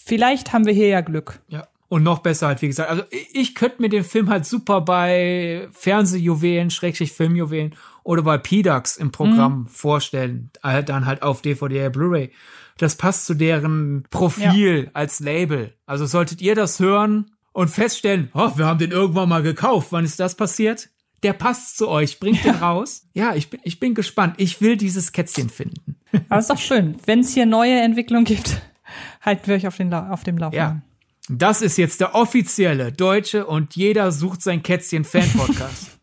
vielleicht 0.04 0.54
haben 0.54 0.66
wir 0.66 0.74
hier 0.74 0.88
ja 0.88 1.02
Glück. 1.02 1.42
Ja. 1.48 1.68
Und 1.90 2.04
noch 2.04 2.20
besser 2.20 2.48
halt, 2.48 2.62
wie 2.62 2.68
gesagt. 2.68 2.90
Also 2.90 3.04
ich 3.32 3.56
könnte 3.56 3.82
mir 3.82 3.88
den 3.88 4.04
Film 4.04 4.30
halt 4.30 4.46
super 4.46 4.82
bei 4.82 5.70
Fernsehjuwelen, 5.72 6.70
Schrägstrich 6.70 7.14
Filmjuwelen 7.14 7.76
oder 8.08 8.22
bei 8.22 8.38
PDAX 8.38 8.96
im 8.96 9.12
Programm 9.12 9.60
mhm. 9.60 9.68
vorstellen. 9.68 10.50
Halt 10.64 10.88
dann 10.88 11.06
halt 11.06 11.24
auf 11.24 11.42
DVD, 11.42 11.90
Blu-ray. 11.90 12.32
Das 12.78 12.96
passt 12.96 13.26
zu 13.26 13.34
deren 13.34 14.06
Profil 14.10 14.86
ja. 14.86 14.92
als 14.94 15.20
Label. 15.20 15.74
Also 15.86 16.06
solltet 16.06 16.42
ihr 16.42 16.56
das 16.56 16.80
hören 16.80 17.32
und 17.52 17.68
feststellen, 17.68 18.30
oh, 18.34 18.52
wir 18.56 18.66
haben 18.66 18.80
den 18.80 18.92
irgendwann 18.92 19.28
mal 19.28 19.44
gekauft. 19.44 19.90
Wann 19.92 20.06
ist 20.06 20.22
das 20.22 20.36
passiert? 20.36 20.90
Der 21.22 21.34
passt 21.34 21.78
zu 21.78 21.90
euch, 21.90 22.22
bringt 22.22 22.46
ja. 22.46 22.54
den 22.54 22.62
raus. 22.62 23.08
Ja, 23.14 23.36
ich 23.36 23.50
bin, 23.50 23.60
ich 23.64 23.82
bin 23.82 23.94
gespannt. 23.94 24.36
Ich 24.38 24.62
will 24.62 24.78
dieses 24.78 25.12
Kätzchen 25.12 25.50
finden. 25.50 25.98
Aber 26.30 26.40
ist 26.40 26.50
doch 26.50 26.60
schön. 26.60 26.96
Wenn 27.06 27.20
es 27.20 27.34
hier 27.34 27.46
neue 27.46 27.82
Entwicklungen 27.82 28.24
gibt, 28.24 28.62
halten 29.22 29.48
wir 29.48 29.56
euch 29.56 29.68
auf, 29.68 29.76
den, 29.76 29.94
auf 29.94 30.24
dem 30.24 30.38
Laufenden. 30.38 30.82
Ja. 31.28 31.36
Das 31.36 31.62
ist 31.62 31.78
jetzt 31.78 32.00
der 32.00 32.16
offizielle 32.16 32.94
deutsche 32.94 33.46
und 33.46 33.76
jeder 33.76 34.14
sucht 34.14 34.42
sein 34.42 34.64
Kätzchen 34.64 35.04
Fan-Podcast. 35.04 35.92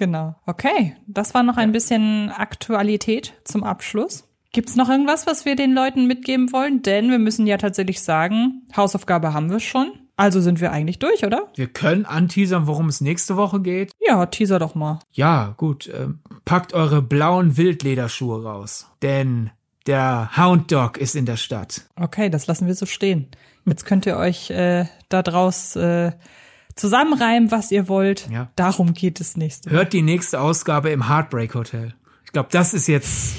genau. 0.00 0.34
Okay. 0.46 0.96
Das 1.06 1.34
war 1.34 1.44
noch 1.44 1.56
ein 1.56 1.70
bisschen 1.70 2.30
Aktualität 2.30 3.34
zum 3.44 3.62
Abschluss. 3.62 4.24
Gibt's 4.52 4.74
noch 4.74 4.88
irgendwas, 4.88 5.28
was 5.28 5.44
wir 5.44 5.54
den 5.54 5.74
Leuten 5.74 6.08
mitgeben 6.08 6.52
wollen? 6.52 6.82
Denn 6.82 7.08
wir 7.10 7.20
müssen 7.20 7.46
ja 7.46 7.56
tatsächlich 7.56 8.02
sagen, 8.02 8.62
Hausaufgabe 8.76 9.32
haben 9.32 9.50
wir 9.52 9.60
schon. 9.60 9.92
Also 10.16 10.40
sind 10.40 10.60
wir 10.60 10.72
eigentlich 10.72 10.98
durch, 10.98 11.24
oder? 11.24 11.48
Wir 11.54 11.68
können 11.68 12.04
anteasern, 12.04 12.66
worum 12.66 12.88
es 12.88 13.00
nächste 13.00 13.36
Woche 13.36 13.60
geht. 13.60 13.92
Ja, 14.00 14.26
teaser 14.26 14.58
doch 14.58 14.74
mal. 14.74 14.98
Ja, 15.12 15.54
gut. 15.56 15.86
Äh, 15.86 16.08
packt 16.44 16.74
eure 16.74 17.00
blauen 17.00 17.56
Wildlederschuhe 17.56 18.42
raus. 18.42 18.88
Denn 19.02 19.50
der 19.86 20.30
Hound 20.36 20.72
Dog 20.72 20.98
ist 20.98 21.14
in 21.14 21.26
der 21.26 21.36
Stadt. 21.36 21.82
Okay, 21.96 22.28
das 22.28 22.46
lassen 22.48 22.66
wir 22.66 22.74
so 22.74 22.86
stehen. 22.86 23.28
Jetzt 23.66 23.86
könnt 23.86 24.04
ihr 24.04 24.16
euch 24.16 24.50
äh, 24.50 24.86
da 25.08 25.22
draus 25.22 25.76
äh, 25.76 26.12
zusammenreimen, 26.80 27.50
was 27.50 27.70
ihr 27.70 27.88
wollt. 27.88 28.28
Ja. 28.30 28.50
Darum 28.56 28.94
geht 28.94 29.20
es 29.20 29.36
nächste. 29.36 29.70
Hört 29.70 29.92
die 29.92 30.02
nächste 30.02 30.40
Ausgabe 30.40 30.90
im 30.90 31.08
Heartbreak 31.08 31.54
Hotel. 31.54 31.94
Ich 32.24 32.32
glaube, 32.32 32.48
das 32.50 32.74
ist 32.74 32.86
jetzt 32.86 33.34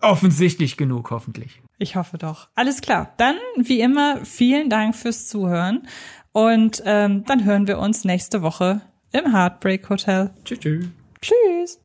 offensichtlich 0.00 0.76
genug, 0.76 1.10
hoffentlich. 1.10 1.62
Ich 1.78 1.96
hoffe 1.96 2.18
doch. 2.18 2.48
Alles 2.54 2.80
klar. 2.80 3.14
Dann, 3.16 3.36
wie 3.56 3.80
immer, 3.80 4.24
vielen 4.24 4.68
Dank 4.68 4.94
fürs 4.94 5.28
Zuhören. 5.28 5.86
Und 6.32 6.82
ähm, 6.84 7.24
dann 7.26 7.44
hören 7.44 7.66
wir 7.66 7.78
uns 7.78 8.04
nächste 8.04 8.42
Woche 8.42 8.82
im 9.12 9.32
Heartbreak 9.32 9.88
Hotel. 9.88 10.30
Tschüss. 10.44 10.58
Tschüss. 10.60 10.88
Tschüss. 11.20 11.80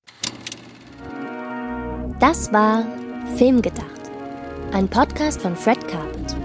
Das 2.20 2.54
war 2.54 2.86
Filmgedacht, 3.36 4.12
ein 4.72 4.88
Podcast 4.88 5.42
von 5.42 5.56
Fred 5.56 5.86
Carpet. 5.88 6.45